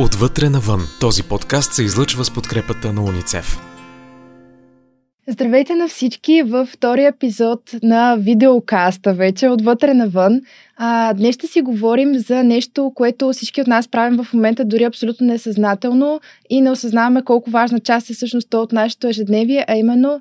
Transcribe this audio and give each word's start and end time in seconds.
Отвътре 0.00 0.48
навън. 0.48 0.80
Този 1.00 1.22
подкаст 1.22 1.72
се 1.72 1.82
излъчва 1.82 2.24
с 2.24 2.34
подкрепата 2.34 2.92
на 2.92 3.04
уницев. 3.04 3.58
Здравейте 5.28 5.74
на 5.74 5.88
всички 5.88 6.42
във 6.42 6.68
втория 6.68 7.08
епизод 7.08 7.70
на 7.82 8.16
видеокаста 8.16 9.14
вече 9.14 9.48
отвътре 9.48 9.94
навън. 9.94 10.40
А, 10.76 11.12
днес 11.12 11.34
ще 11.34 11.46
си 11.46 11.60
говорим 11.60 12.18
за 12.18 12.44
нещо, 12.44 12.92
което 12.94 13.32
всички 13.32 13.60
от 13.60 13.66
нас 13.66 13.88
правим 13.88 14.24
в 14.24 14.32
момента 14.32 14.64
дори 14.64 14.84
абсолютно 14.84 15.26
несъзнателно 15.26 16.20
и 16.50 16.60
не 16.60 16.70
осъзнаваме 16.70 17.24
колко 17.24 17.50
важна 17.50 17.80
част 17.80 18.10
е 18.10 18.14
всъщност 18.14 18.50
то 18.50 18.62
от 18.62 18.72
нашето 18.72 19.06
ежедневие, 19.06 19.64
а 19.68 19.76
именно 19.76 20.20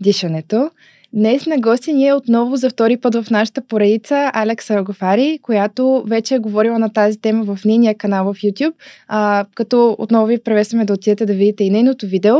дишането. 0.00 0.70
Днес 1.12 1.46
на 1.46 1.58
гости 1.58 1.92
ни 1.92 2.08
е 2.08 2.14
отново 2.14 2.56
за 2.56 2.70
втори 2.70 2.96
път 2.96 3.14
в 3.14 3.30
нашата 3.30 3.60
поредица 3.60 4.30
Алекс 4.34 4.70
Рогофари, 4.70 5.38
която 5.42 6.02
вече 6.06 6.34
е 6.34 6.38
говорила 6.38 6.78
на 6.78 6.92
тази 6.92 7.18
тема 7.20 7.44
в 7.44 7.64
нейния 7.64 7.94
канал 7.94 8.24
в 8.24 8.36
YouTube, 8.36 8.72
а, 9.08 9.44
като 9.54 9.96
отново 9.98 10.26
ви 10.26 10.38
приветстваме 10.38 10.84
да 10.84 10.92
отидете 10.92 11.26
да 11.26 11.32
видите 11.32 11.64
и 11.64 11.70
нейното 11.70 12.06
видео. 12.06 12.36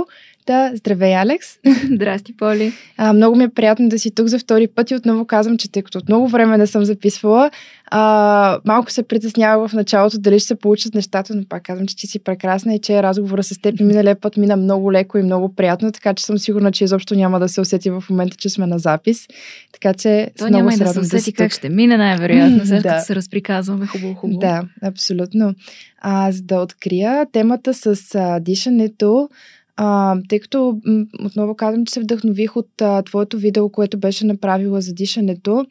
Да, 0.46 0.72
здравей, 0.74 1.16
Алекс. 1.16 1.46
Здрасти, 1.94 2.36
Поли. 2.36 2.72
А, 2.96 3.12
много 3.12 3.36
ми 3.36 3.44
е 3.44 3.48
приятно 3.48 3.88
да 3.88 3.98
си 3.98 4.10
тук 4.10 4.26
за 4.26 4.38
втори 4.38 4.66
път 4.66 4.90
и 4.90 4.94
отново 4.94 5.24
казвам, 5.24 5.58
че 5.58 5.72
тъй 5.72 5.82
като 5.82 5.98
от 5.98 6.08
много 6.08 6.28
време 6.28 6.58
не 6.58 6.66
съм 6.66 6.84
записвала, 6.84 7.50
а, 7.90 8.58
малко 8.64 8.90
се 8.90 9.02
притеснявах 9.02 9.70
в 9.70 9.74
началото 9.74 10.18
дали 10.18 10.38
ще 10.38 10.46
се 10.46 10.54
получат 10.54 10.94
нещата, 10.94 11.34
но 11.34 11.42
пак 11.48 11.62
казвам, 11.62 11.86
че 11.86 11.96
ти 11.96 12.06
си 12.06 12.18
прекрасна 12.18 12.74
и 12.74 12.80
че 12.80 13.02
разговора 13.02 13.42
с 13.42 13.58
теб 13.58 13.80
миналия 13.80 14.20
път 14.20 14.36
мина 14.36 14.56
много 14.56 14.92
леко 14.92 15.18
и 15.18 15.22
много 15.22 15.54
приятно, 15.54 15.92
така 15.92 16.14
че 16.14 16.24
съм 16.24 16.38
сигурна, 16.38 16.72
че 16.72 16.84
изобщо 16.84 17.14
няма 17.14 17.40
да 17.40 17.48
се 17.48 17.60
усети 17.60 17.90
в 17.90 18.04
момента, 18.10 18.36
че 18.36 18.48
сме 18.48 18.66
на 18.66 18.78
запис. 18.78 19.26
Така 19.72 19.94
че 19.94 20.30
То 20.38 20.48
няма 20.48 20.74
и 20.74 20.76
да 20.76 20.86
се 20.86 21.00
усети 21.00 21.32
как 21.32 21.52
ще 21.52 21.68
мине 21.68 21.96
най-вероятно, 21.96 22.60
след 22.66 22.82
като 22.82 23.04
се 23.04 23.14
разприказваме 23.14 23.86
хубаво-хубаво. 23.86 24.38
Да, 24.38 24.62
абсолютно. 24.82 25.54
А, 26.00 26.32
за 26.32 26.42
да 26.42 26.60
открия 26.60 27.26
темата 27.32 27.74
с 27.74 28.14
а, 28.14 28.40
дишането, 28.40 29.28
а, 29.76 30.16
тъй 30.28 30.40
като 30.40 30.80
отново 31.24 31.54
казвам, 31.54 31.86
че 31.86 31.94
се 31.94 32.00
вдъхнових 32.00 32.56
от 32.56 32.82
а, 32.82 33.02
твоето 33.02 33.38
видео, 33.38 33.68
което 33.68 33.98
беше 33.98 34.26
направила 34.26 34.80
за 34.80 34.94
дишането. 34.94 35.66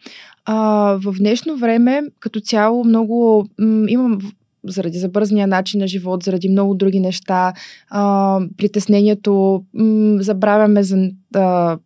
А, 0.45 0.55
в 1.03 1.16
днешно 1.19 1.58
време, 1.58 2.02
като 2.20 2.39
цяло, 2.39 2.83
много 2.83 3.47
м- 3.59 3.86
имам 3.89 4.20
заради 4.64 5.00
забързния 5.00 5.47
начин 5.47 5.80
на 5.80 5.88
живот, 5.88 6.23
заради 6.23 6.50
много 6.50 6.75
други 6.75 7.00
неща, 7.00 7.53
а, 7.89 8.39
притеснението, 8.58 9.64
м- 9.73 10.23
забравяме 10.23 10.83
за. 10.83 11.09
А, 11.36 11.77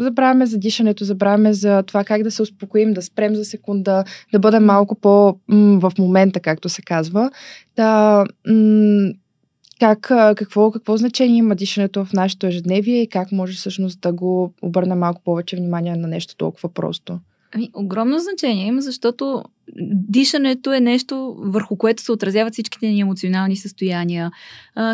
забравяме 0.00 0.46
за 0.46 0.58
дишането, 0.58 1.04
забравяме 1.04 1.52
за 1.52 1.82
това 1.82 2.04
как 2.04 2.22
да 2.22 2.30
се 2.30 2.42
успокоим, 2.42 2.92
да 2.92 3.02
спрем 3.02 3.34
за 3.34 3.44
секунда, 3.44 4.04
да 4.32 4.38
бъдем 4.38 4.64
малко 4.64 4.94
по 4.94 5.36
м- 5.48 5.80
в 5.80 5.92
момента, 5.98 6.40
както 6.40 6.68
се 6.68 6.82
казва. 6.82 7.30
Да, 7.76 8.24
м- 8.48 9.12
как, 9.80 10.00
какво, 10.36 10.70
какво 10.70 10.96
значение 10.96 11.36
има 11.36 11.54
дишането 11.54 12.04
в 12.04 12.12
нашето 12.12 12.46
ежедневие 12.46 13.02
и 13.02 13.08
как 13.08 13.32
може 13.32 13.56
всъщност 13.56 14.00
да 14.00 14.12
го 14.12 14.52
обърне 14.62 14.94
малко 14.94 15.22
повече 15.24 15.56
внимание 15.56 15.96
на 15.96 16.08
нещо 16.08 16.36
толкова 16.36 16.68
просто? 16.68 17.18
Ами, 17.52 17.70
огромно 17.74 18.18
значение 18.18 18.66
има, 18.66 18.80
защото 18.80 19.44
дишането 19.92 20.72
е 20.72 20.80
нещо, 20.80 21.36
върху 21.38 21.76
което 21.76 22.02
се 22.02 22.12
отразяват 22.12 22.52
всичките 22.52 22.88
ни 22.88 23.00
емоционални 23.00 23.56
състояния, 23.56 24.30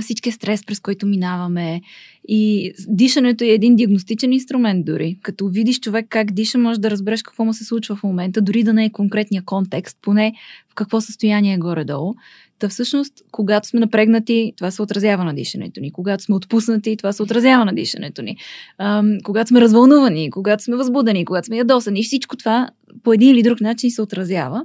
всичкия 0.01 0.33
стрес, 0.33 0.67
през 0.67 0.81
който 0.81 1.07
минаваме. 1.07 1.81
И 2.29 2.73
дишането 2.89 3.45
е 3.45 3.49
един 3.49 3.77
диагностичен 3.77 4.33
инструмент 4.33 4.85
дори. 4.85 5.19
Като 5.23 5.49
видиш 5.49 5.81
човек 5.81 6.07
как 6.09 6.33
диша, 6.33 6.59
може 6.59 6.81
да 6.81 6.91
разбереш 6.91 7.23
какво 7.23 7.45
му 7.45 7.55
се 7.55 7.65
случва 7.65 7.97
в 7.97 8.03
момента, 8.03 8.41
дори 8.41 8.63
да 8.63 8.75
не 8.75 8.85
е 8.85 8.91
конкретния 8.91 9.43
контекст, 9.45 9.99
поне 10.03 10.33
в 10.71 10.75
какво 10.75 11.01
състояние 11.01 11.55
е 11.55 11.59
горе-долу. 11.59 12.15
Та 12.59 12.69
всъщност, 12.69 13.13
когато 13.31 13.69
сме 13.69 13.81
напрегнати, 13.81 14.53
това 14.57 14.71
се 14.71 14.83
отразява 14.83 15.25
на 15.25 15.35
дишането 15.35 15.81
ни. 15.81 15.93
Когато 15.93 16.25
сме 16.25 16.35
отпуснати, 16.35 16.97
това 16.97 17.13
се 17.13 17.23
отразява 17.23 17.65
на 17.65 17.75
дишането 17.75 18.23
ни. 18.23 18.37
Ам, 18.79 19.19
когато 19.25 19.49
сме 19.49 19.61
развълнувани, 19.61 20.31
когато 20.31 20.63
сме 20.63 20.77
възбудени, 20.77 21.25
когато 21.25 21.47
сме 21.47 21.57
ядосани, 21.57 22.03
всичко 22.03 22.37
това 22.37 22.69
по 23.03 23.13
един 23.13 23.31
или 23.31 23.43
друг 23.43 23.61
начин 23.61 23.91
се 23.91 24.03
отразява. 24.03 24.65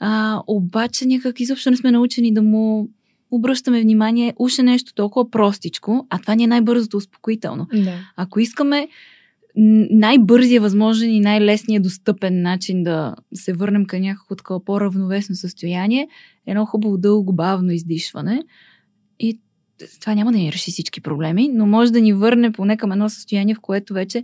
А, 0.00 0.42
обаче 0.46 1.06
някак 1.06 1.40
изобщо 1.40 1.70
не 1.70 1.76
сме 1.76 1.90
научени 1.90 2.34
да 2.34 2.42
му 2.42 2.88
обръщаме 3.30 3.80
внимание. 3.80 4.34
Уж 4.38 4.58
е 4.58 4.62
нещо 4.62 4.94
толкова 4.94 5.30
простичко, 5.30 6.06
а 6.10 6.18
това 6.18 6.34
ни 6.34 6.44
е 6.44 6.46
най-бързото 6.46 6.96
успокоително. 6.96 7.66
Да. 7.72 7.94
Ако 8.16 8.40
искаме 8.40 8.88
най-бързия 9.90 10.60
възможен 10.60 11.10
и 11.10 11.20
най-лесният 11.20 11.82
достъпен 11.82 12.42
начин 12.42 12.82
да 12.82 13.14
се 13.34 13.52
върнем 13.52 13.86
към 13.86 14.00
някакво 14.00 14.34
такова 14.34 14.64
по-равновесно 14.64 15.34
състояние, 15.34 16.08
едно 16.46 16.66
хубаво 16.66 16.98
дълго 16.98 17.32
бавно 17.32 17.72
издишване. 17.72 18.42
И 19.20 19.40
това 20.00 20.14
няма 20.14 20.32
да 20.32 20.38
ни 20.38 20.52
реши 20.52 20.70
всички 20.70 21.00
проблеми, 21.00 21.50
но 21.52 21.66
може 21.66 21.92
да 21.92 22.00
ни 22.00 22.12
върне 22.12 22.52
поне 22.52 22.76
към 22.76 22.92
едно 22.92 23.08
състояние, 23.08 23.54
в 23.54 23.60
което 23.60 23.94
вече 23.94 24.22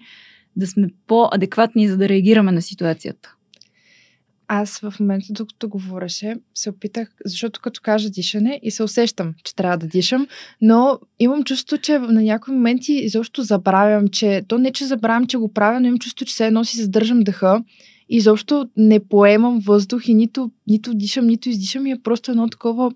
да 0.56 0.66
сме 0.66 0.88
по-адекватни, 1.06 1.88
за 1.88 1.96
да 1.96 2.08
реагираме 2.08 2.52
на 2.52 2.62
ситуацията? 2.62 3.34
Аз 4.48 4.78
в 4.78 4.94
момента, 5.00 5.26
докато 5.30 5.68
говореше, 5.68 6.36
се 6.54 6.70
опитах, 6.70 7.08
защото 7.24 7.60
като 7.60 7.80
кажа 7.82 8.10
дишане 8.10 8.60
и 8.62 8.70
се 8.70 8.82
усещам, 8.82 9.34
че 9.44 9.56
трябва 9.56 9.78
да 9.78 9.86
дишам, 9.86 10.26
но 10.60 10.98
имам 11.18 11.44
чувство, 11.44 11.78
че 11.78 11.98
на 11.98 12.22
някои 12.22 12.54
моменти 12.54 12.92
изобщо 12.92 13.42
забравям, 13.42 14.08
че 14.08 14.42
то 14.48 14.58
не, 14.58 14.72
че 14.72 14.86
забравям, 14.86 15.26
че 15.26 15.36
го 15.36 15.52
правя, 15.52 15.80
но 15.80 15.86
имам 15.86 15.98
чувство, 15.98 16.26
че 16.26 16.32
все 16.32 16.46
едно 16.46 16.64
си 16.64 16.82
задържам 16.82 17.20
дъха 17.20 17.64
и 18.08 18.16
изобщо 18.16 18.68
не 18.76 19.08
поемам 19.08 19.60
въздух 19.60 20.08
и 20.08 20.14
нито, 20.14 20.50
нито 20.66 20.94
дишам, 20.94 21.26
нито 21.26 21.48
издишам 21.48 21.86
и 21.86 21.90
е 21.90 22.02
просто 22.02 22.30
едно 22.30 22.48
такова 22.48 22.92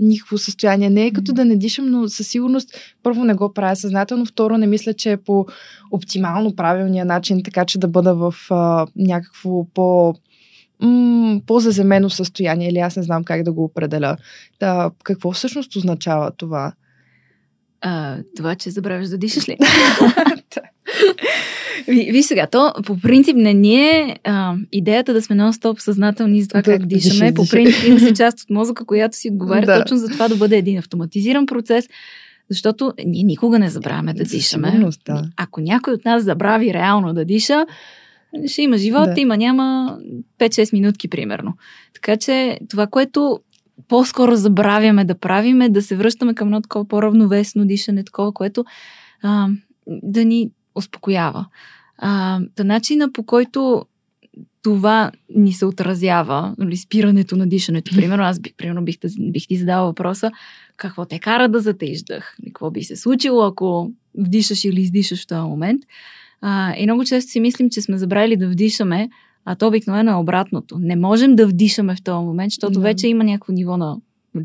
никакво 0.00 0.38
състояние. 0.38 0.90
Не 0.90 1.06
е 1.06 1.12
като 1.12 1.32
да 1.32 1.44
не 1.44 1.56
дишам, 1.56 1.90
но 1.90 2.08
със 2.08 2.28
сигурност 2.28 2.70
първо 3.02 3.24
не 3.24 3.34
го 3.34 3.52
правя 3.54 3.76
съзнателно, 3.76 4.26
второ 4.26 4.58
не 4.58 4.66
мисля, 4.66 4.94
че 4.94 5.12
е 5.12 5.16
по 5.16 5.46
оптимално 5.90 6.56
правилния 6.56 7.04
начин, 7.04 7.42
така 7.42 7.64
че 7.64 7.78
да 7.78 7.88
бъда 7.88 8.14
в 8.14 8.34
а, 8.50 8.86
някакво 8.96 9.64
по 9.64 10.14
м- 10.82 11.40
по-заземено 11.46 12.10
състояние 12.10 12.68
или 12.68 12.78
аз 12.78 12.96
не 12.96 13.02
знам 13.02 13.24
как 13.24 13.42
да 13.42 13.52
го 13.52 13.64
определя. 13.64 14.16
Да, 14.60 14.90
какво 15.04 15.32
всъщност 15.32 15.76
означава 15.76 16.30
това? 16.30 16.72
А, 17.80 18.18
това, 18.36 18.54
че 18.54 18.70
забравяш 18.70 19.08
да 19.08 19.18
дишаш 19.18 19.48
ли? 19.48 19.56
Виж 21.88 22.26
сега, 22.26 22.46
то 22.46 22.72
по 22.86 23.00
принцип 23.00 23.36
не 23.36 23.54
ни 23.54 23.74
е 23.74 24.18
а, 24.24 24.54
идеята 24.72 25.12
да 25.12 25.22
сме 25.22 25.36
нон-стоп 25.36 25.78
съзнателни 25.78 26.42
за 26.42 26.48
това 26.48 26.62
да, 26.62 26.72
как 26.72 26.86
дишаме. 26.86 27.34
По 27.34 27.48
принцип 27.50 27.86
има 27.86 28.00
си 28.00 28.14
част 28.14 28.40
от 28.40 28.50
мозъка, 28.50 28.84
която 28.84 29.16
си 29.16 29.30
отговаря 29.30 29.66
да. 29.66 29.82
точно 29.82 29.96
за 29.96 30.08
това 30.08 30.28
да 30.28 30.36
бъде 30.36 30.56
един 30.56 30.78
автоматизиран 30.78 31.46
процес, 31.46 31.88
защото 32.50 32.92
ние 33.06 33.22
никога 33.22 33.58
не 33.58 33.70
забравяме 33.70 34.14
да 34.14 34.24
дишаме. 34.24 34.84
Да. 35.06 35.22
Ако 35.36 35.60
някой 35.60 35.94
от 35.94 36.04
нас 36.04 36.24
забрави 36.24 36.74
реално 36.74 37.14
да 37.14 37.24
диша, 37.24 37.66
ще 38.46 38.62
има 38.62 38.76
живот, 38.76 39.08
да. 39.14 39.20
има, 39.20 39.36
няма 39.36 39.98
5-6 40.38 40.72
минутки, 40.72 41.08
примерно. 41.08 41.54
Така 41.94 42.16
че 42.16 42.58
това, 42.68 42.86
което 42.86 43.40
по-скоро 43.88 44.36
забравяме 44.36 45.04
да 45.04 45.14
правим 45.14 45.60
е 45.60 45.68
да 45.68 45.82
се 45.82 45.96
връщаме 45.96 46.34
към 46.34 46.48
едно 46.48 46.60
такова 46.60 46.88
по-равновесно 46.88 47.64
дишане, 47.64 48.04
такова, 48.04 48.32
което 48.32 48.64
а, 49.22 49.48
да 49.86 50.24
ни 50.24 50.50
успокоява. 50.80 51.46
А, 51.98 52.40
та 52.54 52.64
начина 52.64 53.12
по 53.12 53.22
който 53.22 53.86
това 54.62 55.10
ни 55.34 55.52
се 55.52 55.66
отразява, 55.66 56.54
нали, 56.58 56.76
спирането 56.76 57.36
на 57.36 57.46
дишането. 57.46 57.96
Примерно, 57.96 58.24
аз 58.24 58.40
бих, 58.40 58.54
примерно, 58.54 58.84
бих, 58.84 58.98
бих 59.18 59.48
ти 59.48 59.56
задала 59.56 59.86
въпроса, 59.86 60.30
какво 60.76 61.04
те 61.04 61.18
кара 61.18 61.48
да 61.48 61.60
затеиш 61.60 62.02
дъх? 62.02 62.36
Какво 62.46 62.70
би 62.70 62.84
се 62.84 62.96
случило, 62.96 63.42
ако 63.42 63.92
вдишаш 64.18 64.64
или 64.64 64.80
издишаш 64.80 65.24
в 65.24 65.26
този 65.26 65.48
момент? 65.48 65.82
А, 66.40 66.74
и 66.76 66.86
много 66.86 67.04
често 67.04 67.30
си 67.30 67.40
мислим, 67.40 67.70
че 67.70 67.82
сме 67.82 67.98
забравили 67.98 68.36
да 68.36 68.48
вдишаме, 68.48 69.08
а 69.44 69.54
то 69.54 69.66
обикновено 69.66 70.10
е 70.10 70.14
обратното. 70.14 70.78
Не 70.78 70.96
можем 70.96 71.36
да 71.36 71.46
вдишаме 71.46 71.96
в 71.96 72.02
този 72.02 72.24
момент, 72.24 72.50
защото 72.50 72.74
да. 72.74 72.80
вече 72.80 73.08
има 73.08 73.24
някакво 73.24 73.52
ниво 73.52 73.76
на 73.76 73.96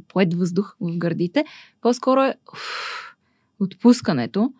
поет 0.07 0.33
въздух 0.33 0.75
в 0.81 0.97
гърдите. 0.97 1.45
По-скоро 1.81 2.21
е 2.21 2.35
уф, 2.53 3.15
отпускането, 3.59 4.51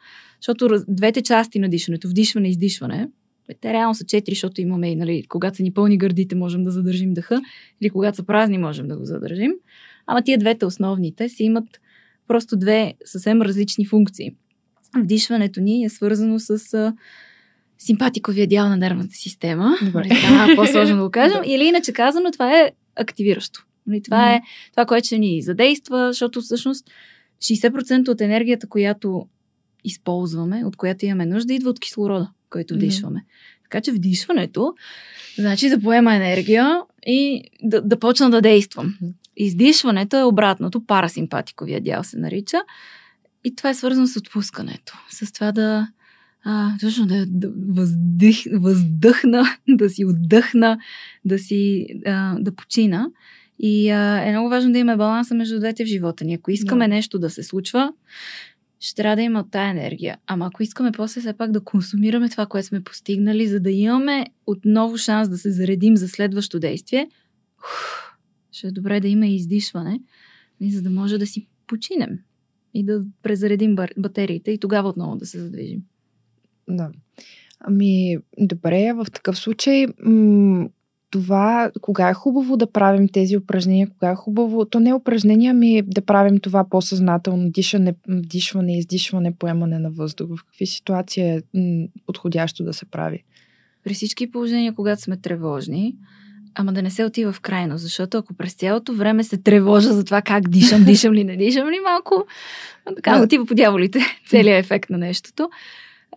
защото 0.46 0.84
двете 0.88 1.22
части 1.22 1.60
на 1.60 1.70
дишането, 1.70 2.08
вдишване 2.08 2.48
и 2.48 2.52
издишване, 2.52 3.10
те 3.62 3.74
реално 3.74 3.96
са 3.96 4.06
четири, 4.06 4.36
защото 4.36 4.62
имаме, 4.62 4.96
нали, 4.96 5.24
когато 5.30 5.58
са 5.58 5.64
ни 5.64 5.74
пълни 5.74 5.98
гърдите, 5.98 6.36
можем 6.36 6.64
да 6.64 6.72
задържим 6.72 7.14
дъха, 7.14 7.42
или 7.82 7.90
когато 7.90 8.16
са 8.16 8.24
празни, 8.24 8.58
можем 8.58 8.88
да 8.88 8.98
го 8.98 9.06
задържим. 9.06 9.52
Ама 10.08 10.22
тия 10.22 10.38
двете 10.38 10.66
основните 10.66 11.30
си 11.30 11.44
имат 11.44 11.80
просто 12.28 12.58
две 12.58 12.94
съвсем 13.06 13.42
различни 13.42 13.86
функции. 13.86 14.36
Вдишването 14.98 15.62
ни 15.62 15.86
е 15.86 15.90
свързано 15.90 16.40
с 16.40 16.74
а, 16.74 16.94
симпатиковия 17.78 18.48
дял 18.48 18.70
на 18.70 18.78
нервната 18.78 19.14
система. 19.14 19.78
Добре. 19.86 20.08
Нали, 20.08 20.20
това 20.22 20.52
е 20.52 20.56
по-сложно 20.56 20.98
да 20.98 21.04
го 21.04 21.10
кажем. 21.12 21.42
Или 21.46 21.64
иначе 21.64 21.94
казано, 21.94 22.32
това 22.32 22.60
е 22.60 22.72
активиращо. 22.96 23.66
Нали, 23.88 24.02
това 24.02 24.34
е 24.34 24.42
това, 24.72 24.86
което 24.86 25.06
ще 25.06 25.18
ни 25.18 25.42
задейства, 25.42 26.08
защото 26.08 26.42
всъщност 26.42 26.90
60% 27.42 28.10
от 28.10 28.22
енергията, 28.22 28.68
която 28.68 29.28
използваме, 29.86 30.66
от 30.66 30.76
която 30.76 31.06
имаме 31.06 31.26
нужда, 31.26 31.54
идва 31.54 31.70
от 31.70 31.80
кислорода, 31.80 32.30
който 32.50 32.74
вдишваме. 32.74 33.20
Mm-hmm. 33.20 33.64
Така 33.64 33.82
че 33.82 33.92
вдишването 33.92 34.74
значи 35.38 35.70
да 35.70 35.80
поема 35.80 36.16
енергия 36.16 36.82
и 37.06 37.44
да, 37.64 37.82
да 37.82 38.00
почна 38.00 38.30
да 38.30 38.42
действам. 38.42 38.96
Издишването 39.38 40.18
е 40.18 40.24
обратното, 40.24 40.86
парасимпатиковия 40.86 41.82
дял 41.82 42.04
се 42.04 42.18
нарича. 42.18 42.58
И 43.44 43.56
това 43.56 43.70
е 43.70 43.74
свързано 43.74 44.08
с 44.08 44.18
отпускането. 44.18 44.94
С 45.10 45.32
това 45.32 45.52
да 45.52 45.88
а, 46.44 46.78
точно 46.82 47.06
да, 47.06 47.26
да 47.28 47.52
въздих, 47.68 48.38
въздъхна, 48.54 49.44
да 49.68 49.90
си 49.90 50.06
отдъхна, 50.06 50.78
да 51.26 51.40
си 51.40 51.88
а, 52.06 52.36
да 52.40 52.56
почина. 52.56 53.10
И 53.60 53.90
а, 53.90 54.22
е 54.28 54.32
много 54.32 54.50
важно 54.50 54.72
да 54.72 54.80
има 54.80 54.98
баланса 54.98 55.36
между 55.36 55.60
двете 55.60 55.86
в 55.86 55.88
живота 55.88 56.26
ни. 56.26 56.34
Ако 56.34 56.52
искаме 56.52 56.88
да. 56.88 56.94
нещо 56.94 57.20
да 57.20 57.30
се 57.30 57.44
случва, 57.44 57.94
ще 58.86 58.96
трябва 58.96 59.16
да 59.16 59.22
има 59.22 59.50
тая 59.50 59.72
енергия. 59.72 60.18
Ама 60.28 60.46
ако 60.46 60.64
искаме 60.64 60.92
после 60.92 61.22
все 61.22 61.34
пак 61.34 61.52
да 61.52 61.64
консумираме 61.64 62.30
това, 62.30 62.46
което 62.46 62.68
сме 62.68 62.84
постигнали, 62.84 63.48
за 63.48 63.60
да 63.60 63.72
имаме 63.72 64.26
отново 64.46 64.98
шанс 64.98 65.30
да 65.30 65.38
се 65.38 65.52
заредим 65.52 65.98
за 65.98 66.08
следващо 66.08 66.60
действие, 66.60 67.10
ще 68.52 68.68
е 68.68 68.72
добре 68.72 69.00
да 69.00 69.08
има 69.08 69.28
издишване, 69.28 70.00
за 70.62 70.82
да 70.82 70.90
може 70.90 71.18
да 71.18 71.28
си 71.28 71.48
починем 71.68 72.20
и 72.74 72.84
да 72.84 73.04
презаредим 73.22 73.76
батериите 73.98 74.52
и 74.52 74.58
тогава 74.58 74.90
отново 74.90 75.16
да 75.16 75.26
се 75.26 75.40
задвижим. 75.40 75.82
Да. 76.70 76.92
Ами, 77.60 78.18
добре, 78.40 78.94
в 78.94 79.06
такъв 79.14 79.38
случай, 79.38 79.88
м- 80.00 80.70
това, 81.16 81.72
кога 81.82 82.10
е 82.10 82.14
хубаво 82.14 82.58
да 82.58 82.72
правим 82.72 83.08
тези 83.08 83.38
упражнения, 83.38 83.88
кога 83.90 84.12
е 84.12 84.16
хубаво, 84.16 84.66
то 84.66 84.80
не 84.80 84.90
е 84.90 84.94
упражнения, 84.94 85.54
ми 85.54 85.82
да 85.82 86.02
правим 86.02 86.40
това 86.40 86.70
по-съзнателно, 86.70 87.50
дишане, 87.50 87.96
вдишване, 88.08 88.78
издишване, 88.78 89.36
поемане 89.36 89.80
на 89.80 89.92
въздух. 89.92 90.30
В 90.30 90.44
какви 90.44 90.66
ситуации 90.66 91.24
е 91.24 91.42
подходящо 92.06 92.64
да 92.64 92.74
се 92.74 92.86
прави? 92.86 93.24
При 93.84 93.94
всички 93.94 94.32
положения, 94.32 94.74
когато 94.74 95.02
сме 95.02 95.18
тревожни, 95.18 95.96
ама 96.56 96.74
да 96.74 96.82
не 96.82 96.90
се 96.90 97.06
отива 97.06 97.32
в 97.32 97.42
крайно, 97.42 97.78
защото 97.78 98.18
ако 98.18 98.34
през 98.34 98.54
цялото 98.54 98.94
време 98.94 99.24
се 99.24 99.38
тревожа 99.38 99.94
за 99.94 100.06
това 100.06 100.22
как 100.22 100.50
дишам, 100.50 100.84
дишам 100.86 101.14
ли, 101.14 101.24
не 101.24 101.38
дишам 101.38 101.70
ли, 101.70 101.80
малко 101.84 102.26
така 102.96 103.22
отива 103.22 103.46
по 103.46 103.56
дяволите 103.56 104.00
целият 104.28 104.66
ефект 104.66 104.90
на 104.90 104.98
нещото. 104.98 105.50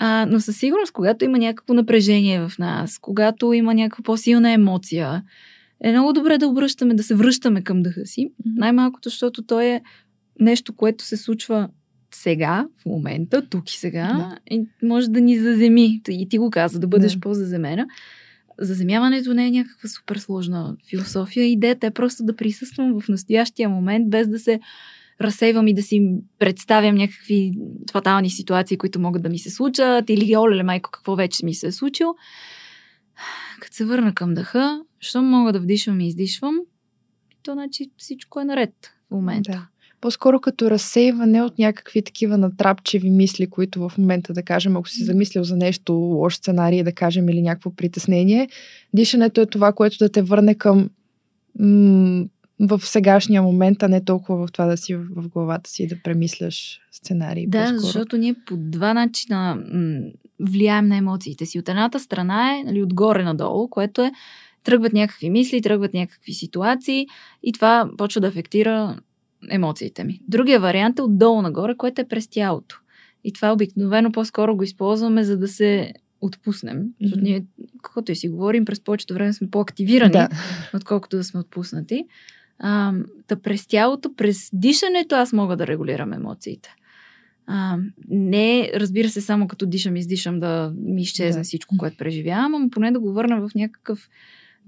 А, 0.00 0.26
но 0.30 0.40
със 0.40 0.56
сигурност, 0.58 0.92
когато 0.92 1.24
има 1.24 1.38
някакво 1.38 1.74
напрежение 1.74 2.48
в 2.48 2.58
нас, 2.58 2.98
когато 2.98 3.52
има 3.52 3.74
някаква 3.74 4.02
по-силна 4.02 4.50
емоция, 4.50 5.22
е 5.80 5.90
много 5.90 6.12
добре 6.12 6.38
да 6.38 6.48
обръщаме, 6.48 6.94
да 6.94 7.02
се 7.02 7.14
връщаме 7.14 7.62
към 7.62 7.82
дъха 7.82 8.06
си. 8.06 8.32
Най-малкото, 8.56 9.08
защото 9.08 9.42
то 9.42 9.60
е 9.60 9.80
нещо, 10.40 10.72
което 10.72 11.04
се 11.04 11.16
случва 11.16 11.68
сега, 12.14 12.66
в 12.82 12.86
момента, 12.86 13.42
тук 13.48 13.70
и 13.70 13.76
сега, 13.76 14.06
да. 14.06 14.54
и 14.54 14.66
може 14.82 15.08
да 15.08 15.20
ни 15.20 15.38
заземи. 15.38 16.00
И 16.08 16.28
ти 16.28 16.38
го 16.38 16.50
каза, 16.50 16.78
да 16.78 16.86
бъдеш 16.86 17.12
да. 17.14 17.20
по-заземена. 17.20 17.86
Заземяването 18.60 19.34
не 19.34 19.46
е 19.46 19.50
някаква 19.50 19.88
супер 19.88 20.16
сложна 20.16 20.76
философия. 20.90 21.46
Идеята 21.46 21.86
е 21.86 21.90
просто 21.90 22.24
да 22.24 22.36
присъствам 22.36 23.00
в 23.00 23.08
настоящия 23.08 23.68
момент, 23.68 24.10
без 24.10 24.28
да 24.28 24.38
се 24.38 24.60
разсейвам 25.20 25.68
и 25.68 25.74
да 25.74 25.82
си 25.82 26.10
представям 26.38 26.94
някакви 26.94 27.52
фатални 27.92 28.30
ситуации, 28.30 28.76
които 28.76 29.00
могат 29.00 29.22
да 29.22 29.28
ми 29.28 29.38
се 29.38 29.50
случат, 29.50 30.10
или 30.10 30.36
оле, 30.36 30.62
майко, 30.62 30.90
какво 30.90 31.16
вече 31.16 31.44
ми 31.44 31.54
се 31.54 31.66
е 31.66 31.72
случило. 31.72 32.14
Като 33.60 33.76
се 33.76 33.84
върна 33.84 34.14
към 34.14 34.34
дъха, 34.34 34.80
що 35.00 35.22
мога 35.22 35.52
да 35.52 35.60
вдишвам 35.60 36.00
и 36.00 36.06
издишвам, 36.06 36.54
то 37.42 37.52
значи 37.52 37.90
всичко 37.96 38.40
е 38.40 38.44
наред 38.44 38.74
в 39.08 39.10
момента. 39.10 39.50
Да. 39.52 39.66
По-скоро 40.00 40.40
като 40.40 40.70
разсейване 40.70 41.42
от 41.42 41.58
някакви 41.58 42.02
такива 42.02 42.38
натрапчеви 42.38 43.10
мисли, 43.10 43.50
които 43.50 43.88
в 43.88 43.98
момента, 43.98 44.32
да 44.32 44.42
кажем, 44.42 44.76
ако 44.76 44.88
си 44.88 45.04
замислил 45.04 45.44
за 45.44 45.56
нещо, 45.56 45.92
лош 45.92 46.36
сценарий, 46.36 46.82
да 46.82 46.92
кажем, 46.92 47.28
или 47.28 47.42
някакво 47.42 47.70
притеснение, 47.70 48.48
дишането 48.94 49.40
е 49.40 49.46
това, 49.46 49.72
което 49.72 49.96
да 49.98 50.08
те 50.08 50.22
върне 50.22 50.54
към 50.54 50.90
м- 51.58 52.24
в 52.60 52.80
сегашния 52.84 53.42
момент, 53.42 53.82
а 53.82 53.88
не 53.88 54.04
толкова 54.04 54.46
в 54.46 54.52
това 54.52 54.66
да 54.66 54.76
си 54.76 54.94
в 54.94 55.28
главата 55.28 55.70
си 55.70 55.86
да 55.86 55.96
премисляш 56.04 56.80
сценарии. 56.92 57.46
Да, 57.46 57.62
по-скоро. 57.62 57.80
защото 57.80 58.16
ние 58.16 58.34
по 58.46 58.56
два 58.56 58.94
начина 58.94 59.58
влияем 60.40 60.88
на 60.88 60.96
емоциите 60.96 61.46
си. 61.46 61.58
От 61.58 61.68
едната 61.68 62.00
страна 62.00 62.58
е 62.58 62.62
нали, 62.64 62.82
отгоре 62.82 63.24
надолу, 63.24 63.68
което 63.68 64.02
е 64.02 64.12
тръгват 64.64 64.92
някакви 64.92 65.30
мисли, 65.30 65.62
тръгват 65.62 65.94
някакви 65.94 66.32
ситуации 66.32 67.06
и 67.42 67.52
това 67.52 67.90
почва 67.98 68.20
да 68.20 68.26
афектира 68.26 68.98
емоциите 69.50 70.04
ми. 70.04 70.20
Другия 70.28 70.60
вариант 70.60 70.98
е 70.98 71.02
отдолу 71.02 71.42
нагоре, 71.42 71.76
което 71.76 72.00
е 72.00 72.08
през 72.08 72.28
тялото. 72.28 72.80
И 73.24 73.32
това 73.32 73.52
обикновено 73.52 74.12
по-скоро 74.12 74.56
го 74.56 74.62
използваме, 74.62 75.24
за 75.24 75.38
да 75.38 75.48
се 75.48 75.92
отпуснем. 76.20 76.82
Защото 77.02 77.22
ние, 77.22 77.44
каквото 77.82 78.12
и 78.12 78.16
си 78.16 78.28
говорим, 78.28 78.64
през 78.64 78.80
повечето 78.80 79.14
време 79.14 79.32
сме 79.32 79.50
по-активирани, 79.50 80.12
да. 80.12 80.28
отколкото 80.74 81.16
да 81.16 81.24
сме 81.24 81.40
отпуснати. 81.40 82.04
А, 82.58 82.92
да 83.28 83.42
през 83.42 83.66
тялото, 83.66 84.14
през 84.14 84.50
дишането 84.52 85.14
аз 85.14 85.32
мога 85.32 85.56
да 85.56 85.66
регулирам 85.66 86.12
емоциите. 86.12 86.74
А, 87.46 87.78
не, 88.08 88.70
разбира 88.74 89.08
се, 89.08 89.20
само 89.20 89.48
като 89.48 89.66
дишам 89.66 89.96
и 89.96 89.98
издишам 89.98 90.40
да 90.40 90.72
ми 90.76 91.02
изчезне 91.02 91.40
да. 91.40 91.44
всичко, 91.44 91.76
което 91.78 91.96
преживявам, 91.96 92.62
но 92.62 92.70
поне 92.70 92.90
да 92.90 93.00
го 93.00 93.12
върна 93.12 93.40
в 93.40 93.54
някакъв 93.54 94.08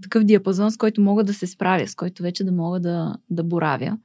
такъв 0.03 0.25
диапазон, 0.25 0.71
с 0.71 0.77
който 0.77 1.01
мога 1.01 1.25
да 1.25 1.35
се 1.35 1.47
справя, 1.47 1.89
с 1.89 1.95
който 1.95 2.23
вече 2.23 2.45
да 2.45 2.53
мога 2.53 2.81
да, 2.81 3.17
да 3.31 3.45
боравя. 3.45 3.99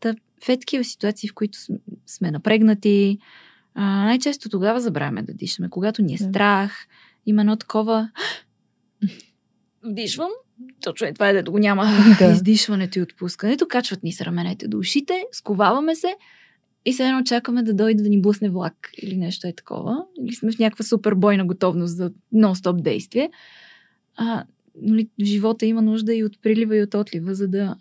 Та, 0.00 0.14
в 0.44 0.48
е 0.48 0.58
такива 0.58 0.84
ситуации, 0.84 1.28
в 1.28 1.34
които 1.34 1.58
сме 2.06 2.30
напрегнати, 2.30 3.18
а, 3.74 4.04
най-често 4.04 4.48
тогава 4.48 4.80
забравяме 4.80 5.22
да 5.22 5.34
дишаме. 5.34 5.70
Когато 5.70 6.02
ни 6.02 6.14
е 6.14 6.18
страх, 6.18 6.86
има 7.26 7.42
едно 7.42 7.56
такова 7.56 8.10
вдишвам, 9.90 10.30
точно 10.80 11.06
е 11.06 11.12
това 11.12 11.28
е 11.28 11.42
да 11.42 11.50
го 11.50 11.58
няма 11.58 11.86
да. 12.18 12.26
издишването 12.32 12.98
и 12.98 13.02
отпускането, 13.02 13.68
качват 13.68 14.02
ни 14.02 14.12
се 14.12 14.24
раменете 14.24 14.68
до 14.68 14.78
ушите, 14.78 15.24
сковаваме 15.32 15.94
се 15.94 16.14
и 16.84 16.92
се 16.92 17.04
едно 17.04 17.22
чакаме 17.22 17.62
да 17.62 17.74
дойде 17.74 18.02
да 18.02 18.08
ни 18.08 18.20
блъсне 18.20 18.50
влак 18.50 18.90
или 19.02 19.16
нещо 19.16 19.46
е 19.46 19.52
такова. 19.52 20.04
Или 20.20 20.34
сме 20.34 20.52
в 20.52 20.58
някаква 20.58 20.84
супер 20.84 21.14
бойна 21.14 21.46
готовност 21.46 21.96
за 21.96 22.12
нон-стоп 22.34 22.82
действие. 22.82 23.30
А, 24.16 24.44
нали, 24.82 25.08
живота 25.20 25.66
има 25.66 25.82
нужда 25.82 26.14
и 26.14 26.24
от 26.24 26.42
прилива 26.42 26.76
и 26.76 26.82
от 26.82 26.94
отлива, 26.94 27.34
за 27.34 27.48
да, 27.48 27.76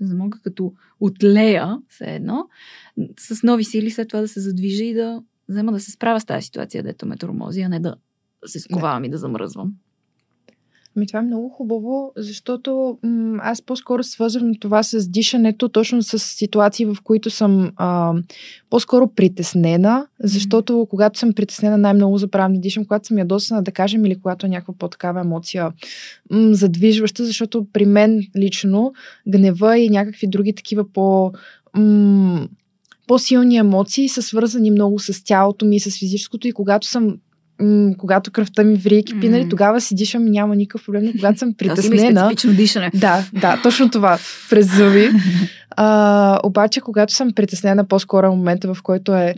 за 0.00 0.08
да 0.08 0.14
мога 0.14 0.38
като 0.44 0.72
отлея, 1.00 1.78
все 1.88 2.04
едно, 2.04 2.48
с 3.18 3.42
нови 3.42 3.64
сили 3.64 3.90
след 3.90 4.08
това 4.08 4.20
да 4.20 4.28
се 4.28 4.40
задвижа 4.40 4.84
и 4.84 4.94
да 4.94 5.22
взема 5.48 5.72
да 5.72 5.80
се 5.80 5.90
справя 5.90 6.20
с 6.20 6.24
тази 6.24 6.44
ситуация, 6.44 6.82
дето 6.82 7.06
ме 7.06 7.16
тормози, 7.16 7.60
а 7.60 7.68
не 7.68 7.80
да 7.80 7.94
се 8.46 8.60
сковавам 8.60 9.02
да. 9.02 9.06
и 9.06 9.10
да 9.10 9.18
замръзвам. 9.18 9.74
Ми 10.96 11.06
това 11.06 11.18
е 11.18 11.22
много 11.22 11.48
хубаво, 11.48 12.12
защото 12.16 12.98
м- 13.02 13.38
аз 13.42 13.62
по-скоро 13.62 14.02
свързвам 14.02 14.54
това 14.60 14.82
с 14.82 15.08
дишането, 15.08 15.68
точно 15.68 16.02
с 16.02 16.18
ситуации, 16.18 16.86
в 16.86 16.96
които 17.04 17.30
съм 17.30 17.72
а, 17.76 18.14
по-скоро 18.70 19.08
притеснена, 19.08 20.06
защото 20.20 20.72
mm-hmm. 20.72 20.88
когато 20.88 21.18
съм 21.18 21.32
притеснена, 21.32 21.78
най-много 21.78 22.18
забравям 22.18 22.52
да 22.52 22.60
дишам, 22.60 22.84
когато 22.84 23.06
съм 23.06 23.18
ядосана, 23.18 23.62
да 23.62 23.72
кажем, 23.72 24.04
или 24.04 24.20
когато 24.20 24.46
е 24.46 24.48
някаква 24.48 24.74
по-такава 24.78 25.20
емоция 25.20 25.72
м- 26.30 26.54
задвижваща, 26.54 27.24
защото 27.24 27.66
при 27.72 27.86
мен 27.86 28.22
лично 28.36 28.92
гнева 29.28 29.78
и 29.78 29.88
някакви 29.88 30.26
други 30.26 30.54
такива 30.54 30.92
по... 30.92 31.32
М- 31.76 32.48
по-силни 33.06 33.56
емоции 33.56 34.08
са 34.08 34.22
свързани 34.22 34.70
много 34.70 34.98
с 34.98 35.24
тялото 35.24 35.66
ми 35.66 35.76
и 35.76 35.80
с 35.80 35.98
физическото 35.98 36.48
и 36.48 36.52
когато 36.52 36.86
съм 36.86 37.16
м- 37.62 37.94
когато 37.98 38.30
кръвта 38.30 38.64
ми 38.64 38.74
ври 38.74 39.04
кипи, 39.04 39.28
нали, 39.28 39.48
тогава 39.48 39.80
си 39.80 39.94
дишам 39.94 40.26
и 40.26 40.30
няма 40.30 40.56
никакъв 40.56 40.84
проблем, 40.86 41.04
но 41.04 41.12
когато 41.12 41.38
съм 41.38 41.54
притеснена... 41.58 42.20
специфично 42.20 42.52
дишане. 42.52 42.90
Да, 42.94 43.24
да, 43.32 43.60
точно 43.62 43.90
това, 43.90 44.18
през 44.50 44.76
зъби. 44.76 45.10
А, 45.70 46.38
обаче, 46.44 46.80
когато 46.80 47.14
съм 47.14 47.32
притеснена, 47.32 47.88
по-скоро 47.88 48.26
е 48.26 48.30
момента, 48.30 48.74
в 48.74 48.82
който 48.82 49.14
е 49.14 49.34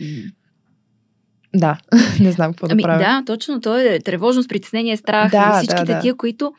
да, 1.55 1.77
не 2.19 2.31
знам 2.31 2.53
какво 2.53 2.67
ами, 2.69 2.81
да 2.81 2.87
правя. 2.87 2.99
Да, 2.99 3.23
точно. 3.25 3.61
То 3.61 3.77
е 3.77 3.99
тревожност, 3.99 4.49
притеснение, 4.49 4.97
страх. 4.97 5.31
Да, 5.31 5.57
всичките 5.57 5.85
да, 5.85 5.93
да. 5.93 5.99
тия, 5.99 6.15
които 6.15 6.53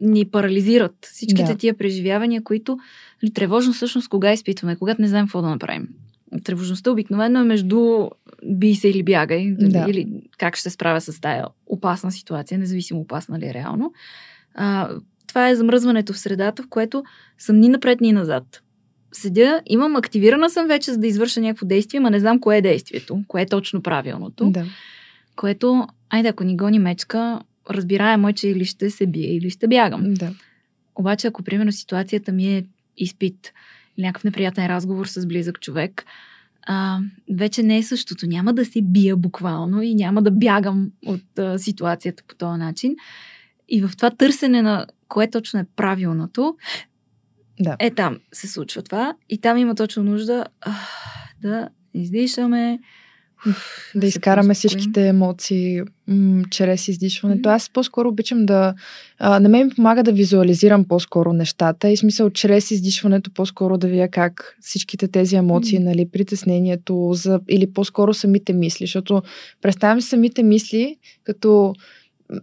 ни 0.00 0.24
парализират. 0.24 0.94
Всичките 1.12 1.52
да. 1.52 1.56
тия 1.56 1.74
преживявания, 1.76 2.42
които 2.42 2.78
нали, 3.22 3.32
тревожност 3.32 3.76
всъщност 3.76 4.08
кога 4.08 4.32
изпитваме, 4.32 4.76
когато 4.76 5.02
не 5.02 5.08
знаем 5.08 5.26
какво 5.26 5.42
да 5.42 5.48
направим. 5.48 5.88
Тревожността 6.44 6.90
обикновено 6.90 7.40
е 7.40 7.44
между 7.44 8.08
би 8.44 8.74
се 8.74 8.88
или 8.88 9.02
бягай, 9.02 9.54
да. 9.58 9.86
или 9.88 10.22
как 10.38 10.56
ще 10.56 10.62
се 10.62 10.70
справя 10.70 11.00
с 11.00 11.20
тая 11.20 11.46
опасна 11.66 12.12
ситуация, 12.12 12.58
независимо 12.58 13.00
опасна 13.00 13.38
ли 13.38 13.46
е 13.46 13.54
реално. 13.54 13.92
А, 14.54 14.88
това 15.26 15.48
е 15.48 15.54
замръзването 15.54 16.12
в 16.12 16.18
средата, 16.18 16.62
в 16.62 16.68
което 16.68 17.04
съм 17.38 17.60
ни 17.60 17.68
напред, 17.68 18.00
ни 18.00 18.12
назад. 18.12 18.62
Седя, 19.12 19.62
имам, 19.66 19.96
активирана 19.96 20.50
съм 20.50 20.66
вече, 20.66 20.92
за 20.92 20.98
да 20.98 21.06
извърша 21.06 21.40
някакво 21.40 21.66
действие, 21.66 22.00
но 22.00 22.10
не 22.10 22.20
знам 22.20 22.40
кое 22.40 22.56
е 22.56 22.62
действието, 22.62 23.24
кое 23.28 23.42
е 23.42 23.46
точно 23.46 23.82
правилното. 23.82 24.50
Да. 24.50 24.64
Което, 25.36 25.86
айде, 26.10 26.28
ако 26.28 26.44
ни 26.44 26.56
гони 26.56 26.78
мечка, 26.78 27.40
разбираемо 27.70 28.28
е, 28.28 28.32
че 28.32 28.48
или 28.48 28.64
ще 28.64 28.90
се 28.90 29.06
бие, 29.06 29.36
или 29.36 29.50
ще 29.50 29.68
бягам. 29.68 30.14
Да. 30.14 30.30
Обаче, 30.94 31.26
ако 31.26 31.42
примерно 31.42 31.72
ситуацията 31.72 32.32
ми 32.32 32.56
е 32.56 32.64
изпит, 32.96 33.52
някакъв 33.98 34.24
неприятен 34.24 34.66
разговор 34.66 35.06
с 35.06 35.26
близък 35.26 35.60
човек, 35.60 36.04
а, 36.66 36.98
вече 37.30 37.62
не 37.62 37.78
е 37.78 37.82
същото. 37.82 38.26
Няма 38.26 38.54
да 38.54 38.64
се 38.64 38.82
бия 38.82 39.16
буквално 39.16 39.82
и 39.82 39.94
няма 39.94 40.22
да 40.22 40.30
бягам 40.30 40.90
от 41.06 41.38
а, 41.38 41.58
ситуацията 41.58 42.22
по 42.28 42.34
този 42.34 42.58
начин. 42.58 42.96
И 43.68 43.82
в 43.82 43.90
това 43.96 44.10
търсене 44.10 44.62
на 44.62 44.86
кое 45.08 45.30
точно 45.30 45.60
е 45.60 45.66
правилното, 45.76 46.56
Да. 47.60 47.76
Е, 47.78 47.90
там 47.90 48.18
се 48.32 48.48
случва 48.48 48.82
това 48.82 49.14
и 49.28 49.40
там 49.40 49.56
има 49.58 49.74
точно 49.74 50.02
нужда 50.02 50.46
а, 50.60 50.74
да 51.42 51.68
издишаме, 51.94 52.78
да 53.94 54.06
изкараме 54.06 54.54
всичките 54.54 55.08
емоции 55.08 55.80
м- 56.08 56.42
чрез 56.50 56.88
издишването. 56.88 57.48
Аз 57.48 57.70
по-скоро 57.70 58.08
обичам 58.08 58.46
да... 58.46 58.74
А, 59.18 59.40
на 59.40 59.48
мен 59.48 59.66
ми 59.66 59.74
помага 59.74 60.02
да 60.02 60.12
визуализирам 60.12 60.84
по-скоро 60.84 61.32
нещата 61.32 61.90
и 61.90 61.96
смисъл 61.96 62.30
чрез 62.30 62.70
издишването 62.70 63.30
по-скоро 63.34 63.78
да 63.78 63.88
видя 63.88 64.08
как 64.08 64.56
всичките 64.60 65.08
тези 65.08 65.36
емоции, 65.36 65.78
нали, 65.78 66.08
притеснението 66.12 67.10
за, 67.12 67.40
или 67.48 67.72
по-скоро 67.72 68.14
самите 68.14 68.52
мисли, 68.52 68.86
защото 68.86 69.22
представям 69.62 70.00
самите 70.00 70.42
мисли 70.42 70.96
като 71.24 71.74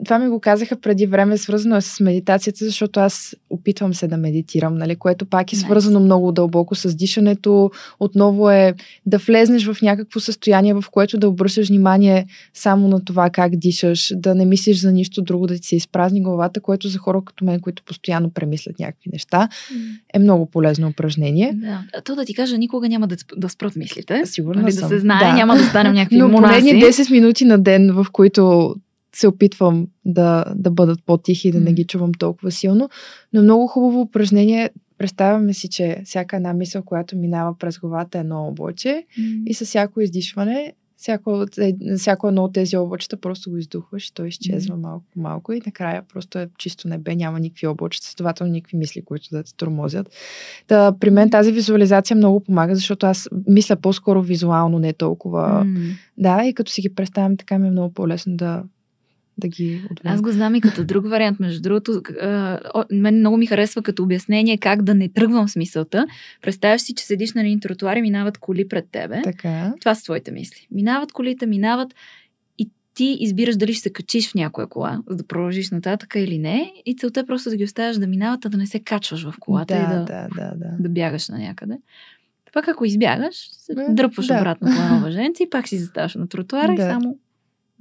това 0.05 0.19
ми 0.19 0.29
го 0.29 0.39
казаха 0.39 0.75
преди 0.75 1.05
време, 1.05 1.37
свързано 1.37 1.75
е 1.75 1.81
с 1.81 1.99
медитацията, 1.99 2.65
защото 2.65 2.99
аз 2.99 3.35
опитвам 3.49 3.93
се 3.93 4.07
да 4.07 4.17
медитирам, 4.17 4.77
нали, 4.77 4.95
което 4.95 5.25
пак 5.25 5.53
е 5.53 5.55
Nice. 5.55 5.59
свързано 5.59 5.99
много 5.99 6.31
дълбоко 6.31 6.75
с 6.75 6.95
дишането. 6.95 7.71
Отново 7.99 8.49
е 8.49 8.73
да 9.05 9.17
влезнеш 9.17 9.65
в 9.65 9.81
някакво 9.81 10.19
състояние, 10.19 10.73
в 10.73 10.83
което 10.91 11.17
да 11.17 11.29
обръщаш 11.29 11.67
внимание 11.67 12.25
само 12.53 12.87
на 12.87 13.05
това 13.05 13.29
как 13.29 13.55
дишаш, 13.55 14.13
да 14.15 14.35
не 14.35 14.45
мислиш 14.45 14.81
за 14.81 14.91
нищо 14.91 15.21
друго, 15.21 15.47
да 15.47 15.55
ти 15.55 15.67
се 15.67 15.75
изпразни 15.75 16.21
главата, 16.23 16.61
което 16.61 16.87
за 16.87 16.97
хора 16.97 17.21
като 17.25 17.45
мен, 17.45 17.59
които 17.59 17.83
постоянно 17.83 18.29
премислят 18.29 18.79
някакви 18.79 19.09
неща, 19.13 19.49
е 20.13 20.19
много 20.19 20.45
полезно 20.45 20.87
упражнение. 20.87 21.53
Да. 21.55 22.01
То 22.03 22.15
да 22.15 22.25
ти 22.25 22.33
кажа, 22.33 22.57
никога 22.57 22.89
няма 22.89 23.07
да, 23.07 23.15
да 23.37 23.49
спрат 23.49 23.75
мислите. 23.75 24.21
Сигурна 24.25 24.61
Нали, 24.61 24.71
съм. 24.71 24.81
да 24.81 24.95
се 24.95 24.99
знае, 24.99 25.23
Да. 25.25 25.33
няма 25.33 25.57
да 25.57 25.63
станем 25.63 25.93
някакви 25.93 26.17
Но 26.17 26.27
монаси. 26.27 26.73
ни 26.73 26.81
10 26.83 27.11
минути 27.11 27.45
на 27.45 27.57
ден, 27.59 27.91
в 27.93 28.05
които 28.11 28.75
се 29.15 29.27
опитвам 29.27 29.87
да, 30.05 30.45
да 30.55 30.71
бъдат 30.71 31.03
по-тихи 31.05 31.47
и 31.47 31.51
да 31.51 31.59
не 31.59 31.73
ги 31.73 31.83
чувам 31.83 32.11
толкова 32.13 32.51
силно. 32.51 32.89
Но 33.33 33.41
много 33.41 33.67
хубаво 33.67 34.01
упражнение. 34.01 34.69
Представяме 34.97 35.53
си, 35.53 35.69
че 35.69 36.01
всяка 36.05 36.35
една 36.35 36.53
мисъл, 36.53 36.83
която 36.83 37.17
минава 37.17 37.57
през 37.57 37.79
главата 37.79 38.17
е 38.17 38.21
едно 38.21 38.47
облаче 38.47 39.05
М. 39.17 39.43
и 39.45 39.53
с 39.53 39.65
всяко 39.65 40.01
издишване, 40.01 40.73
всяко, 40.99 41.45
всяко 41.97 42.27
едно 42.27 42.43
от 42.43 42.53
тези 42.53 42.77
облачета 42.77 43.17
просто 43.17 43.49
го 43.49 43.57
издухваш 43.57 44.07
и 44.07 44.13
той 44.13 44.27
изчезва 44.27 44.77
малко 44.77 45.05
по 45.13 45.19
малко 45.19 45.53
и 45.53 45.61
накрая 45.65 46.03
просто 46.13 46.39
е 46.39 46.49
чисто 46.57 46.87
небе, 46.87 47.15
няма 47.15 47.39
никакви 47.39 47.67
облачета, 47.67 48.07
следователно 48.07 48.53
никакви 48.53 48.77
мисли, 48.77 49.01
които 49.01 49.27
да 49.31 49.43
те 49.43 49.55
тормозят. 49.55 50.09
Та, 50.67 50.95
при 50.99 51.09
мен 51.09 51.29
тази 51.29 51.51
визуализация 51.51 52.17
много 52.17 52.39
помага, 52.39 52.75
защото 52.75 53.05
аз 53.05 53.29
мисля 53.47 53.75
по-скоро 53.75 54.21
визуално, 54.21 54.79
не 54.79 54.93
толкова 54.93 55.63
М. 55.65 55.79
да, 56.17 56.45
и 56.45 56.53
като 56.53 56.71
си 56.71 56.81
ги 56.81 56.95
представям, 56.95 57.37
така 57.37 57.59
ми 57.59 57.67
е 57.67 57.71
много 57.71 57.93
по-лесно 57.93 58.35
да, 58.35 58.63
да 59.39 59.47
ги 59.47 59.81
отведа. 59.91 60.13
Аз 60.13 60.21
го 60.21 60.31
знам 60.31 60.55
и 60.55 60.61
като 60.61 60.83
друг 60.83 61.09
вариант. 61.09 61.39
Между 61.39 61.61
другото, 61.61 62.01
мен 62.91 63.15
много 63.15 63.37
ми 63.37 63.45
харесва 63.45 63.81
като 63.81 64.03
обяснение 64.03 64.57
как 64.57 64.81
да 64.81 64.95
не 64.95 65.09
тръгвам 65.09 65.49
с 65.49 65.55
мисълта. 65.55 66.05
Представяш 66.41 66.81
си, 66.81 66.93
че 66.95 67.05
седиш 67.05 67.33
на 67.33 67.41
един 67.41 67.59
тротуар 67.59 67.95
и 67.95 68.01
минават 68.01 68.37
коли 68.37 68.67
пред 68.67 68.85
тебе. 68.91 69.21
Така. 69.23 69.73
Това 69.79 69.95
са 69.95 70.03
твоите 70.03 70.31
мисли. 70.31 70.67
Минават 70.71 71.11
колите, 71.11 71.45
минават 71.45 71.93
и 72.57 72.69
ти 72.93 73.17
избираш 73.19 73.55
дали 73.55 73.73
ще 73.73 73.81
се 73.81 73.93
качиш 73.93 74.31
в 74.31 74.35
някоя 74.35 74.67
кола, 74.67 74.99
за 75.09 75.15
да 75.15 75.27
продължиш 75.27 75.71
нататък 75.71 76.13
или 76.15 76.37
не. 76.37 76.73
И 76.85 76.95
целта 76.95 77.19
е 77.19 77.25
просто 77.25 77.49
да 77.49 77.55
ги 77.55 77.63
оставяш 77.63 77.97
да 77.97 78.07
минават, 78.07 78.45
а 78.45 78.49
да 78.49 78.57
не 78.57 78.67
се 78.67 78.79
качваш 78.79 79.23
в 79.23 79.33
колата 79.39 79.73
да, 79.73 79.79
и 79.79 79.83
да, 79.83 80.05
да, 80.05 80.27
да, 80.35 80.55
да. 80.55 80.75
да 80.79 80.89
бягаш 80.89 81.29
на 81.29 81.39
някъде. 81.39 81.77
Пак 82.53 82.67
ако 82.67 82.85
избягаш, 82.85 83.35
се 83.51 83.73
дръпваш 83.89 84.27
да. 84.27 84.37
обратно 84.37 84.67
по 84.67 84.99
въженце 84.99 85.43
и 85.47 85.49
пак 85.49 85.67
си 85.67 85.77
заставаш 85.77 86.15
на 86.15 86.27
тротуара 86.27 86.73
и 86.73 86.75
Да. 86.75 86.89
само 86.91 87.17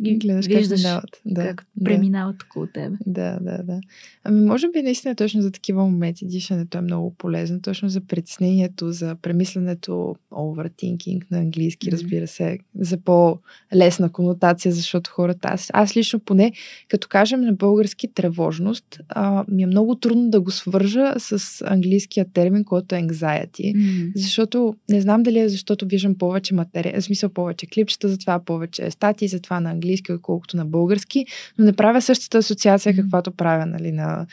ги 0.02 0.16
Гледаш 0.16 0.46
виждаш 0.46 0.82
как 0.82 0.88
минават. 0.88 1.20
Да, 1.26 1.42
как 1.42 1.66
да. 1.76 1.84
преминават 1.84 2.42
около 2.42 2.66
тебе. 2.66 2.96
Да, 3.06 3.38
да, 3.40 3.62
да. 3.62 3.80
Ами 4.24 4.40
може 4.44 4.68
би 4.70 4.82
наистина 4.82 5.14
точно 5.14 5.42
за 5.42 5.50
такива 5.50 5.82
моменти 5.84 6.26
дишането 6.26 6.78
е 6.78 6.80
много 6.80 7.14
полезно, 7.14 7.60
точно 7.60 7.88
за 7.88 8.00
притеснението, 8.00 8.92
за 8.92 9.16
премисленето, 9.22 10.16
overthinking 10.32 11.22
на 11.30 11.38
английски, 11.38 11.88
Мгм. 11.88 11.94
разбира 11.94 12.26
се, 12.26 12.58
за 12.78 12.96
по-лесна 12.98 14.12
конотация, 14.12 14.72
защото 14.72 15.10
хората, 15.10 15.48
аз, 15.48 15.70
аз 15.72 15.96
лично 15.96 16.20
поне, 16.20 16.52
като 16.88 17.08
кажем 17.08 17.40
на 17.40 17.52
български 17.52 18.08
тревожност, 18.14 19.00
а, 19.08 19.44
ми 19.48 19.62
е 19.62 19.66
много 19.66 19.94
трудно 19.94 20.30
да 20.30 20.40
го 20.40 20.50
свържа 20.50 21.14
с 21.18 21.64
английския 21.66 22.26
термин, 22.32 22.64
който 22.64 22.94
е 22.94 22.98
anxiety. 22.98 23.74
М. 23.74 24.10
Защото 24.16 24.76
не 24.90 25.00
знам 25.00 25.22
дали 25.22 25.38
е 25.38 25.48
защото 25.48 25.86
виждам 25.86 26.14
повече 26.14 26.54
материя, 26.54 27.00
в 27.00 27.04
смисъл 27.04 27.30
повече 27.30 27.66
клипчета, 27.66 28.08
затова 28.08 28.38
повече 28.38 28.90
статии, 28.90 29.28
затова 29.28 29.60
на 29.60 29.70
английски, 29.70 29.87
отколкото 30.12 30.56
на 30.56 30.64
български, 30.64 31.26
но 31.58 31.64
не 31.64 31.72
правя 31.72 32.02
същата 32.02 32.38
асоциация, 32.38 32.96
каквато 32.96 33.30
правя 33.30 33.66
нали, 33.66 33.92
на, 33.92 34.26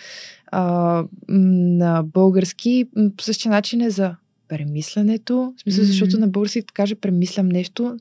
а, 0.51 1.03
на 1.27 2.03
български. 2.03 2.85
По 3.17 3.23
същия 3.23 3.51
начин 3.51 3.81
е 3.81 3.89
за 3.89 4.15
премисленето, 4.47 5.53
в 5.57 5.61
смисъл, 5.61 5.85
защото 5.85 6.19
на 6.19 6.27
български 6.27 6.61
като 6.61 6.73
каже 6.73 6.95
премислям 6.95 7.47
нещо, 7.47 7.97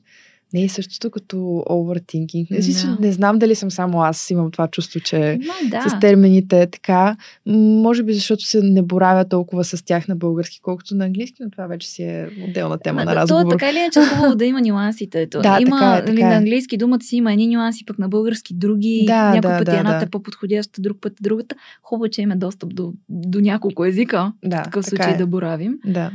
не 0.53 0.63
е 0.63 0.69
същото 0.69 1.11
като 1.11 1.35
overthinking. 1.69 2.51
Не, 2.51 2.59
Да. 2.59 2.97
не 3.07 3.11
знам 3.11 3.39
дали 3.39 3.55
съм 3.55 3.71
само 3.71 4.01
аз, 4.01 4.29
имам 4.29 4.51
това 4.51 4.67
чувство, 4.67 4.99
че 4.99 5.39
Ма, 5.47 5.53
да. 5.69 5.89
с 5.89 5.99
термините 5.99 6.61
е 6.61 6.67
така. 6.67 7.15
Може 7.45 8.03
би 8.03 8.13
защото 8.13 8.43
се 8.43 8.61
не 8.63 8.81
боравя 8.81 9.29
толкова 9.29 9.63
с 9.63 9.85
тях 9.85 10.07
на 10.07 10.15
български, 10.15 10.59
колкото 10.61 10.95
на 10.95 11.05
английски, 11.05 11.43
но 11.43 11.49
това 11.51 11.67
вече 11.67 11.89
си 11.89 12.03
е 12.03 12.29
отделна 12.49 12.77
тема 12.77 12.95
Ма, 12.99 13.05
на 13.05 13.11
да, 13.11 13.15
разговор. 13.15 13.43
То, 13.43 13.49
така 13.49 13.69
или 13.69 13.77
иначе 13.77 13.99
е 13.99 14.05
хубаво 14.05 14.35
да 14.35 14.45
има 14.45 14.61
нюансите. 14.61 15.29
То, 15.29 15.41
Да, 15.41 15.57
има, 15.61 15.79
така 15.79 15.95
е, 15.95 15.99
така 15.99 16.11
нали, 16.11 16.21
е. 16.21 16.25
На 16.25 16.35
английски 16.35 16.77
думата 16.77 17.01
си 17.01 17.15
има 17.15 17.31
едни 17.33 17.47
нюанси, 17.47 17.85
пък 17.85 17.99
на 17.99 18.09
български 18.09 18.53
други. 18.53 19.03
Да, 19.07 19.31
Някой 19.33 19.51
да, 19.51 19.57
път 19.57 19.65
да, 19.65 19.77
едната 19.77 19.99
да. 19.99 20.05
е 20.05 20.09
по-подходяща, 20.09 20.81
друг 20.81 20.97
път 21.01 21.13
е 21.13 21.23
другата. 21.23 21.55
Хубаво, 21.83 22.05
е, 22.05 22.09
че 22.09 22.21
има 22.21 22.35
достъп 22.35 22.75
до, 22.75 22.93
до 23.09 23.39
няколко 23.39 23.85
езика. 23.85 24.31
Да, 24.45 24.61
В 24.61 24.63
такъв 24.63 24.85
случай 24.85 25.13
е. 25.13 25.17
да 25.17 25.27
боравим. 25.27 25.73
Да. 25.85 26.11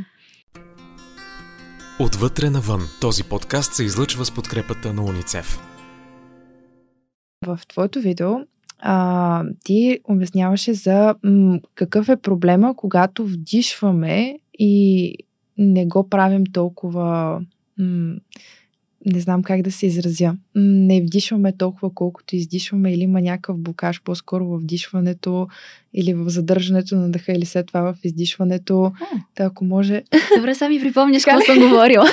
Отвътре 2.01 2.51
навън. 2.51 2.81
Този 3.01 3.25
подкаст 3.25 3.75
се 3.75 3.85
излъчва 3.85 4.25
с 4.25 4.35
подкрепата 4.35 4.93
на 4.93 5.05
уницев. 5.05 5.59
В 7.47 7.61
твоето 7.69 8.01
видео 8.01 8.31
а, 8.79 9.45
ти 9.65 10.01
обясняваше 10.05 10.75
за 10.75 11.15
м, 11.25 11.61
какъв 11.75 12.09
е 12.09 12.17
проблема, 12.17 12.77
когато 12.77 13.27
вдишваме 13.27 14.39
и 14.59 15.15
не 15.59 15.87
го 15.87 16.09
правим 16.09 16.45
толкова. 16.53 17.41
М, 17.79 18.15
не 19.07 19.21
знам 19.21 19.43
как 19.43 19.63
да 19.63 19.73
се 19.73 19.87
изразя. 19.87 20.33
Не 20.55 21.01
вдишваме 21.01 21.53
толкова, 21.57 21.95
колкото 21.95 22.37
издишваме, 22.37 22.93
или 22.93 23.01
има 23.01 23.21
някакъв 23.21 23.59
блокаж 23.59 24.03
по-скоро 24.03 24.47
в 24.47 24.59
вдишването, 24.59 25.49
или 25.95 26.15
в 26.15 26.29
задържането 26.29 26.97
на 26.97 27.11
дъха, 27.11 27.33
или 27.33 27.47
след 27.47 27.67
това 27.67 27.81
в 27.81 27.95
издишването. 28.05 28.93
Та, 29.35 29.45
ако 29.45 29.65
може. 29.65 30.03
Добре, 30.37 30.55
сами 30.55 30.81
припомняш 30.81 31.25
какво 31.25 31.41
съм 31.41 31.59
говорила. 31.69 32.07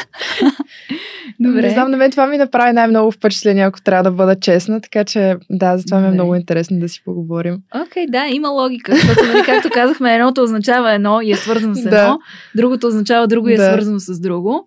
Добре. 1.39 1.61
Не 1.61 1.69
знам, 1.69 1.91
на 1.91 1.97
мен 1.97 2.11
това 2.11 2.27
ми 2.27 2.37
направи 2.37 2.73
най-много 2.73 3.11
впечатление, 3.11 3.63
ако 3.63 3.81
трябва 3.81 4.03
да 4.03 4.11
бъда 4.11 4.39
честна, 4.39 4.81
така 4.81 5.03
че 5.03 5.35
да, 5.49 5.77
затова 5.77 5.97
ми 5.99 6.03
е 6.03 6.07
Добре. 6.07 6.13
много 6.13 6.35
интересно 6.35 6.79
да 6.79 6.89
си 6.89 7.01
поговорим. 7.05 7.57
Окей, 7.85 8.05
okay, 8.05 8.11
да, 8.11 8.27
има 8.35 8.49
логика. 8.49 8.95
Защото, 8.95 9.25
нали, 9.25 9.43
както 9.45 9.69
казахме, 9.69 10.15
едното 10.15 10.43
означава 10.43 10.93
едно 10.93 11.21
и 11.21 11.31
е 11.31 11.35
свързано 11.35 11.75
с 11.75 11.79
едно, 11.85 11.89
Да. 11.91 12.17
другото 12.55 12.87
означава 12.87 13.27
друго 13.27 13.49
и 13.49 13.53
е 13.53 13.57
Да. 13.57 13.67
свързано 13.67 13.99
с 13.99 14.19
друго. 14.19 14.65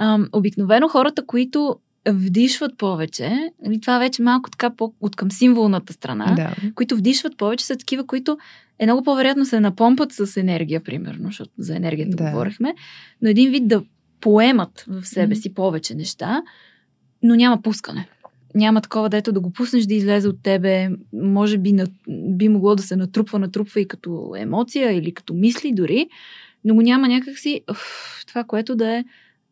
Ам, 0.00 0.28
обикновено 0.32 0.88
хората, 0.88 1.26
които 1.26 1.76
вдишват 2.08 2.78
повече, 2.78 3.50
нали, 3.64 3.80
това 3.80 3.98
вече 3.98 4.22
малко 4.22 4.50
така 4.50 4.70
по, 4.70 4.92
от 5.00 5.16
към 5.16 5.30
символната 5.30 5.92
страна, 5.92 6.34
Да. 6.36 6.54
които 6.74 6.96
вдишват 6.96 7.36
повече, 7.36 7.66
са 7.66 7.76
такива, 7.76 8.06
които 8.06 8.38
е 8.78 8.86
много 8.86 9.02
по-вероятно 9.02 9.44
се 9.44 9.60
напомпат 9.60 10.12
с 10.12 10.36
енергия, 10.36 10.84
примерно, 10.84 11.26
защото 11.26 11.50
за 11.58 11.76
енергията 11.76 12.16
Да. 12.16 12.30
говорихме, 12.30 12.74
но 13.22 13.28
един 13.28 13.50
вид 13.50 13.68
да 13.68 13.82
поемат 14.20 14.84
в 14.88 15.06
себе 15.06 15.34
си 15.34 15.54
повече 15.54 15.94
неща, 15.94 16.42
но 17.22 17.34
няма 17.34 17.62
пускане. 17.62 18.08
Няма 18.54 18.80
такова, 18.80 19.08
дето 19.08 19.32
да 19.32 19.40
го 19.40 19.50
пуснеш 19.50 19.84
да 19.84 19.94
излезе 19.94 20.28
от 20.28 20.42
тебе. 20.42 20.88
Може 21.12 21.58
би 21.58 21.72
на, 21.72 21.86
би 22.08 22.48
могло 22.48 22.74
да 22.74 22.82
се 22.82 22.96
натрупва, 22.96 23.38
натрупва 23.38 23.80
и 23.80 23.88
като 23.88 24.34
емоция 24.38 24.92
или 24.92 25.14
като 25.14 25.34
мисли 25.34 25.72
дори, 25.72 26.08
но 26.64 26.74
го 26.74 26.82
няма 26.82 27.08
някакси 27.08 27.60
това, 28.26 28.44
което 28.44 28.76
да 28.76 28.96
е 28.96 29.04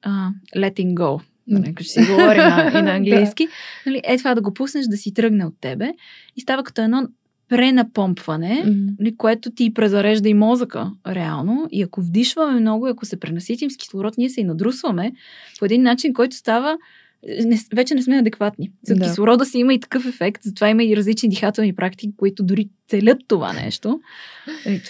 uh, 0.06 0.30
letting 0.56 0.94
go. 0.94 1.22
Нали, 1.46 1.74
Като 1.74 1.84
ще 1.84 1.92
си 1.92 2.10
говорим 2.10 2.42
на, 2.42 2.70
и 2.78 2.82
на 2.82 2.90
английски. 2.96 3.48
Нали, 3.86 4.00
е 4.04 4.18
това 4.18 4.34
да 4.34 4.40
го 4.40 4.54
пуснеш 4.54 4.86
да 4.86 4.96
си 4.96 5.14
тръгне 5.14 5.46
от 5.46 5.54
тебе 5.60 5.92
и 6.36 6.40
става 6.40 6.62
като 6.62 6.82
едно 6.82 7.08
пренапомпване, 7.48 8.62
нали, 8.98 9.16
което 9.16 9.50
ти 9.50 9.74
презарежда 9.74 10.28
и 10.28 10.34
мозъка, 10.34 10.90
реално. 11.06 11.68
И 11.72 11.82
ако 11.82 12.00
вдишваме 12.00 12.60
много, 12.60 12.86
ако 12.86 13.06
се 13.06 13.20
пренаситим 13.20 13.70
с 13.70 13.76
кислород, 13.76 14.18
ние 14.18 14.28
се 14.28 14.40
и 14.40 14.44
надрусваме 14.44 15.12
по 15.58 15.64
един 15.64 15.82
начин, 15.82 16.12
който 16.12 16.36
става 16.36 16.78
не, 17.26 17.58
вече 17.74 17.94
не 17.94 18.02
сме 18.02 18.18
адекватни. 18.18 18.70
За 18.82 18.94
Да. 18.94 19.04
кислорода 19.04 19.44
си 19.44 19.58
има 19.58 19.74
и 19.74 19.80
такъв 19.80 20.06
ефект, 20.06 20.42
затова 20.42 20.68
има 20.68 20.84
и 20.84 20.96
различни 20.96 21.28
дихателни 21.28 21.74
практики, 21.74 22.12
които 22.16 22.42
дори 22.42 22.68
целят 22.88 23.18
това 23.28 23.52
нещо. 23.52 24.00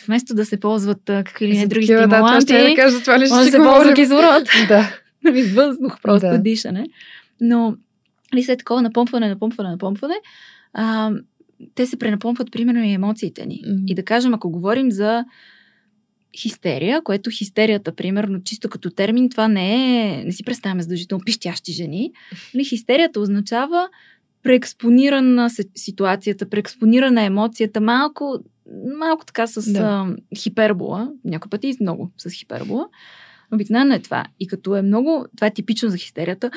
Вместо 0.06 0.34
да 0.34 0.44
се 0.44 0.60
ползват 0.60 1.10
а, 1.10 1.24
какви 1.24 1.48
ли 1.48 1.58
не 1.58 1.66
други 1.66 1.86
такива, 1.86 2.00
да, 2.08 2.16
това 2.16 2.40
стимуланти, 2.40 2.72
ще 2.72 2.82
кажа, 2.82 2.96
за 2.96 3.00
това 3.00 3.18
ли 3.18 3.26
ще 3.26 3.34
може 3.34 3.44
да 3.44 3.50
се 3.50 3.56
ползва 3.58 3.94
кислород. 3.94 4.48
Да. 4.68 5.00
Нали, 5.24 5.42
въздух, 5.42 5.98
просто 6.02 6.28
Да. 6.28 6.38
дишане. 6.38 6.86
Но 7.40 7.76
нали, 8.32 8.42
след 8.42 8.58
такова 8.58 8.82
напомпване, 8.82 9.28
напомпване, 9.28 9.70
напомпване, 9.70 10.14
а, 10.72 11.10
те 11.74 11.86
се 11.86 11.98
пренапомпват 11.98 12.52
примерно 12.52 12.84
и 12.84 12.92
емоциите 12.92 13.46
ни. 13.46 13.62
Мгм. 13.66 13.82
И 13.86 13.94
да 13.94 14.04
кажем, 14.04 14.34
ако 14.34 14.50
говорим 14.50 14.90
за 14.90 15.24
хистерия, 16.36 17.02
което 17.02 17.30
хистерията, 17.30 17.92
примерно, 17.92 18.42
чисто 18.42 18.68
като 18.68 18.90
термин, 18.90 19.30
това 19.30 19.48
не 19.48 20.00
е, 20.00 20.24
не 20.24 20.32
си 20.32 20.44
представяме 20.44 20.82
задължително 20.82 21.24
пищящи 21.24 21.72
жени. 21.72 22.12
Нали, 22.54 22.64
хистерията 22.64 23.20
означава 23.20 23.88
преекспонирана 24.42 25.50
ситуацията, 25.76 26.50
преекспонирана 26.50 27.22
емоцията, 27.22 27.80
малко, 27.80 28.38
малко 28.98 29.24
така 29.24 29.46
с 29.46 29.72
да. 29.72 29.78
а, 29.78 30.16
хипербола, 30.36 31.10
някой 31.24 31.50
пъти 31.50 31.76
много 31.80 32.10
с 32.18 32.30
хипербола. 32.30 32.88
Обикновено 33.52 33.94
е 33.94 33.98
това. 33.98 34.24
И 34.40 34.46
като 34.46 34.76
е 34.76 34.82
много, 34.82 35.26
това 35.36 35.46
е 35.46 35.54
типично 35.54 35.88
за 35.88 35.96
хистерията, 35.96 36.50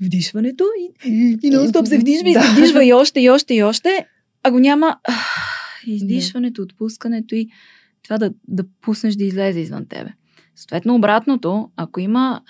вдишването 0.00 0.64
и, 0.80 1.10
и 1.42 1.50
нон-стоп 1.50 1.84
се 1.84 1.98
вдишва 1.98 2.30
и 2.30 2.34
се 2.34 2.52
вдишва 2.52 2.84
и 2.84 2.92
още, 2.92 3.20
и 3.20 3.30
още, 3.30 3.54
и 3.54 3.62
още, 3.62 4.06
а 4.42 4.50
го 4.50 4.58
няма 4.58 4.96
издишването, 5.86 6.62
отпускането 6.62 7.34
и 7.34 7.48
това 8.04 8.18
да, 8.18 8.30
да 8.48 8.64
пуснеш 8.80 9.14
да 9.14 9.24
излезе 9.24 9.60
извън 9.60 9.86
тебе. 9.86 10.10
Съответно, 10.56 10.94
обратното, 10.94 11.70
ако 11.76 12.00
има 12.00 12.40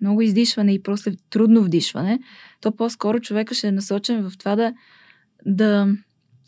много 0.00 0.20
издишване 0.20 0.72
и 0.72 0.82
просто 0.82 1.12
трудно 1.30 1.62
вдишване, 1.62 2.20
то 2.60 2.76
по-скоро 2.76 3.20
човека 3.20 3.54
ще 3.54 3.68
е 3.68 3.72
насочен 3.72 4.30
в 4.30 4.38
това 4.38 4.56
да, 4.56 4.74
да 5.46 5.88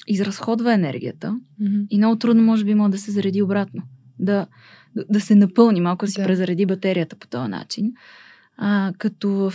изразходва 0.07 0.75
енергията 0.75 1.41
mm-hmm. 1.63 1.87
и 1.91 1.99
много 1.99 2.19
трудно 2.19 2.43
може 2.43 2.65
би 2.65 2.75
може 2.75 2.91
да 2.91 2.99
се 2.99 3.11
зареди 3.11 3.43
обратно. 3.43 3.83
Да, 4.19 4.47
да, 4.97 5.05
да 5.11 5.21
се 5.21 5.35
напълни, 5.35 5.81
малко 5.81 6.05
да 6.05 6.13
си 6.13 6.23
презареди 6.25 6.67
батерията 6.67 7.17
по 7.17 7.27
този 7.27 7.51
начин. 7.51 7.93
А, 8.57 8.93
като 8.99 9.31
в 9.31 9.55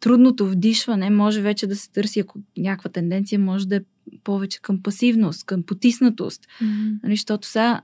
трудното 0.00 0.46
вдишване 0.46 1.10
може 1.10 1.42
вече 1.42 1.66
да 1.66 1.76
се 1.76 1.92
търси, 1.92 2.20
ако 2.20 2.40
някаква 2.58 2.90
тенденция 2.90 3.38
може 3.38 3.68
да 3.68 3.76
е 3.76 3.80
повече 4.24 4.62
към 4.62 4.82
пасивност, 4.82 5.46
към 5.46 5.62
потиснатост. 5.62 6.46
Mm-hmm. 6.46 6.98
Нали, 7.02 7.16
защото 7.16 7.48
сега 7.48 7.80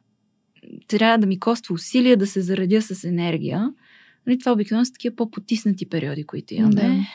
трябва 0.88 1.18
да 1.18 1.26
ми 1.26 1.40
коства 1.40 1.74
усилия 1.74 2.16
да 2.16 2.26
се 2.26 2.40
заредя 2.40 2.82
с 2.82 3.04
енергия. 3.04 3.72
Нали, 4.26 4.38
това 4.38 4.52
обикновено 4.52 4.84
са 4.84 4.92
такива 4.92 5.16
по-потиснати 5.16 5.88
периоди, 5.88 6.24
които 6.24 6.54
имаме. 6.54 6.74
Да. 6.74 7.06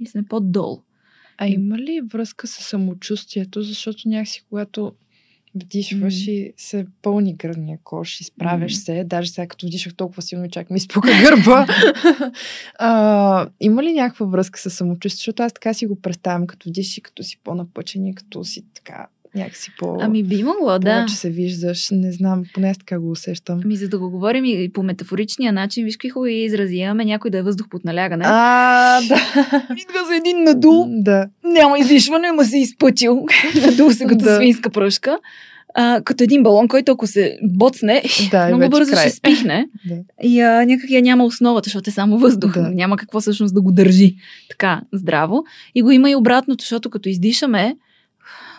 И 0.00 0.06
сме 0.06 0.22
по-долу. 0.22 0.82
А 1.38 1.46
има 1.46 1.78
ли 1.78 2.00
връзка 2.12 2.46
с 2.46 2.62
самочувствието? 2.62 3.62
Защото 3.62 4.08
някакси, 4.08 4.44
когато 4.48 4.92
вдишваш 5.54 6.14
mm. 6.14 6.30
и 6.30 6.52
се 6.56 6.86
пълни 7.02 7.34
гръдния 7.34 7.78
кош, 7.84 8.20
изправяш 8.20 8.72
mm. 8.72 8.84
се, 8.84 9.04
даже 9.04 9.30
сега 9.30 9.46
като 9.46 9.66
вдишах 9.66 9.94
толкова 9.94 10.22
силно, 10.22 10.50
чак 10.50 10.70
ми 10.70 10.76
изпука 10.76 11.08
гърба. 11.22 11.66
а, 12.78 13.48
има 13.60 13.82
ли 13.82 13.92
някаква 13.92 14.26
връзка 14.26 14.58
с 14.58 14.70
самочувствието? 14.70 15.18
Защото 15.18 15.42
аз 15.42 15.52
така 15.52 15.74
си 15.74 15.86
го 15.86 16.00
представям, 16.00 16.46
като 16.46 16.68
вдиши, 16.68 17.00
като 17.00 17.22
си 17.22 17.38
по-напъчен 17.44 18.06
и 18.06 18.14
като 18.14 18.44
си 18.44 18.64
така 18.74 19.06
някакси 19.34 19.72
по... 19.78 19.98
Ами 20.00 20.22
би 20.22 20.44
могло, 20.44 20.78
да. 20.78 21.06
че 21.08 21.14
се 21.14 21.30
виждаш, 21.30 21.88
не 21.92 22.12
знам, 22.12 22.42
поне 22.54 22.68
аз 22.68 22.78
така 22.78 23.00
го 23.00 23.10
усещам. 23.10 23.60
Ами 23.64 23.76
за 23.76 23.88
да 23.88 23.98
го 23.98 24.10
говорим 24.10 24.44
и 24.44 24.70
по 24.72 24.82
метафоричния 24.82 25.52
начин, 25.52 25.84
виж 25.84 25.96
какви 25.96 26.08
хубави 26.08 26.34
изрази 26.34 26.76
имаме, 26.76 27.04
някой 27.04 27.30
да 27.30 27.38
е 27.38 27.42
въздух 27.42 27.68
под 27.70 27.84
налягане. 27.84 28.24
А, 28.26 29.00
да. 29.00 29.14
Идва 29.76 30.06
за 30.08 30.16
един 30.16 30.44
надул, 30.44 30.86
да. 30.88 31.26
няма 31.44 31.78
издишване, 31.78 32.32
ма 32.32 32.44
се 32.44 32.58
изпъчил, 32.58 33.26
надул 33.66 33.90
се 33.90 34.04
като 34.04 34.24
да. 34.24 34.36
свинска 34.36 34.70
пръшка. 34.70 35.18
А, 35.76 36.00
като 36.04 36.24
един 36.24 36.42
балон, 36.42 36.68
който 36.68 36.92
ако 36.92 37.06
се 37.06 37.38
боцне, 37.42 38.02
да, 38.30 38.46
много 38.46 38.70
бързо 38.70 38.92
край. 38.92 39.08
ще 39.08 39.16
спихне. 39.16 39.68
да. 39.86 39.96
И 40.22 40.40
а, 40.40 40.66
някак 40.66 40.90
я 40.90 41.02
няма 41.02 41.24
основата, 41.24 41.66
защото 41.66 41.90
е 41.90 41.92
само 41.92 42.18
въздух. 42.18 42.52
Да. 42.52 42.70
Няма 42.70 42.96
какво 42.96 43.20
всъщност 43.20 43.54
да 43.54 43.60
го 43.60 43.72
държи 43.72 44.16
така 44.50 44.80
здраво. 44.92 45.44
И 45.74 45.82
го 45.82 45.90
има 45.90 46.10
и 46.10 46.14
обратното, 46.14 46.62
защото 46.62 46.90
като 46.90 47.08
издишаме, 47.08 47.76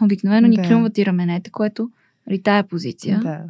обикновено 0.02 0.48
ни 0.48 0.56
да. 0.56 0.62
клюмват 0.62 0.98
и 0.98 1.06
раменете, 1.06 1.52
което 1.52 1.90
при 2.26 2.42
тая 2.42 2.64
позиция. 2.64 3.20
Да. 3.20 3.44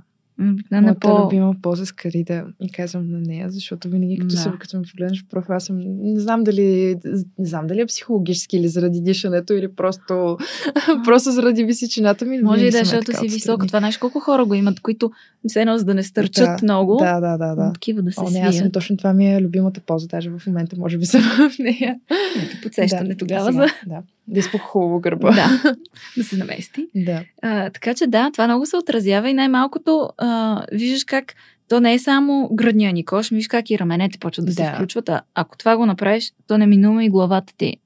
Моята 0.71 0.99
по... 0.99 1.25
любима 1.25 1.55
поза 1.61 1.85
скари 1.85 2.23
да 2.23 2.45
и 2.61 2.69
казвам 2.71 3.11
на 3.11 3.19
нея, 3.19 3.49
защото 3.49 3.89
винаги 3.89 4.17
като, 4.17 4.35
да. 4.35 4.41
се, 4.41 4.51
като 4.59 4.77
ме 4.77 4.83
погледнеш 4.91 5.23
в 5.23 5.27
профил, 5.29 5.55
аз 5.55 5.65
съм, 5.65 5.77
не 5.97 6.19
знам 6.19 6.43
дали, 6.43 6.95
не 7.39 7.45
знам 7.45 7.67
дали 7.67 7.81
е 7.81 7.85
психологически 7.85 8.57
или 8.57 8.67
заради 8.67 9.01
дишането, 9.01 9.53
или 9.53 9.67
просто, 9.67 10.37
просто 11.05 11.31
заради 11.31 11.63
височината 11.63 12.25
ми. 12.25 12.41
Може 12.41 12.65
и 12.65 12.71
да, 12.71 12.77
защото 12.77 13.17
си 13.17 13.27
висока. 13.27 13.67
Това 13.67 13.79
знаеш 13.79 13.97
колко 13.97 14.19
хора 14.19 14.45
го 14.45 14.53
имат, 14.53 14.79
които 14.79 15.11
се 15.47 15.61
едно 15.61 15.77
за 15.77 15.85
да 15.85 15.93
не 15.93 16.03
стърчат 16.03 16.45
да, 16.45 16.59
много. 16.63 16.95
Да, 16.95 17.19
да, 17.19 17.37
да. 17.37 17.55
да. 17.55 17.73
Такива 17.73 18.01
да 18.01 18.11
се 18.11 18.21
О, 18.21 18.29
не, 18.29 18.39
аз 18.39 18.57
съм 18.57 18.71
точно 18.71 18.97
това 18.97 19.13
ми 19.13 19.35
е 19.35 19.41
любимата 19.41 19.81
поза, 19.85 20.07
даже 20.07 20.29
в 20.29 20.47
момента 20.47 20.75
може 20.79 20.97
би 20.97 21.05
съм 21.05 21.21
в 21.21 21.59
нея. 21.59 21.99
Ето 22.43 22.61
подсещане 22.63 23.09
да, 23.09 23.17
тогава 23.17 23.51
за... 23.51 23.65
Да. 23.87 24.01
Да 24.27 24.39
изпуха 24.39 24.63
хубаво 24.63 24.99
гърба. 24.99 25.31
Да, 25.31 25.75
да 26.17 26.23
се 26.23 26.37
намести. 26.37 26.87
Да. 26.95 27.23
А, 27.41 27.69
така 27.69 27.93
че 27.93 28.07
да, 28.07 28.29
това 28.31 28.47
много 28.47 28.65
се 28.65 28.77
отразява 28.77 29.29
и 29.29 29.33
най-малкото 29.33 30.09
а, 30.17 30.61
виждаш 30.71 31.03
как 31.03 31.33
то 31.69 31.79
не 31.79 31.93
е 31.93 31.99
само 31.99 32.49
гръдния 32.53 32.93
ни 32.93 33.05
кош, 33.05 33.29
виж 33.29 33.47
как 33.47 33.69
и 33.69 33.79
раменете 33.79 34.19
почват 34.19 34.45
да, 34.45 34.53
да. 34.53 34.55
се 34.55 34.71
включват. 34.73 35.09
А 35.09 35.21
ако 35.35 35.57
това 35.57 35.77
го 35.77 35.85
направиш, 35.85 36.33
то 36.47 36.57
не 36.57 36.67
минува 36.67 37.03
и 37.03 37.09
главата 37.09 37.53
ти 37.57 37.77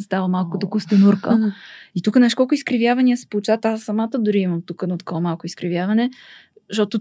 става 0.00 0.28
малко 0.28 0.50
като 0.50 0.68
костенурка. 0.68 1.52
И 1.94 2.02
тук 2.02 2.16
нещо 2.16 2.36
колко 2.36 2.54
изкривявания 2.54 3.16
се 3.16 3.26
получават. 3.26 3.64
Аз 3.64 3.82
самата 3.82 4.10
дори 4.18 4.38
имам 4.38 4.62
тук 4.66 4.86
на 4.86 4.98
такова 4.98 5.20
малко 5.20 5.46
изкривяване, 5.46 6.10
защото 6.70 7.00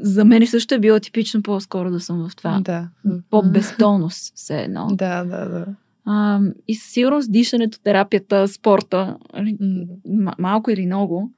за 0.00 0.24
мен 0.24 0.46
също 0.46 0.74
е 0.74 0.78
било 0.78 1.00
типично 1.00 1.42
по-скоро 1.42 1.90
да 1.90 2.00
съм 2.00 2.28
в 2.28 2.36
това. 2.36 2.60
Да. 2.60 2.88
По-безтолност 3.30 4.32
все 4.36 4.62
едно. 4.62 4.86
Да, 4.92 5.24
да, 5.24 5.48
да. 5.48 5.66
А, 6.06 6.40
и 6.68 6.74
със 6.74 6.92
сигурност 6.92 7.32
дишането, 7.32 7.80
терапията, 7.80 8.48
спорта, 8.48 9.16
mm. 9.34 10.34
малко 10.38 10.70
или 10.70 10.86
много, 10.86 11.32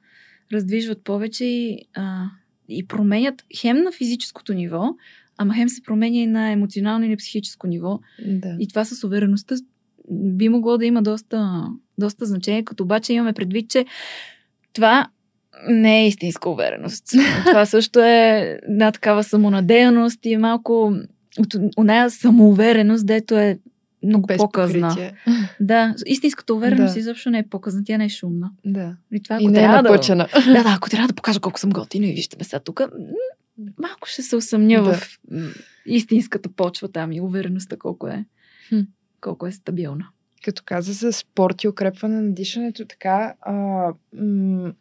раздвижват 0.52 1.04
повече 1.04 1.44
и, 1.44 1.78
а, 1.94 2.24
и 2.68 2.86
променят 2.86 3.44
хем 3.56 3.76
на 3.76 3.92
физическото 3.92 4.54
ниво, 4.54 4.94
ама 5.38 5.54
хем 5.54 5.68
се 5.68 5.82
променя 5.82 6.16
и 6.16 6.26
на 6.26 6.50
емоционално 6.50 7.04
или 7.04 7.16
психическо 7.16 7.66
ниво. 7.66 8.00
Да. 8.26 8.56
И 8.60 8.68
това 8.68 8.84
с 8.84 9.04
увереността 9.04 9.54
би 10.10 10.48
могло 10.48 10.78
да 10.78 10.86
има 10.86 11.02
доста, 11.02 11.68
доста 11.98 12.26
значение, 12.26 12.64
като 12.64 12.82
обаче 12.82 13.12
имаме 13.12 13.32
предвид, 13.32 13.70
че 13.70 13.86
това 14.72 15.08
не 15.68 16.00
е 16.00 16.06
истинска 16.06 16.50
увереност. 16.50 17.04
това 17.44 17.66
също 17.66 18.00
е 18.00 18.58
една 18.68 18.92
такава 18.92 19.24
самонадеяност 19.24 20.26
и 20.26 20.36
малко 20.36 20.92
от 21.38 21.54
оная 21.76 22.10
самоувереност, 22.10 23.06
дето 23.06 23.38
е 23.38 23.58
много 24.02 24.26
Без 24.26 24.36
по-късна. 24.36 24.88
Покритие. 24.88 25.14
Да, 25.60 25.94
истинската 26.06 26.54
увереност 26.54 26.94
да. 26.94 27.00
изобщо 27.00 27.30
не 27.30 27.38
е 27.38 27.48
по-късна, 27.48 27.84
тя 27.84 27.98
не 27.98 28.04
е 28.04 28.08
шумна. 28.08 28.50
Да. 28.66 28.96
И, 29.12 29.22
това, 29.22 29.36
ако 29.36 29.42
и 29.42 29.46
не 29.46 29.62
е 29.62 29.68
напъчена. 29.68 30.28
Да, 30.34 30.52
да, 30.52 30.62
да, 30.62 30.74
ако 30.76 30.90
трябва 30.90 31.08
да 31.08 31.14
покажа 31.14 31.40
колко 31.40 31.60
съм 31.60 31.70
готина 31.70 32.06
и 32.06 32.12
вижте 32.12 32.36
ме 32.36 32.44
сега 32.44 32.60
тук, 32.60 32.80
малко 33.78 34.08
ще 34.08 34.22
се 34.22 34.36
усъмня 34.36 34.82
да. 34.82 34.94
в 34.94 35.18
истинската 35.86 36.48
почва 36.48 36.88
там 36.88 37.12
и 37.12 37.20
увереността 37.20 37.76
колко 37.76 38.08
е, 38.08 38.24
хм. 38.68 38.80
колко 39.20 39.46
е 39.46 39.52
стабилна 39.52 40.08
като 40.44 40.62
каза 40.66 40.92
за 40.92 41.12
спорт 41.12 41.64
и 41.64 41.68
укрепване 41.68 42.20
на 42.20 42.32
дишането, 42.32 42.84
така, 42.84 43.34
а, 43.40 43.52
м- 44.18 44.72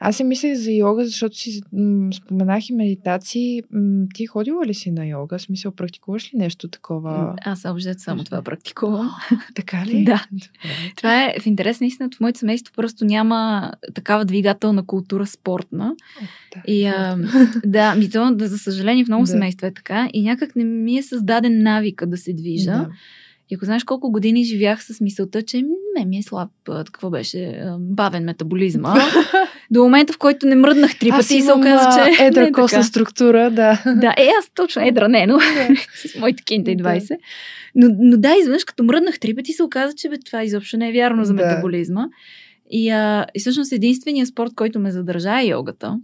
аз 0.00 0.16
си 0.16 0.24
мислех 0.24 0.54
за 0.54 0.70
йога, 0.70 1.04
защото 1.04 1.36
си 1.36 1.62
м- 1.72 2.12
споменах 2.12 2.68
и 2.68 2.72
медитации. 2.72 3.62
М- 3.72 4.06
ти 4.14 4.26
ходила 4.26 4.66
ли 4.66 4.74
си 4.74 4.90
на 4.90 5.06
йога? 5.06 5.38
В 5.38 5.42
смисъл, 5.42 5.72
практикуваш 5.72 6.34
ли 6.34 6.38
нещо 6.38 6.68
такова? 6.68 7.34
Аз 7.44 7.64
общо 7.64 7.94
само 7.96 8.24
това 8.24 8.42
практикувам. 8.42 9.10
така 9.54 9.86
ли? 9.86 10.04
да. 10.04 10.26
това 10.96 11.24
е 11.24 11.34
в 11.40 11.46
интерес 11.46 11.80
на 11.80 11.86
истината. 11.86 12.16
В 12.16 12.20
моето 12.20 12.38
семейство 12.38 12.74
просто 12.76 13.04
няма 13.04 13.72
такава 13.94 14.24
двигателна 14.24 14.86
култура 14.86 15.26
спортна. 15.26 15.94
да. 16.54 16.62
И 16.72 16.86
а, 16.86 17.18
да, 17.64 17.94
ми 17.94 18.10
то, 18.10 18.36
за 18.38 18.58
съжаление, 18.58 19.04
в 19.04 19.08
много 19.08 19.24
да. 19.24 19.30
семейства 19.30 19.66
е 19.66 19.74
така. 19.74 20.08
И 20.12 20.22
някак 20.22 20.56
не 20.56 20.64
ми 20.64 20.98
е 20.98 21.02
създаден 21.02 21.62
навика 21.62 22.06
да 22.06 22.16
се 22.16 22.32
движа. 22.32 22.72
Да. 22.72 22.88
И 23.52 23.54
ако 23.54 23.64
знаеш 23.64 23.84
колко 23.84 24.10
години 24.10 24.44
живях 24.44 24.84
с 24.84 25.00
мисълта, 25.00 25.42
че 25.42 25.62
не 25.98 26.04
ми 26.04 26.18
е 26.18 26.22
слаб, 26.22 26.50
какво 26.64 27.10
беше, 27.10 27.64
бавен 27.78 28.24
метаболизма, 28.24 28.94
до 29.70 29.82
момента, 29.82 30.12
в 30.12 30.18
който 30.18 30.46
не 30.46 30.54
мръднах 30.54 30.98
три 30.98 31.10
пъти 31.10 31.36
и 31.36 31.42
се 31.42 31.52
оказа, 31.52 32.14
че 32.16 32.24
едра 32.24 32.46
е 32.46 32.52
костна 32.52 32.84
структура, 32.84 33.50
да. 33.50 33.82
Да, 33.86 34.14
е, 34.18 34.28
аз 34.38 34.50
точно 34.54 34.82
едра 34.82 35.08
не, 35.08 35.26
но 35.26 35.40
с 35.94 36.18
моите 36.18 36.42
кинта 36.42 36.70
и 36.70 36.76
20. 36.76 37.08
Да. 37.08 37.16
Но, 37.74 37.88
но 37.98 38.16
да, 38.16 38.34
изведнъж 38.40 38.64
като 38.64 38.84
мръднах 38.84 39.18
три 39.18 39.34
пъти 39.34 39.52
се 39.52 39.62
оказа, 39.62 39.94
че 39.96 40.08
бе, 40.08 40.18
това 40.26 40.44
изобщо 40.44 40.76
не 40.76 40.88
е 40.88 40.92
вярно 40.92 41.24
за 41.24 41.34
метаболизма. 41.34 42.08
И, 42.70 42.90
а, 42.90 43.26
и 43.34 43.40
всъщност 43.40 43.72
единственият 43.72 44.28
спорт, 44.28 44.52
който 44.56 44.80
ме 44.80 44.90
задържа 44.90 45.40
е 45.40 45.46
йогата. 45.46 45.98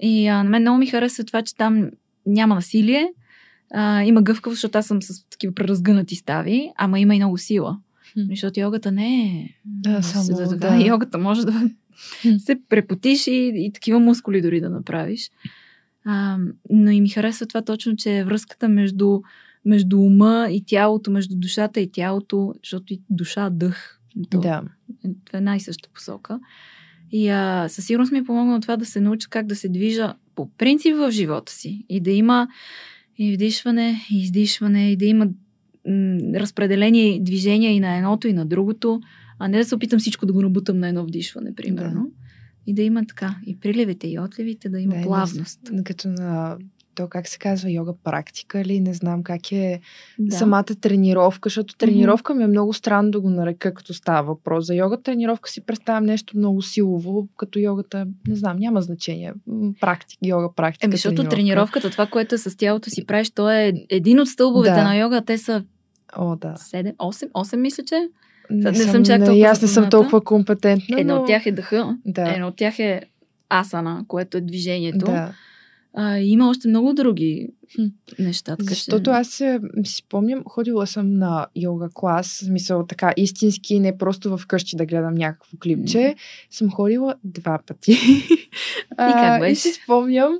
И 0.00 0.26
а, 0.26 0.42
на 0.42 0.50
мен 0.50 0.62
много 0.62 0.78
ми 0.78 0.86
харесва 0.86 1.24
това, 1.24 1.42
че 1.42 1.56
там 1.56 1.90
няма 2.26 2.54
насилие, 2.54 3.08
а, 3.74 4.02
има 4.02 4.22
гъвкавост, 4.22 4.56
защото 4.56 4.78
аз 4.78 4.86
съм 4.86 5.02
с 5.02 5.28
такива 5.30 5.54
преразгънати 5.54 6.16
стави, 6.16 6.70
ама 6.76 7.00
има 7.00 7.14
и 7.14 7.18
много 7.18 7.38
сила. 7.38 7.78
Защото 8.30 8.60
йогата 8.60 8.92
не 8.92 9.24
е... 9.24 9.54
Да, 9.64 10.02
само, 10.02 10.36
да, 10.36 10.48
да. 10.48 10.56
да. 10.56 10.76
Йогата 10.86 11.18
може 11.18 11.46
да 11.46 11.70
се 12.38 12.60
препотиш 12.68 13.26
и, 13.26 13.52
и 13.54 13.72
такива 13.72 14.00
мускули 14.00 14.42
дори 14.42 14.60
да 14.60 14.70
направиш. 14.70 15.30
А, 16.04 16.38
но 16.70 16.90
и 16.90 17.00
ми 17.00 17.08
харесва 17.08 17.46
това 17.46 17.62
точно, 17.62 17.96
че 17.96 18.18
е 18.18 18.24
връзката 18.24 18.68
между, 18.68 19.20
между 19.64 20.00
ума 20.00 20.48
и 20.50 20.64
тялото, 20.66 21.10
между 21.10 21.36
душата 21.36 21.80
и 21.80 21.90
тялото, 21.92 22.54
защото 22.62 22.92
и 22.92 23.00
душа, 23.10 23.50
дъх. 23.50 24.00
То, 24.30 24.40
да. 24.40 24.62
Е 25.32 25.40
най-съща 25.40 25.88
посока. 25.94 26.40
И 27.12 27.28
а, 27.28 27.68
със 27.68 27.86
сигурност 27.86 28.12
ми 28.12 28.18
е 28.18 28.24
помогнало 28.24 28.60
това 28.60 28.76
да 28.76 28.86
се 28.86 29.00
науча 29.00 29.28
как 29.30 29.46
да 29.46 29.56
се 29.56 29.68
движа 29.68 30.14
по 30.34 30.50
принцип 30.50 30.96
в 30.96 31.10
живота 31.10 31.52
си 31.52 31.84
и 31.88 32.00
да 32.00 32.10
има 32.10 32.48
и 33.18 33.34
вдишване, 33.34 34.06
и 34.10 34.22
издишване, 34.22 34.92
и 34.92 34.96
да 34.96 35.04
има 35.04 35.24
м- 35.24 35.32
разпределение, 36.34 37.20
движение 37.20 37.70
и 37.70 37.80
на 37.80 37.96
едното, 37.96 38.28
и 38.28 38.32
на 38.32 38.46
другото, 38.46 39.00
а 39.38 39.48
не 39.48 39.58
да 39.58 39.64
се 39.64 39.74
опитам 39.74 39.98
всичко 39.98 40.26
да 40.26 40.32
го 40.32 40.42
набутам 40.42 40.78
на 40.78 40.88
едно 40.88 41.04
вдишване, 41.04 41.54
примерно. 41.54 42.02
Да. 42.02 42.10
И 42.66 42.74
да 42.74 42.82
има 42.82 43.06
така, 43.06 43.36
и 43.46 43.56
приливите, 43.56 44.08
и 44.08 44.18
отливите, 44.18 44.68
да 44.68 44.80
има 44.80 44.94
да, 44.94 45.02
плавност. 45.02 45.60
Като 45.84 46.08
на 46.08 46.58
то 46.98 47.08
как 47.08 47.28
се 47.28 47.38
казва, 47.38 47.70
йога 47.70 47.92
практика 48.04 48.60
или 48.60 48.80
не 48.80 48.94
знам 48.94 49.22
как 49.22 49.52
е 49.52 49.80
да. 50.18 50.36
самата 50.36 50.64
тренировка, 50.64 51.48
защото 51.48 51.76
тренировка 51.76 52.32
mm-hmm. 52.32 52.36
ми 52.36 52.44
е 52.44 52.46
много 52.46 52.72
странно 52.72 53.10
да 53.10 53.20
го 53.20 53.30
нарека, 53.30 53.74
като 53.74 53.94
става 53.94 54.22
въпрос 54.22 54.66
за 54.66 54.74
йога. 54.74 55.02
Тренировка 55.02 55.50
си 55.50 55.60
представям 55.60 56.04
нещо 56.04 56.36
много 56.36 56.62
силово, 56.62 57.28
като 57.36 57.58
йогата, 57.58 58.06
не 58.28 58.34
знам, 58.34 58.56
няма 58.56 58.82
значение. 58.82 59.32
Практика, 59.80 60.20
йога 60.26 60.54
практика. 60.56 60.86
Еми, 60.86 60.92
защото 60.92 61.14
тренировка. 61.14 61.36
тренировката, 61.36 61.90
това, 61.90 62.06
което 62.06 62.34
е 62.34 62.38
с 62.38 62.56
тялото 62.56 62.90
си 62.90 63.06
правиш, 63.06 63.30
то 63.30 63.50
е 63.50 63.72
един 63.90 64.20
от 64.20 64.28
стълбовете 64.28 64.74
да. 64.74 64.84
на 64.84 64.96
йога, 64.96 65.22
те 65.22 65.38
са 65.38 65.64
О, 66.16 66.36
да. 66.36 66.54
7, 66.54 66.96
8, 66.96 67.30
8 67.30 67.56
мисля, 67.56 67.84
че. 67.84 68.08
Не, 68.50 68.70
не 68.70 68.74
съм, 68.74 69.04
чак 69.04 69.24
толкова. 69.24 69.46
Аз 69.46 69.62
не 69.62 69.68
съм 69.68 69.90
толкова 69.90 70.24
компетентна. 70.24 71.00
Едно 71.00 71.14
но... 71.14 71.20
от 71.20 71.26
тях 71.26 71.46
е 71.46 71.52
дъха. 71.52 71.96
Да. 72.06 72.34
Едно 72.34 72.46
от 72.46 72.56
тях 72.56 72.78
е 72.78 73.02
асана, 73.48 74.04
което 74.08 74.36
е 74.36 74.40
движението. 74.40 75.06
Да. 75.06 75.34
А, 75.94 76.18
има 76.18 76.48
още 76.48 76.68
много 76.68 76.94
други 76.94 77.48
хм. 77.76 77.86
неща. 78.18 78.56
Така 78.56 78.68
Защото 78.68 79.10
аз 79.10 79.28
си 79.28 79.58
спомням, 79.84 80.42
ходила 80.44 80.86
съм 80.86 81.14
на 81.14 81.46
йога 81.56 81.88
клас, 81.94 82.26
смисъл 82.26 82.86
така 82.86 83.12
истински, 83.16 83.80
не 83.80 83.98
просто 83.98 84.36
в 84.36 84.46
къщи 84.46 84.76
да 84.76 84.86
гледам 84.86 85.14
някакво 85.14 85.56
клипче. 85.56 85.98
Mm. 85.98 86.16
Съм 86.50 86.70
ходила 86.70 87.14
два 87.24 87.58
пъти. 87.66 87.92
И 88.92 89.12
как 89.12 89.40
беше? 89.40 89.52
И 89.52 89.56
си 89.56 89.72
спомням, 89.72 90.38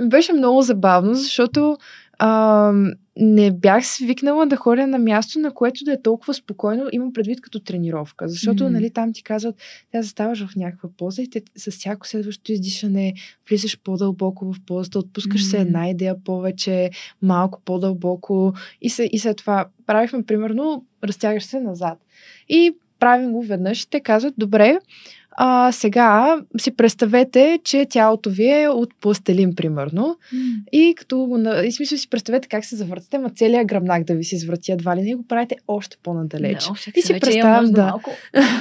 беше 0.00 0.32
много 0.32 0.62
забавно, 0.62 1.14
защото 1.14 1.78
а, 2.22 2.72
не 3.16 3.50
бях 3.50 3.86
свикнала 3.86 4.46
да 4.46 4.56
ходя 4.56 4.86
на 4.86 4.98
място, 4.98 5.38
на 5.38 5.54
което 5.54 5.84
да 5.84 5.92
е 5.92 6.02
толкова 6.02 6.34
спокойно, 6.34 6.88
имам 6.92 7.12
предвид 7.12 7.40
като 7.40 7.60
тренировка. 7.60 8.28
Защото, 8.28 8.64
mm. 8.64 8.68
нали, 8.68 8.90
там 8.90 9.12
ти 9.12 9.22
казват, 9.22 9.54
тя 9.92 10.02
заставаш 10.02 10.46
в 10.46 10.56
някаква 10.56 10.88
поза 10.98 11.22
и 11.22 11.30
те, 11.30 11.42
с 11.56 11.70
всяко 11.70 12.06
следващо 12.06 12.52
издишане 12.52 13.14
влизаш 13.48 13.78
по-дълбоко 13.84 14.52
в 14.52 14.56
позата, 14.66 14.98
отпускаш 14.98 15.40
mm. 15.42 15.50
се 15.50 15.58
една 15.58 15.90
идея 15.90 16.24
повече, 16.24 16.90
малко 17.22 17.60
по-дълбоко 17.64 18.52
и, 18.80 18.90
се, 18.90 19.08
и 19.12 19.18
след 19.18 19.36
това 19.36 19.66
правихме, 19.86 20.22
примерно, 20.22 20.84
разтягаш 21.04 21.44
се 21.44 21.60
назад. 21.60 21.98
И 22.48 22.76
правим 22.98 23.32
го 23.32 23.42
веднъж 23.42 23.86
те 23.86 24.00
казват, 24.00 24.34
добре, 24.38 24.78
а, 25.42 25.72
сега 25.72 26.40
си 26.58 26.76
представете, 26.76 27.58
че 27.64 27.86
тялото 27.90 28.30
ви 28.30 28.62
е 28.62 28.68
от 28.68 28.94
пластелин, 29.00 29.54
примерно. 29.54 30.16
Mm. 30.34 30.64
И 30.72 30.94
като 30.96 31.38
и 31.64 31.72
смисъл 31.72 31.98
си 31.98 32.10
представете 32.10 32.48
как 32.48 32.64
се 32.64 32.76
завъртате, 32.76 33.18
ма 33.18 33.30
целият 33.30 33.66
гръбнак 33.66 34.04
да 34.04 34.14
ви 34.14 34.24
се 34.24 34.34
извърти 34.34 34.72
едва 34.72 34.96
ли 34.96 35.02
не 35.02 35.14
го 35.14 35.26
правите 35.26 35.56
още 35.68 35.96
по-надалеч. 36.02 36.64
Да, 36.64 36.74
и 36.96 37.02
си 37.02 37.20
представям, 37.20 37.72
да. 37.72 37.94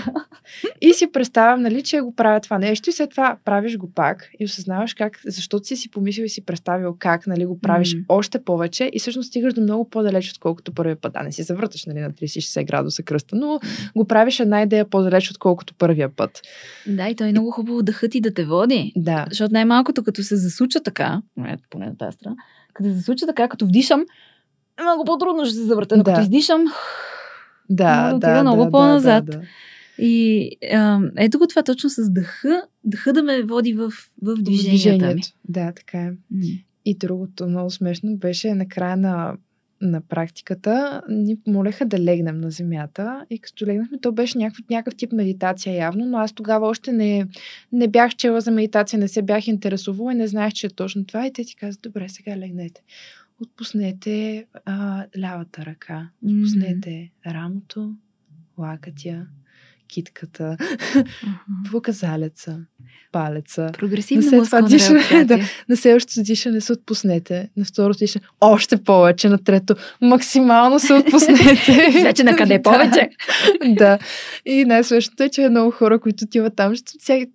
и 0.82 0.94
си 0.94 1.12
представям, 1.12 1.62
нали, 1.62 1.84
че 1.84 2.02
го 2.02 2.16
правя 2.16 2.40
това 2.40 2.58
нещо 2.58 2.90
и 2.90 2.94
след 2.94 3.10
това 3.10 3.38
правиш 3.46 3.78
го 3.78 3.92
пак 3.92 4.30
и 4.40 4.46
осъзнаваш 4.46 4.94
как, 4.94 5.20
защото 5.26 5.68
си 5.68 5.76
си 5.76 5.92
помислил 5.92 6.24
и 6.24 6.30
си 6.30 6.46
представил 6.46 6.96
как, 7.00 7.28
нали, 7.28 7.46
го 7.46 7.60
правиш 7.60 7.96
mm. 7.96 8.06
още 8.10 8.44
повече 8.44 8.90
и 8.94 9.00
всъщност 9.00 9.28
стигаш 9.28 9.54
до 9.54 9.62
много 9.62 9.90
по-далеч, 9.90 10.32
отколкото 10.32 10.72
първия 10.72 10.96
път. 10.96 11.14
Да, 11.14 11.24
не 11.24 11.32
си 11.32 11.44
завърташ, 11.44 11.86
нали, 11.86 12.00
на 12.00 12.12
30-60 12.12 12.66
градуса 12.66 13.04
кръста, 13.04 13.36
но 13.36 13.60
го 13.96 14.06
правиш 14.06 14.40
една 14.40 14.62
идея 14.62 14.90
по-далеч, 14.90 15.32
отколкото 15.32 15.74
първия 15.74 16.10
път. 16.16 16.42
Да, 16.88 17.10
и 17.10 17.16
то 17.16 17.24
е 17.24 17.32
много 17.32 17.52
хубаво 17.52 17.84
дъхът 17.84 18.16
и 18.16 18.22
да 18.22 18.34
те 18.34 18.46
води. 18.46 18.94
Да. 18.96 19.26
Защото 19.30 19.54
най-малкото, 19.54 20.04
като 20.04 20.24
се 20.24 20.36
засуча 20.36 20.80
така, 20.84 21.22
поне 21.70 21.86
на 21.86 21.98
тази 21.98 22.16
страна, 22.16 22.36
като 22.74 22.90
се 22.90 22.96
засуча 22.96 23.26
така, 23.26 23.48
като 23.48 23.66
вдишам, 23.66 24.06
много 24.82 25.06
по-трудно 25.06 25.46
ще 25.46 25.56
се 25.56 25.64
завърта, 25.64 25.98
но 25.98 26.04
да. 26.04 26.12
като 26.12 26.22
издишам, 26.22 26.66
да, 27.70 28.14
да, 28.14 28.34
да, 28.34 28.42
много 28.42 28.66
да, 28.66 28.72
по-назад. 28.72 29.26
Да, 29.26 29.32
да. 29.32 29.42
И 30.02 30.52
а, 30.74 31.00
ето 31.18 31.40
го 31.40 31.48
това 31.48 31.64
точно 31.64 31.90
с 31.90 32.10
дъха, 32.10 32.64
дъха 32.84 33.14
да 33.14 33.24
ме 33.24 33.44
води 33.44 33.74
в, 33.74 33.92
в 34.22 34.36
движенията 34.40 35.16
ми. 35.16 35.22
Да, 35.50 35.72
така 35.76 35.98
е. 35.98 36.12
Mm. 36.34 36.64
И 36.86 36.98
другото 36.98 37.48
много 37.48 37.70
смешно 37.70 38.18
беше 38.18 38.54
накрая 38.54 38.98
на 38.98 39.34
на 39.82 40.02
практиката, 40.02 41.02
ни 41.10 41.36
помолеха 41.36 41.86
да 41.86 42.00
легнем 42.00 42.40
на 42.40 42.52
земята 42.52 43.26
и 43.30 43.40
като 43.40 43.66
легнахме, 43.66 44.00
то 44.00 44.12
беше 44.12 44.38
някакъв, 44.38 44.66
някакъв 44.70 44.98
тип 44.98 45.12
медитация 45.12 45.76
явно, 45.76 46.06
но 46.06 46.18
аз 46.18 46.34
тогава 46.34 46.68
още 46.68 46.92
не, 46.92 47.28
не 47.72 47.88
бях 47.88 48.16
чела 48.16 48.42
за 48.42 48.52
медитация, 48.52 49.00
не 49.00 49.08
се 49.08 49.22
бях 49.22 49.48
интересувала 49.48 50.12
и 50.12 50.16
не 50.16 50.28
знаех, 50.28 50.54
че 50.54 50.68
е 50.68 50.70
точно 50.70 51.06
това 51.06 51.28
и 51.28 51.34
те 51.34 51.44
ти 51.44 51.56
казват, 51.56 51.82
добре, 51.82 52.10
сега 52.10 52.38
легнете. 52.38 52.82
Отпуснете 53.42 54.46
а, 54.66 55.06
лявата 55.20 55.66
ръка, 55.66 56.10
отпуснете 56.26 56.90
mm-hmm. 56.90 57.34
рамото, 57.34 57.94
лакътя, 58.58 59.28
китката, 59.90 60.58
uh-huh. 60.60 61.06
показалеца, 61.72 62.58
палеца. 63.12 63.70
Прогресивно 63.80 64.38
на 64.38 64.46
това 64.46 64.62
дишане, 64.62 65.24
да, 65.26 65.40
на 65.70 65.78
следващото 65.78 66.24
дишане 66.24 66.62
се 66.62 66.74
отпуснете, 66.74 67.50
на 67.58 67.66
второто 67.66 67.98
дишане 67.98 68.26
още 68.42 68.78
повече, 68.78 69.30
на 69.30 69.38
трето 69.38 69.76
максимално 70.02 70.80
се 70.80 70.94
отпуснете. 70.94 71.92
Вече 72.04 72.24
на 72.24 72.36
къде 72.36 72.62
повече? 72.64 73.10
да. 73.66 73.98
И 74.46 74.66
най-свещото 74.66 75.24
е, 75.24 75.30
че 75.30 75.44
е 75.44 75.50
много 75.50 75.72
хора, 75.72 76.00
които 76.00 76.26
отиват 76.26 76.56
там. 76.56 76.74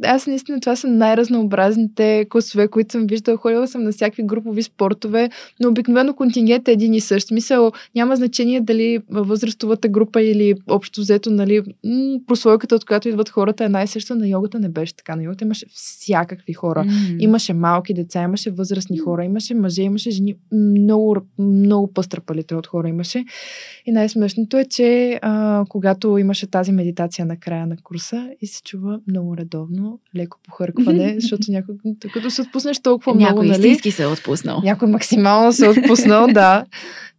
Аз 0.04 0.26
наистина 0.26 0.60
това 0.60 0.76
са 0.76 0.88
най-разнообразните 0.88 2.26
класове, 2.30 2.68
които 2.68 2.92
съм 2.92 3.06
виждала. 3.06 3.38
Ходила 3.38 3.68
съм 3.68 3.84
на 3.84 3.92
всякакви 3.92 4.22
групови 4.22 4.62
спортове, 4.62 5.30
но 5.60 5.68
обикновено 5.68 6.14
контингент 6.14 6.68
е 6.68 6.72
един 6.72 6.94
и 6.94 7.00
същ. 7.00 7.28
Смисъл, 7.28 7.72
няма 7.94 8.16
значение 8.16 8.60
дали 8.60 8.98
възрастовата 9.10 9.88
група 9.88 10.22
или 10.22 10.54
общо 10.68 11.00
взето, 11.00 11.30
нали, 11.30 11.62
прослойката, 12.44 12.74
от 12.74 12.84
която 12.84 13.08
идват 13.08 13.28
хората 13.28 13.64
е 13.64 13.68
най-съща. 13.68 14.14
На 14.14 14.28
йогата 14.28 14.60
не 14.60 14.68
беше 14.68 14.96
така. 14.96 15.16
На 15.16 15.22
йогата 15.22 15.44
имаше 15.44 15.66
всякакви 15.74 16.52
хора. 16.52 16.84
Mm. 16.84 17.20
Имаше 17.20 17.52
малки 17.54 17.94
деца, 17.94 18.22
имаше 18.22 18.50
възрастни 18.50 18.98
хора, 18.98 19.24
имаше 19.24 19.54
мъже, 19.54 19.82
имаше 19.82 20.10
жени. 20.10 20.34
Много, 20.52 21.16
много 21.38 21.92
пъстра 21.92 22.20
палитра 22.20 22.56
от 22.56 22.66
хора 22.66 22.88
имаше. 22.88 23.24
И 23.86 23.92
най-смешното 23.92 24.56
е, 24.56 24.64
че 24.64 25.18
а, 25.22 25.64
когато 25.68 26.18
имаше 26.18 26.46
тази 26.46 26.72
медитация 26.72 27.26
на 27.26 27.36
края 27.36 27.66
на 27.66 27.76
курса 27.82 28.28
и 28.40 28.46
се 28.46 28.62
чува 28.62 29.00
много 29.08 29.36
редовно, 29.36 30.00
леко 30.16 30.38
похъркване, 30.44 31.14
защото 31.20 31.42
някой, 31.48 31.74
като 32.12 32.30
се 32.30 32.42
отпуснеш 32.42 32.80
толкова 32.82 33.14
някой 33.14 33.46
много, 33.46 33.58
нали? 33.58 33.70
Някой 33.70 33.90
се 33.90 34.02
е 34.02 34.06
отпуснал. 34.06 34.60
Някой 34.64 34.88
максимално 34.88 35.52
се 35.52 35.66
е 35.66 35.68
отпуснал, 35.68 36.26
да. 36.26 36.64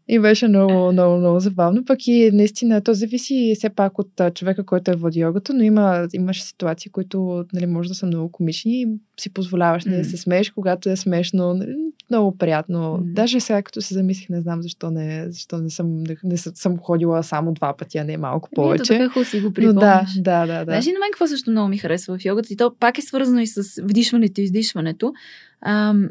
И 0.08 0.20
беше 0.20 0.48
много, 0.48 0.92
много, 0.92 1.18
много 1.18 1.40
забавно. 1.40 1.86
Пък 1.86 2.08
и 2.08 2.32
наистина, 2.34 2.82
то 2.82 2.94
зависи 2.94 3.54
все 3.56 3.70
пак 3.70 4.00
от 4.00 4.22
човека, 4.34 4.66
който 4.66 4.92
е 4.92 4.96
води 4.96 5.20
йогата, 5.20 5.54
но 5.54 5.64
има, 5.64 6.08
имаше 6.14 6.44
ситуации, 6.44 6.92
които 6.92 7.46
нали, 7.54 7.66
може 7.66 7.90
да 7.90 7.96
са 7.96 8.06
много 8.06 8.32
комични 8.32 8.82
и 8.82 8.88
си 9.20 9.34
позволяваш 9.34 9.84
mm. 9.84 9.98
да 9.98 10.06
се 10.06 10.18
смееш, 10.18 10.50
когато 10.50 10.90
е 10.90 10.96
смешно. 10.96 11.54
Нали, 11.54 11.76
много 12.10 12.38
приятно. 12.38 12.78
Mm. 12.78 13.14
Даже 13.14 13.40
сега, 13.40 13.62
като 13.62 13.82
се 13.82 13.94
замислих, 13.94 14.30
не 14.30 14.42
знам 14.42 14.62
защо 14.62 14.92
не, 14.92 15.26
защо 15.32 15.58
не 15.58 15.70
съм, 15.70 16.04
не, 16.04 16.16
не 16.24 16.38
съм 16.38 16.78
ходила 16.78 17.24
само 17.24 17.54
два 17.54 17.78
пъти, 17.78 17.98
а 17.98 18.04
не 18.04 18.18
малко 18.18 18.50
повече. 18.56 18.96
Ето, 18.96 19.04
така 19.04 19.24
си 19.24 19.42
го 19.42 19.54
припомняш. 19.54 20.14
Да, 20.16 20.22
да, 20.22 20.46
да. 20.46 20.60
да. 20.60 20.64
Знаеш 20.64 20.88
ли 20.88 20.92
на 20.92 21.00
мен 21.00 21.10
какво 21.12 21.28
също 21.28 21.52
много 21.52 21.68
ми 21.68 21.78
харесва 21.78 22.18
в 22.18 22.26
йогата? 22.26 22.54
И 22.54 22.58
то 22.58 22.76
пак 22.80 22.98
е 22.98 23.02
свързано 23.02 23.40
и 23.40 23.48
с 23.48 23.82
вдишването 23.82 24.42
и 24.42 24.44
издишването. 24.44 25.14
Ам, 25.62 26.10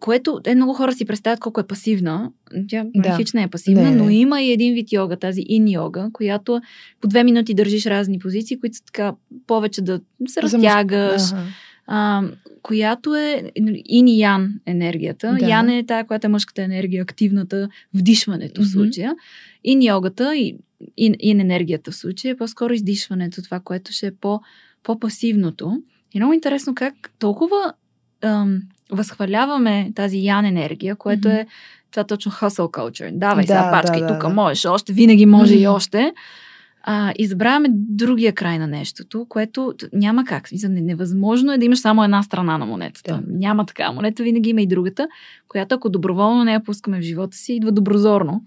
което 0.00 0.40
е 0.44 0.54
много 0.54 0.74
хора 0.74 0.92
си 0.92 1.04
представят 1.04 1.40
колко 1.40 1.60
е 1.60 1.66
пасивна. 1.66 2.30
Тя 2.68 2.84
да. 2.94 3.16
хич 3.16 3.32
не 3.32 3.42
е 3.42 3.48
пасивна, 3.48 3.90
не. 3.90 3.96
но 3.96 4.10
има 4.10 4.42
и 4.42 4.52
един 4.52 4.74
вид 4.74 4.92
йога, 4.92 5.16
тази 5.16 5.44
ин 5.48 5.68
йога, 5.68 6.10
която 6.12 6.60
по 7.00 7.08
две 7.08 7.24
минути 7.24 7.54
държиш 7.54 7.86
разни 7.86 8.18
позиции, 8.18 8.60
които 8.60 8.76
са 8.76 8.84
така 8.84 9.14
повече 9.46 9.82
да 9.82 10.00
се 10.26 10.42
разтягаш. 10.42 11.22
Ага. 11.32 11.42
А, 11.90 12.22
която 12.62 13.16
е 13.16 13.52
ин 13.88 14.08
и 14.08 14.20
ян 14.20 14.52
енергията. 14.66 15.36
Да. 15.40 15.48
Ян 15.48 15.68
е 15.68 15.86
тая, 15.86 16.06
която 16.06 16.26
е 16.26 16.30
мъжката 16.30 16.62
енергия, 16.62 17.02
активната, 17.02 17.68
вдишването 17.94 18.60
mm-hmm. 18.60 18.64
в 18.64 18.72
случая. 18.72 19.14
Ин 19.64 19.82
йогата 19.82 20.36
и 20.36 20.56
ин, 20.96 21.14
ин 21.20 21.40
енергията 21.40 21.90
в 21.90 21.96
случая 21.96 22.32
е 22.32 22.36
по-скоро 22.36 22.72
издишването, 22.72 23.42
това, 23.42 23.60
което 23.60 23.92
ще 23.92 24.06
е 24.06 24.14
по, 24.14 24.40
по-пасивното. 24.82 25.82
И 26.14 26.18
много 26.18 26.32
интересно 26.32 26.74
как 26.74 26.94
толкова 27.18 27.72
ам, 28.22 28.62
възхваляваме 28.92 29.92
тази 29.94 30.24
ян 30.24 30.44
енергия, 30.44 30.96
което 30.96 31.28
mm-hmm. 31.28 31.40
е 31.40 31.46
това 31.90 32.04
точно 32.04 32.32
hustle 32.32 32.70
culture. 32.70 33.18
Давай 33.18 33.44
да, 33.44 33.48
сега 33.48 33.70
пачкай, 33.70 34.00
да, 34.00 34.06
да, 34.06 34.12
тук 34.12 34.22
да. 34.22 34.34
можеш 34.34 34.64
още, 34.64 34.92
винаги 34.92 35.26
може 35.26 35.54
mm-hmm. 35.54 35.62
и 35.62 35.66
още. 35.66 36.12
А, 36.82 37.12
и 37.18 37.26
забравяме 37.26 37.68
другия 37.72 38.32
край 38.32 38.58
на 38.58 38.66
нещото, 38.66 39.26
което 39.28 39.74
няма 39.92 40.24
как. 40.24 40.48
Невъзможно 40.68 41.52
е 41.52 41.58
да 41.58 41.64
имаш 41.64 41.78
само 41.78 42.04
една 42.04 42.22
страна 42.22 42.58
на 42.58 42.66
монетата. 42.66 43.14
Да. 43.14 43.38
Няма 43.38 43.66
така. 43.66 43.92
Монета 43.92 44.22
винаги 44.22 44.50
има 44.50 44.62
и 44.62 44.66
другата, 44.66 45.08
която 45.48 45.74
ако 45.74 45.88
доброволно 45.88 46.44
не 46.44 46.52
я 46.52 46.64
пускаме 46.64 46.98
в 46.98 47.02
живота 47.02 47.36
си, 47.36 47.52
идва 47.52 47.72
доброзорно. 47.72 48.44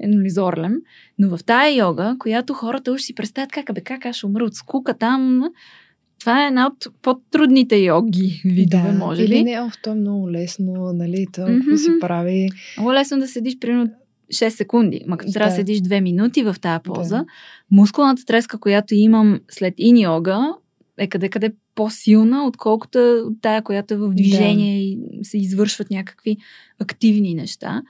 Е, 0.00 0.06
нали, 0.06 0.30
зорлем. 0.30 0.74
Но 1.18 1.36
в 1.36 1.44
тая 1.44 1.76
йога, 1.76 2.16
която 2.18 2.54
хората 2.54 2.92
уж 2.92 3.02
си 3.02 3.14
представят 3.14 3.52
как, 3.52 3.74
бе, 3.74 3.80
как 3.80 4.06
аз 4.06 4.16
ще 4.16 4.26
умра 4.26 4.44
от 4.44 4.54
скука 4.54 4.94
там, 4.94 5.44
това 6.20 6.44
е 6.44 6.48
една 6.48 6.66
от 6.66 6.86
по-трудните 7.02 7.76
йоги 7.76 8.42
видове, 8.44 8.92
да, 8.92 8.98
може 8.98 9.22
или 9.22 9.34
би. 9.34 9.44
не, 9.44 9.60
ох, 9.60 9.72
то 9.82 9.90
е 9.90 9.94
много 9.94 10.30
лесно, 10.30 10.92
нали, 10.92 11.26
то 11.32 11.48
Мгм. 11.48 11.76
си 11.76 11.90
прави. 12.00 12.48
Много 12.76 12.92
лесно 12.92 13.18
да 13.18 13.28
седиш 13.28 13.58
примерно 13.58 13.90
6 14.32 14.48
секунди, 14.48 15.00
ма 15.06 15.16
като 15.16 15.32
трябва 15.32 15.46
да 15.46 15.52
Да. 15.52 15.56
седиш 15.56 15.78
2 15.78 16.00
минути 16.00 16.42
в 16.42 16.56
тази 16.60 16.82
поза. 16.84 17.16
Да. 17.16 17.24
Мускулната 17.70 18.24
треска, 18.24 18.58
която 18.58 18.94
имам 18.94 19.40
след 19.50 19.74
ин 19.78 19.98
йога, 19.98 20.48
е 20.98 21.06
къде 21.06 21.28
къде 21.28 21.52
по-силна, 21.74 22.46
отколкото 22.46 22.98
от 23.26 23.34
тая, 23.42 23.62
която 23.62 23.94
е 23.94 23.96
в 23.96 24.14
движение 24.14 24.82
и 24.82 24.98
се 25.22 25.38
извършват 25.38 25.90
някакви 25.90 26.36
активни 26.78 27.34
неща. 27.34 27.82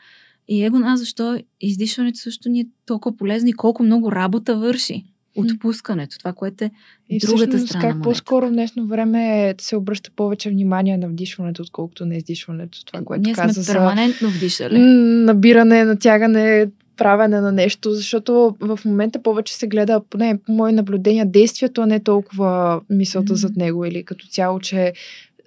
И 0.49 0.63
его 0.63 0.77
аз 0.85 1.01
защо 1.01 1.39
издишването 1.61 2.19
също 2.19 2.49
ни 2.49 2.61
е 2.61 2.67
толкова 2.87 3.17
полезно 3.17 3.49
и 3.49 3.53
колко 3.53 3.83
много 3.83 4.13
работа 4.13 4.57
върши. 4.57 5.05
Отпускането, 5.37 6.19
това, 6.19 6.33
което 6.33 6.65
е 6.65 6.71
И 7.11 7.19
другата 7.19 7.49
всъщност, 7.51 7.69
страна. 7.69 7.95
как 7.95 8.03
по-скоро 8.03 8.47
в 8.47 8.51
днешно 8.51 8.87
време 8.87 9.55
се 9.61 9.77
обръща 9.77 10.11
повече 10.17 10.51
внимание 10.51 10.97
на 10.97 11.09
вдишването, 11.09 11.63
отколкото 11.63 12.07
на 12.07 12.17
издишването. 12.17 12.85
Това, 12.85 13.03
което 13.05 13.23
Ние 13.23 13.35
сме 13.35 13.45
каза 13.45 13.63
за 13.63 13.73
перманентно 13.73 14.29
вдишали. 14.29 14.79
набиране, 14.79 15.85
натягане, 15.85 16.67
правене 16.97 17.41
на 17.41 17.53
нещо, 17.53 17.91
защото 17.91 18.57
в 18.61 18.79
момента 18.85 19.23
повече 19.23 19.55
се 19.55 19.67
гледа, 19.67 20.01
поне 20.11 20.39
по 20.47 20.53
мои 20.53 20.73
наблюдения, 20.73 21.27
действието, 21.27 21.81
а 21.81 21.87
не 21.87 22.01
толкова 22.01 22.81
мисълта 22.91 23.33
Мгм. 23.33 23.39
зад 23.39 23.57
него 23.57 23.85
или 23.85 24.05
като 24.05 24.27
цяло, 24.27 24.61
че 24.61 24.93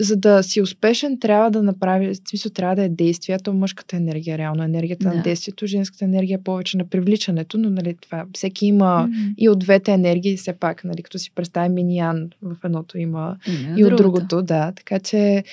за 0.01 0.15
да 0.15 0.43
си 0.43 0.61
успешен, 0.61 1.19
трябва 1.19 1.51
да 1.51 1.63
направи, 1.63 2.07
в 2.07 2.29
смисъл 2.29 2.51
трябва 2.51 2.75
да 2.75 2.83
е 2.83 2.89
действие, 2.89 3.37
то 3.39 3.53
мъжката 3.53 3.97
енергия, 3.97 4.37
реално 4.37 4.63
енергията 4.63 5.09
Да. 5.09 5.15
на 5.15 5.23
действието, 5.23 5.67
женската 5.67 6.05
енергия 6.05 6.35
е 6.35 6.43
повече 6.43 6.77
на 6.77 6.85
привличането, 6.85 7.57
но 7.57 7.69
нали, 7.69 7.95
това, 8.01 8.25
всеки 8.33 8.65
има 8.65 9.07
Мгм. 9.07 9.17
и 9.37 9.49
от 9.49 9.59
двете 9.59 9.91
енергии, 9.91 10.37
все 10.37 10.53
пак, 10.53 10.83
нали, 10.83 11.03
като 11.03 11.19
си 11.19 11.31
представим 11.35 11.73
миньян, 11.73 12.29
в 12.41 12.55
едното 12.63 12.97
има 12.97 13.37
И, 13.47 13.51
и 13.51 13.83
от 13.83 13.89
другата. 13.89 13.95
другото, 14.03 14.41
да. 14.41 14.71
Така 14.75 14.99
че 14.99 15.43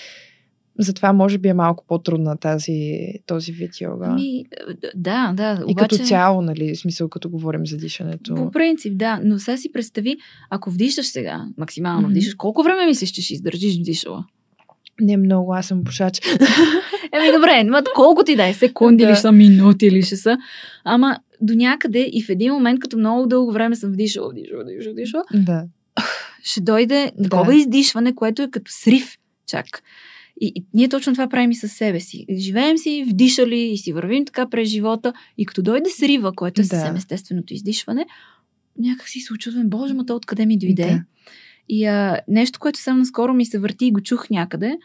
затова 0.79 1.13
може 1.13 1.39
би 1.39 1.49
е 1.49 1.55
малко 1.55 1.85
по-трудна 1.89 2.37
тази, 2.37 2.99
този 3.27 3.53
вид 3.53 3.81
йога. 3.81 4.09
Ми, 4.09 4.45
да, 4.95 5.33
да. 5.37 5.59
и 5.69 5.73
обаче... 5.73 5.89
като 5.89 6.05
цяло, 6.05 6.43
нали, 6.43 6.75
в 6.75 6.79
смисъл 6.79 7.09
като 7.09 7.31
говорим 7.31 7.67
за 7.67 7.77
дишането. 7.77 8.35
По 8.35 8.51
принцип, 8.51 8.97
да. 8.97 9.21
Но 9.25 9.39
сега 9.39 9.57
си 9.57 9.73
представи, 9.73 10.17
ако 10.51 10.71
вдишаш 10.71 11.07
сега, 11.07 11.47
максимално 11.59 12.01
Мгм. 12.03 12.11
вдишаш, 12.11 12.35
колко 12.35 12.63
време 12.63 12.87
мислиш, 12.87 13.11
че 13.11 13.23
ще 13.23 13.35
издържиш 13.35 13.79
вдишала? 13.79 14.25
Не 15.01 15.17
много, 15.17 15.55
аз 15.55 15.67
съм 15.67 15.85
пушач. 15.85 16.21
Еми 17.13 17.33
добре, 17.33 17.65
ма 17.65 17.83
колко 17.95 18.25
ти 18.25 18.37
да 18.37 18.47
е, 18.49 18.55
секунди 18.55 19.05
Да. 19.05 19.11
ли 19.13 19.17
са, 19.17 19.33
минути 19.33 19.91
ли 19.91 20.03
ще 20.03 20.17
са. 20.17 20.39
Ама 20.85 21.19
до 21.41 21.55
някъде 21.55 22.09
и 22.13 22.23
в 22.23 22.29
един 22.29 22.53
момент, 22.53 22.81
като 22.81 22.99
много 22.99 23.27
дълго 23.27 23.53
време 23.53 23.77
съм 23.77 23.93
вдишала, 23.93 24.31
вдишала, 24.31 24.65
вдишала, 24.65 24.93
вдишала, 24.93 25.25
да. 25.35 25.65
ще 26.43 26.61
дойде 26.61 27.13
Да. 27.19 27.23
такова 27.29 27.55
издишване, 27.57 28.15
което 28.15 28.43
е 28.43 28.51
като 28.51 28.71
срив 28.75 29.17
чак. 29.47 29.67
И, 30.41 30.53
и 30.55 30.65
ние 30.75 30.89
точно 30.89 31.13
това 31.13 31.29
правим 31.29 31.51
и 31.51 31.55
със 31.55 31.73
себе 31.73 32.01
си. 32.01 32.27
Живеем 32.39 32.79
си, 32.79 33.05
вдишали 33.09 33.59
и 33.61 33.79
си 33.79 33.93
вървим 33.93 34.25
така 34.25 34.49
през 34.51 34.69
живота. 34.69 35.13
И 35.39 35.47
като 35.47 35.63
дойде 35.63 35.91
срива, 35.91 36.33
което 36.35 36.61
е 36.61 36.65
Да. 36.65 36.69
съвсем 36.69 36.97
естественото 36.97 37.55
издишване, 37.55 38.07
някак 38.79 39.09
си 39.09 39.21
се 39.21 39.33
очудвам, 39.33 39.69
боже, 39.69 39.95
ма 39.95 40.07
то 40.07 40.17
откъде 40.17 40.47
ми 40.47 40.59
дойде? 40.59 40.83
Да. 40.87 41.03
И 41.69 41.85
а, 41.85 42.21
нещо, 42.29 42.59
което 42.61 42.79
съм 42.79 42.99
наскоро 42.99 43.35
ми 43.35 43.47
се 43.47 43.59
върти 43.59 43.87
и 43.87 43.93
го 43.93 44.01
чух 44.01 44.31
някъде, 44.31 44.79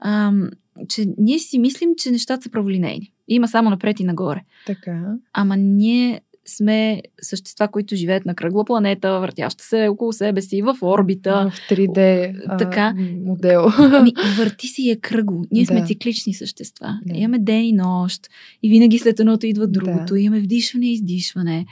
ам, 0.00 0.50
че 0.88 1.06
ние 1.18 1.38
си 1.38 1.58
мислим, 1.58 1.90
че 1.96 2.10
нещата 2.10 2.42
са 2.42 2.50
праволинейни. 2.50 3.12
Има 3.28 3.48
само 3.48 3.70
напред 3.70 4.00
и 4.00 4.04
нагоре. 4.04 4.40
Така. 4.66 5.14
Ама 5.32 5.56
ние 5.56 6.20
сме 6.46 7.02
същества, 7.22 7.68
които 7.68 7.96
живеят 7.96 8.26
на 8.26 8.34
кръгла 8.34 8.64
планета, 8.64 9.20
въртяща 9.20 9.64
се 9.64 9.88
около 9.88 10.12
себе 10.12 10.42
си, 10.42 10.62
в 10.62 10.76
орбита. 10.82 11.50
В 11.50 11.70
3D 11.70 12.34
а, 12.48 12.56
така. 12.56 12.94
модел. 13.24 13.66
Ами, 13.78 14.12
върти 14.38 14.66
си 14.66 14.90
е 14.90 14.96
кръгло. 14.96 15.42
Ние 15.50 15.66
сме 15.66 15.80
Да. 15.80 15.86
циклични 15.86 16.34
същества. 16.34 17.00
Да. 17.06 17.14
Имаме 17.18 17.38
ден 17.38 17.64
и 17.64 17.72
нощ. 17.72 18.28
И 18.62 18.70
винаги 18.70 18.98
след 18.98 19.20
едното 19.20 19.46
идва 19.46 19.66
Да. 19.66 19.72
другото. 19.72 20.16
Имаме 20.16 20.40
вдишване 20.42 20.86
и 20.86 20.92
издишване. 20.92 21.66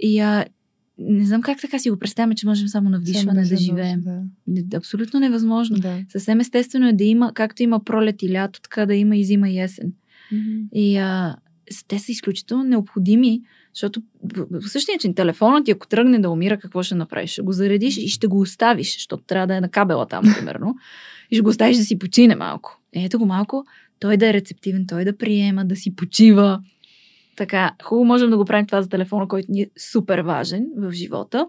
И 0.00 0.20
а, 0.20 0.44
не 0.98 1.24
знам 1.24 1.42
как 1.42 1.60
така 1.60 1.78
си 1.78 1.90
го 1.90 1.98
представяме, 1.98 2.34
че 2.34 2.46
можем 2.46 2.68
само 2.68 2.90
на 2.90 2.98
вдишване 2.98 3.42
да, 3.42 3.56
живеем. 3.56 4.02
Да. 4.46 4.76
Абсолютно 4.76 5.20
невъзможно. 5.20 5.78
да. 5.78 5.98
Съвсем 6.08 6.40
естествено 6.40 6.88
е 6.88 6.92
да 6.92 7.04
има, 7.04 7.32
както 7.34 7.62
има 7.62 7.84
пролет 7.84 8.22
и 8.22 8.32
лято, 8.32 8.60
така 8.60 8.86
да 8.86 8.94
има 8.94 9.16
и 9.16 9.24
зима 9.24 9.50
и 9.50 9.60
есен. 9.60 9.92
Мгм. 10.32 10.58
И 10.74 10.96
а, 10.96 11.36
те 11.88 11.98
са 11.98 12.12
изключително 12.12 12.64
необходими, 12.64 13.40
защото 13.74 14.02
по 14.62 14.68
същия 14.68 14.94
начин 14.94 15.14
телефонът 15.14 15.64
ти, 15.64 15.70
ако 15.70 15.86
тръгне 15.86 16.18
да 16.18 16.30
умира, 16.30 16.58
какво 16.58 16.82
ще 16.82 16.94
направиш? 16.94 17.30
Ще 17.30 17.42
го 17.42 17.52
заредиш 17.52 17.96
и 17.96 18.08
ще 18.08 18.26
го 18.26 18.40
оставиш, 18.40 18.94
защото 18.94 19.24
трябва 19.24 19.46
да 19.46 19.56
е 19.56 19.60
на 19.60 19.68
кабела 19.68 20.06
там, 20.06 20.24
примерно. 20.38 20.74
И 21.30 21.34
ще 21.34 21.42
го 21.42 21.50
оставиш 21.50 21.76
да 21.76 21.84
си 21.84 21.98
почине 21.98 22.34
малко. 22.34 22.80
Ето 22.92 23.18
го 23.18 23.26
малко, 23.26 23.64
той 23.98 24.16
да 24.16 24.28
е 24.28 24.32
рецептивен, 24.32 24.86
той 24.86 25.04
да 25.04 25.16
приема, 25.16 25.64
да 25.64 25.76
си 25.76 25.94
почива. 25.94 26.60
Така, 27.36 27.74
хубаво 27.82 28.04
можем 28.04 28.30
да 28.30 28.36
го 28.36 28.44
правим 28.44 28.66
това 28.66 28.82
за 28.82 28.88
телефона, 28.88 29.28
който 29.28 29.52
ни 29.52 29.60
е 29.60 29.70
супер 29.78 30.18
важен 30.18 30.66
в 30.76 30.92
живота. 30.92 31.46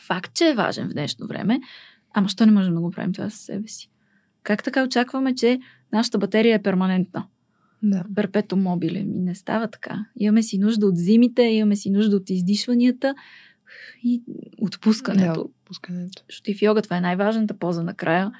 Факт, 0.00 0.34
че 0.34 0.48
е 0.48 0.54
важен 0.54 0.88
в 0.88 0.92
днешно 0.92 1.26
време, 1.26 1.60
ама 2.14 2.28
що 2.28 2.46
не 2.46 2.52
можем 2.52 2.74
да 2.74 2.80
го 2.80 2.90
правим 2.90 3.12
това 3.12 3.30
със 3.30 3.40
себе 3.40 3.68
си? 3.68 3.90
Как 4.42 4.62
така 4.62 4.84
очакваме, 4.84 5.34
че 5.34 5.58
нашата 5.92 6.18
батерия 6.18 6.54
е 6.54 6.62
перманентна? 6.62 7.26
Да. 7.82 8.04
перпето 8.14 8.56
мобиле. 8.56 9.02
Ми 9.02 9.18
не 9.18 9.34
става 9.34 9.68
така. 9.68 10.04
Имаме 10.16 10.42
си 10.42 10.58
нужда 10.58 10.86
от 10.86 10.96
зимите, 10.96 11.42
имаме 11.42 11.76
си 11.76 11.90
нужда 11.90 12.16
от 12.16 12.30
издишванията 12.30 13.14
и 14.04 14.22
отпускането. 14.62 15.34
Да, 15.34 15.40
отпускането. 15.40 16.22
Защото 16.28 16.50
и 16.50 16.54
в 16.54 16.62
йога 16.62 16.82
това 16.82 16.96
е 16.96 17.00
най-важната 17.00 17.58
поза 17.58 17.82
накрая. 17.82 18.32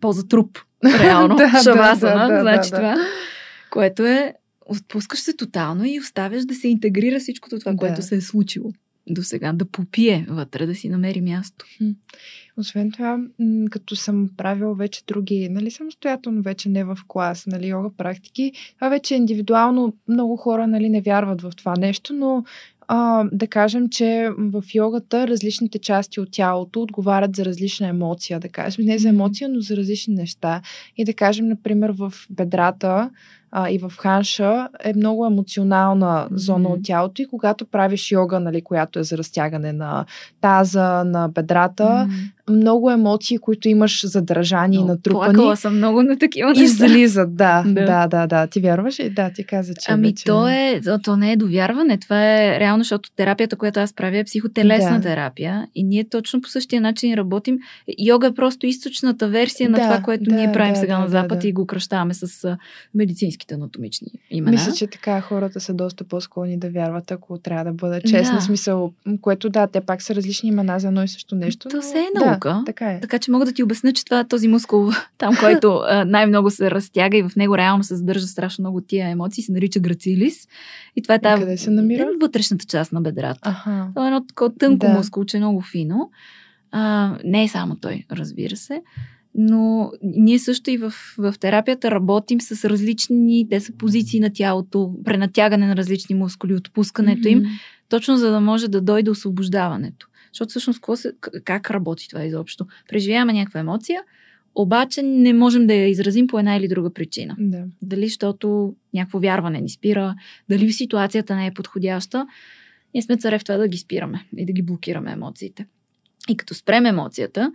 Поза 0.00 0.28
труп. 0.28 0.58
Реално. 0.84 1.36
Да, 1.36 1.50
да, 1.50 1.62
Шавасана. 1.62 2.28
да, 2.28 2.34
да, 2.34 2.40
значи 2.40 2.70
да. 2.70 2.76
това. 2.76 2.96
Което 3.70 4.06
е 4.06 4.34
отпускаш 4.66 5.20
се 5.20 5.36
тотално 5.36 5.84
и 5.84 6.00
оставяш 6.00 6.44
да 6.44 6.54
се 6.54 6.68
интегрира 6.68 7.18
всичкото 7.18 7.58
това, 7.58 7.72
Да. 7.72 7.78
което 7.78 8.02
се 8.02 8.16
е 8.16 8.20
случило 8.20 8.72
до 9.10 9.22
сега. 9.22 9.52
Да 9.52 9.64
попие 9.64 10.26
вътре, 10.28 10.66
да 10.66 10.74
си 10.74 10.88
намери 10.88 11.20
място. 11.20 11.66
Освен 12.56 12.92
това, 12.92 13.18
като 13.70 13.96
съм 13.96 14.30
правила 14.36 14.74
вече 14.74 15.02
други, 15.06 15.48
нали, 15.48 15.70
самостоятелно 15.70 16.42
вече 16.42 16.68
не 16.68 16.84
в 16.84 16.98
клас, 17.08 17.46
нали, 17.46 17.66
йога 17.66 17.90
практики, 17.96 18.52
това 18.74 18.88
вече 18.88 19.14
индивидуално 19.14 19.94
много 20.08 20.36
хора, 20.36 20.66
нали, 20.66 20.88
не 20.88 21.00
вярват 21.00 21.42
в 21.42 21.52
това 21.56 21.74
нещо, 21.78 22.12
но 22.12 22.44
а, 22.88 23.24
да 23.32 23.46
кажем, 23.46 23.88
че 23.88 24.30
в 24.38 24.64
йогата 24.74 25.28
различните 25.28 25.78
части 25.78 26.20
от 26.20 26.28
тялото 26.32 26.82
отговарят 26.82 27.36
за 27.36 27.44
различна 27.44 27.86
емоция, 27.86 28.40
да 28.40 28.48
кажем, 28.48 28.84
не 28.84 28.98
за 28.98 29.08
емоция, 29.08 29.48
но 29.48 29.60
за 29.60 29.76
различни 29.76 30.14
неща. 30.14 30.62
И 30.96 31.04
да 31.04 31.14
кажем, 31.14 31.48
например, 31.48 31.90
в 31.90 32.12
бедрата 32.30 33.10
а, 33.56 33.70
и 33.70 33.78
в 33.78 33.92
ханша 33.98 34.68
е 34.84 34.92
много 34.96 35.26
емоционална 35.26 36.28
зона 36.30 36.68
от 36.68 36.80
тялото 36.84 37.22
и 37.22 37.26
когато 37.26 37.66
правиш 37.66 38.12
йога, 38.12 38.40
нали, 38.40 38.62
която 38.62 38.98
е 38.98 39.02
за 39.02 39.18
разтягане 39.18 39.72
на 39.72 40.04
таза, 40.40 41.04
на 41.04 41.28
бедрата, 41.28 42.08
М. 42.48 42.54
много 42.54 42.90
емоции, 42.90 43.38
които 43.38 43.68
имаш 43.68 44.06
задържани 44.06 44.76
и 44.76 44.84
натрупани. 44.84 45.34
Плакала 45.34 45.56
съм 45.56 45.76
много 45.76 46.02
на 46.02 46.18
такива 46.18 46.48
неща. 46.48 46.64
Излизат, 46.64 47.36
да, 47.36 47.64
Да. 47.66 47.72
да, 47.84 48.06
да, 48.06 48.06
да, 48.06 48.26
да. 48.26 48.46
Ти 48.46 48.60
вярваш 48.60 49.00
ли? 49.00 49.10
Да, 49.10 49.30
ти 49.30 49.44
каза, 49.46 49.74
че 49.74 49.92
Ами 49.92 50.08
вече... 50.08 50.24
то 50.24 50.48
е, 50.48 50.80
то, 51.04 51.16
не 51.16 51.32
е 51.32 51.36
довярване, 51.36 51.98
това 51.98 52.32
е 52.34 52.60
реално, 52.60 52.84
защото 52.84 53.10
терапията, 53.16 53.56
която 53.56 53.80
аз 53.80 53.92
правя 53.92 54.18
е 54.18 54.24
психотелесна 54.24 54.96
Да. 54.96 55.00
терапия 55.00 55.66
и 55.74 55.84
ние 55.84 56.04
точно 56.08 56.40
по 56.40 56.48
същия 56.48 56.80
начин 56.80 57.14
работим. 57.14 57.58
Йога 57.98 58.26
е 58.26 58.34
просто 58.34 58.66
източната 58.66 59.28
версия 59.28 59.70
на 59.70 59.78
Да, 59.78 59.82
това, 59.84 60.00
което 60.02 60.24
да, 60.24 60.34
ние 60.36 60.52
правим 60.52 60.74
да, 60.74 60.80
сега 60.80 60.94
да, 60.94 60.98
на 60.98 61.04
да, 61.04 61.10
Запад 61.10 61.38
да. 61.38 61.48
и 61.48 61.52
го 61.52 61.66
кръщаваме 61.66 62.14
с 62.14 62.44
а, 62.44 62.58
медицинските 63.44 63.54
анатомични 63.54 64.08
имена. 64.30 64.50
Мисля, 64.50 64.72
че 64.72 64.86
така 64.86 65.20
хората 65.20 65.60
са 65.60 65.74
доста 65.74 66.04
по-склонни 66.04 66.58
да 66.58 66.70
вярват, 66.70 67.10
ако 67.10 67.38
трябва 67.38 67.64
да 67.64 67.72
бъда 67.72 68.00
честна. 68.00 68.36
Да. 68.36 68.40
Смисъл, 68.40 68.92
което 69.20 69.48
да, 69.48 69.66
те 69.66 69.80
пак 69.80 70.02
са 70.02 70.14
различни 70.14 70.48
имена 70.48 70.80
за 70.80 70.88
едно 70.88 71.02
и 71.02 71.08
също 71.08 71.34
нещо. 71.34 71.68
То 71.68 71.76
но... 71.76 71.82
все 71.82 71.98
е 71.98 72.24
наука. 72.24 72.48
Да, 72.48 72.62
така 72.66 72.92
е. 72.92 73.00
Така 73.00 73.18
че 73.18 73.30
мога 73.30 73.44
да 73.44 73.52
ти 73.52 73.62
обясня, 73.62 73.92
че 73.92 74.04
това 74.04 74.20
е 74.20 74.28
този 74.28 74.48
мускул, 74.48 74.90
там, 75.18 75.36
който 75.40 75.82
най-много 76.06 76.50
се 76.50 76.70
разтяга 76.70 77.16
и 77.16 77.22
в 77.22 77.36
него 77.36 77.56
реално 77.56 77.84
се 77.84 77.96
задържа 77.96 78.26
страшно 78.26 78.62
много 78.62 78.80
тия 78.80 79.08
емоции, 79.08 79.42
се 79.44 79.52
нарича 79.52 79.80
грацилис. 79.80 80.48
И 80.96 81.02
това 81.02 81.14
е 81.14 81.20
тази 81.20 81.42
къде 81.42 81.56
се 81.56 81.70
намира? 81.70 82.06
вътрешната 82.20 82.64
част 82.64 82.92
на 82.92 83.00
бедрата. 83.00 83.40
Аха. 83.42 83.88
Това 83.94 84.04
е 84.04 84.08
едно 84.08 84.26
такова 84.26 84.54
тънко 84.58 84.86
Да. 84.86 84.92
мускулче, 84.92 85.38
много 85.38 85.60
фино. 85.60 86.10
А, 86.70 87.14
не 87.24 87.44
е 87.44 87.48
само 87.48 87.76
той, 87.76 88.04
разбира 88.12 88.56
се. 88.56 88.82
Но 89.34 89.92
ние 90.02 90.38
също 90.38 90.70
и 90.70 90.76
в, 90.76 90.92
в 91.18 91.34
терапията 91.40 91.90
работим 91.90 92.40
с 92.40 92.68
различни, 92.70 93.46
те 93.50 93.60
са 93.60 93.72
позиции 93.72 94.20
на 94.20 94.32
тялото, 94.32 94.94
пренатягане 95.04 95.66
на 95.66 95.76
различни 95.76 96.14
мускули, 96.14 96.54
отпускането 96.54 97.28
им, 97.28 97.38
Мгм. 97.38 97.48
точно 97.88 98.16
за 98.16 98.30
да 98.30 98.40
може 98.40 98.68
да 98.68 98.80
дойде 98.80 99.10
освобождаването. 99.10 100.08
Защото 100.32 100.50
всъщност 100.50 100.80
се, 100.94 101.12
как 101.44 101.70
работи 101.70 102.08
това 102.08 102.24
изобщо? 102.24 102.66
Преживяваме 102.88 103.32
някаква 103.32 103.60
емоция, 103.60 104.00
обаче 104.54 105.02
не 105.02 105.32
можем 105.32 105.66
да 105.66 105.74
я 105.74 105.88
изразим 105.88 106.26
по 106.26 106.38
една 106.38 106.56
или 106.56 106.68
друга 106.68 106.92
причина. 106.92 107.36
Да. 107.38 107.64
Дали 107.82 108.06
защото 108.06 108.74
някакво 108.94 109.18
вярване 109.18 109.60
ни 109.60 109.68
спира, 109.68 110.14
дали 110.48 110.72
ситуацията 110.72 111.36
не 111.36 111.46
е 111.46 111.54
подходяща. 111.54 112.26
Ние 112.94 113.02
сме 113.02 113.16
царе 113.16 113.38
в 113.38 113.44
това 113.44 113.56
да 113.56 113.68
ги 113.68 113.78
спираме 113.78 114.26
и 114.36 114.46
да 114.46 114.52
ги 114.52 114.62
блокираме 114.62 115.12
емоциите. 115.12 115.66
И 116.28 116.36
като 116.36 116.54
спрем 116.54 116.86
емоцията, 116.86 117.52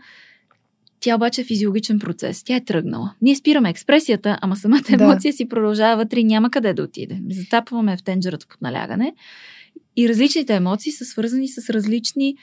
Тя 1.00 1.16
обаче 1.16 1.42
е 1.42 1.44
физиологичен 1.44 2.00
процес. 2.00 2.44
Тя 2.44 2.56
е 2.56 2.64
тръгнала. 2.66 3.14
Ние 3.22 3.36
спираме 3.36 3.70
експресията, 3.70 4.38
ама 4.42 4.56
самата 4.56 4.82
Да. 4.98 5.04
емоция 5.04 5.34
си 5.34 5.48
продължава 5.50 5.98
вътре 5.98 6.20
и 6.20 6.24
няма 6.24 6.52
къде 6.52 6.74
да 6.74 6.84
отиде. 6.84 7.20
Затапваме 7.30 7.98
в 7.98 8.04
тенджерата 8.04 8.46
под 8.50 8.62
налягане. 8.62 9.14
И 9.98 10.10
различните 10.10 10.56
емоции 10.56 10.92
са 10.92 11.06
свързани 11.06 11.48
с 11.48 11.70
различни 11.70 12.36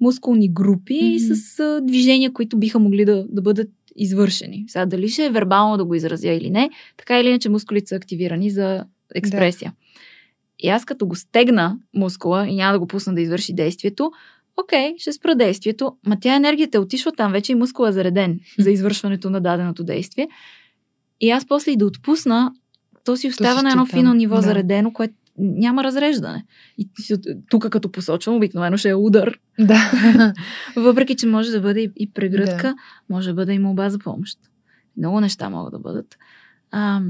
мускулни 0.00 0.48
групи 0.52 0.94
и 0.94 1.24
Мгм. 1.24 1.34
с 1.34 1.60
а, 1.60 1.80
движения, 1.82 2.32
които 2.32 2.56
биха 2.58 2.78
могли 2.78 3.04
да, 3.04 3.26
да 3.28 3.42
бъдат 3.42 3.70
извършени. 3.96 4.64
Сега 4.68 4.86
дали 4.86 5.08
ще 5.08 5.24
е 5.24 5.30
вербално 5.30 5.76
да 5.76 5.84
го 5.84 5.94
изразя 5.94 6.28
или 6.28 6.50
не, 6.50 6.70
така 6.96 7.20
или 7.20 7.28
иначе 7.28 7.48
мускулите 7.48 7.86
са 7.86 7.96
активирани 7.96 8.50
за 8.50 8.84
експресия. 9.14 9.72
И 10.58 10.68
аз 10.68 10.84
като 10.84 11.06
го 11.06 11.16
стегна 11.16 11.78
мускула 11.94 12.48
и 12.48 12.54
няма 12.56 12.72
да 12.72 12.78
го 12.78 12.86
пусна 12.86 13.14
да 13.14 13.20
извърши 13.20 13.54
действието, 13.54 14.10
окей, 14.56 14.94
ще 14.98 15.12
спра 15.12 15.34
действието, 15.34 15.96
ма 16.06 16.20
тя 16.20 16.34
енергията 16.34 16.76
е 16.76 16.80
отишла 16.80 17.12
там, 17.12 17.32
вече 17.32 17.52
и 17.52 17.54
мускула 17.54 17.88
е 17.88 17.92
зареден 17.92 18.40
за 18.58 18.70
извършването 18.70 19.30
на 19.30 19.40
даденото 19.40 19.84
действие. 19.84 20.28
И 21.20 21.30
аз 21.30 21.46
после 21.46 21.72
и 21.72 21.76
да 21.76 21.86
отпусна, 21.86 22.52
то 23.04 23.16
си 23.16 23.28
остава 23.28 23.58
си 23.58 23.64
на 23.64 23.70
едно 23.70 23.86
фино 23.86 24.14
ниво 24.14 24.36
Да. 24.36 24.42
заредено, 24.42 24.92
което 24.92 25.14
няма 25.38 25.84
разреждане. 25.84 26.44
И 26.78 26.88
тук 27.50 27.68
като 27.70 27.92
посочвам, 27.92 28.36
обикновено 28.36 28.76
ще 28.76 28.88
е 28.88 28.94
удар, 28.94 29.38
Да. 29.58 29.92
въпреки 30.76 31.16
че 31.16 31.26
може 31.26 31.50
да 31.50 31.60
бъде 31.60 31.80
и, 31.80 31.90
и 31.96 32.12
прегръдка, 32.12 32.68
да. 32.68 32.74
може 33.10 33.28
да 33.28 33.34
бъде 33.34 33.52
и 33.52 33.58
молба 33.58 33.90
за 33.90 33.98
помощ. 33.98 34.38
Много 34.96 35.20
неща 35.20 35.50
могат 35.50 35.72
да 35.72 35.78
бъдат. 35.78 36.16
А, 36.70 37.00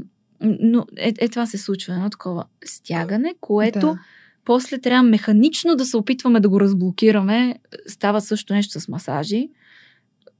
но 0.40 0.87
е, 0.96 1.14
е 1.18 1.28
това 1.28 1.46
се 1.46 1.59
случва, 1.59 1.94
едно 1.94 2.11
такова 2.11 2.44
стягане, 2.64 3.35
което 3.40 3.80
Да. 3.80 3.98
После 4.44 4.78
трябва 4.78 5.02
механично 5.02 5.76
да 5.76 5.85
се 5.85 5.96
опитваме 5.96 6.40
да 6.40 6.48
го 6.48 6.61
разблокираме. 6.61 7.57
Става 7.87 8.20
също 8.20 8.52
нещо 8.52 8.80
с 8.80 8.88
масажи. 8.88 9.48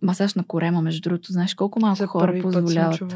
Масаж 0.03 0.35
на 0.35 0.45
корема, 0.45 0.83
между 0.83 1.01
другото, 1.01 1.33
знаеш 1.33 1.55
колко 1.55 1.81
малко 1.81 1.99
За 1.99 2.07
хора 2.07 2.27
първи 2.27 2.43
път 2.43 2.53
съм 2.53 2.63
позволяват. 2.63 3.15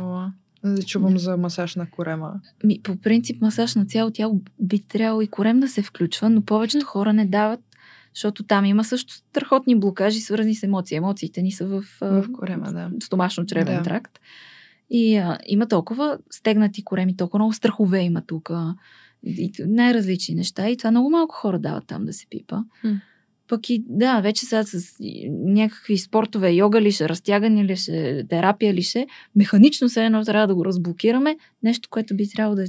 Да 0.65 0.83
чувам 0.83 1.19
за 1.19 1.37
масаж 1.37 1.77
на 1.77 1.91
корема. 1.91 2.41
Ми, 2.65 2.81
по 2.83 2.97
принцип, 2.97 3.41
масаж 3.41 3.75
на 3.75 3.87
цяло 3.87 4.11
тяло 4.11 4.41
би 4.61 4.79
трябвало 4.79 5.23
и 5.23 5.27
корем 5.27 5.61
да 5.61 5.69
се 5.69 5.83
включва, 5.83 6.31
но 6.31 6.43
повечето 6.43 6.87
хора 6.87 7.13
не 7.13 7.27
дават, 7.27 7.61
защото 8.15 8.43
там 8.43 8.65
има 8.65 8.85
също 8.85 9.15
страхотни 9.15 9.81
блокажи, 9.81 10.21
свързани 10.21 10.55
с 10.55 10.63
емоции. 10.63 10.97
Емоциите 10.97 11.43
ни 11.43 11.53
са 11.53 11.67
в, 11.67 11.85
В 12.01 12.25
корема, 12.33 12.73
да. 12.73 12.91
стомашно-чревен 12.99 13.77
Да. 13.77 13.83
тракт. 13.83 14.19
И 14.91 15.17
а, 15.17 15.39
има 15.47 15.69
толкова 15.69 16.19
стегнати 16.31 16.85
кореми, 16.85 17.17
толкова 17.17 17.39
много 17.39 17.53
страхове 17.53 18.01
има 18.01 18.23
тук. 18.27 18.51
И 19.23 19.53
най-различни 19.59 20.35
неща. 20.35 20.69
И 20.69 20.77
това 20.77 20.91
много 20.91 21.11
малко 21.11 21.35
хора 21.35 21.59
дават 21.59 21.87
там 21.87 22.05
да 22.05 22.13
се 22.13 22.27
пипа. 22.31 22.57
Хм. 22.81 22.93
Пък 23.49 23.71
и 23.71 23.85
да, 23.89 24.21
вече 24.21 24.47
сега 24.47 24.65
с 24.65 24.97
някакви 25.29 25.99
спортове, 25.99 26.53
йога 26.53 26.81
ли 26.81 26.93
ще, 26.93 27.09
разтягане 27.09 27.65
ли 27.65 27.77
ще, 27.77 28.25
терапия 28.29 28.75
ли 28.75 28.83
ще, 28.83 29.07
механично 29.37 29.89
се 29.89 30.05
едно 30.05 30.25
трябва 30.25 30.47
да 30.47 30.55
го 30.55 30.65
разблокираме. 30.65 31.37
Нещо, 31.63 31.89
което 31.91 32.17
би 32.17 32.31
трябвало 32.31 32.57
да 32.57 32.63
е 32.63 32.67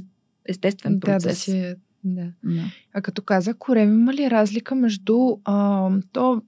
естествен 0.48 0.98
Да, 0.98 1.00
процес. 1.00 1.32
да 1.32 1.36
си... 1.36 1.74
Да. 2.04 2.32
Да. 2.44 2.62
А 2.94 3.02
като 3.02 3.22
каза 3.22 3.54
корем, 3.54 3.94
има 3.94 4.14
ли 4.14 4.30
разлика 4.30 4.74
между 4.74 5.36
а, 5.44 5.90
то 6.12 6.42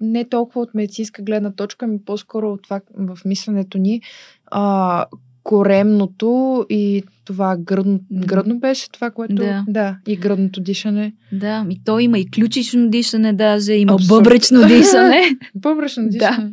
не 0.00 0.28
толкова 0.28 0.60
от 0.60 0.74
медицинска 0.74 1.22
гледна 1.22 1.52
точка, 1.52 1.86
ми 1.86 2.04
по-скоро 2.04 2.52
от 2.52 2.62
това 2.62 2.80
в 2.94 3.18
мисленето 3.24 3.78
ни, 3.78 4.02
а, 4.46 5.06
коремното 5.42 6.66
и 6.70 7.02
това 7.24 7.56
гръдно, 7.56 8.00
гръдно 8.12 8.58
беше 8.58 8.90
това, 8.90 9.10
което... 9.10 9.34
Да. 9.34 9.64
да 9.68 9.96
и 10.06 10.16
гръдното 10.16 10.60
дишане. 10.60 11.12
Да, 11.32 11.64
ми 11.64 11.80
то 11.84 11.98
има 11.98 12.18
и 12.18 12.30
ключично 12.30 12.88
дишане 12.90 13.32
даже, 13.32 13.72
има 13.74 13.92
Абсурд. 13.92 14.08
бъбречно 14.08 14.66
дишане. 14.68 15.22
Бъбречно 15.54 16.02
Да. 16.02 16.08
дишане. 16.08 16.52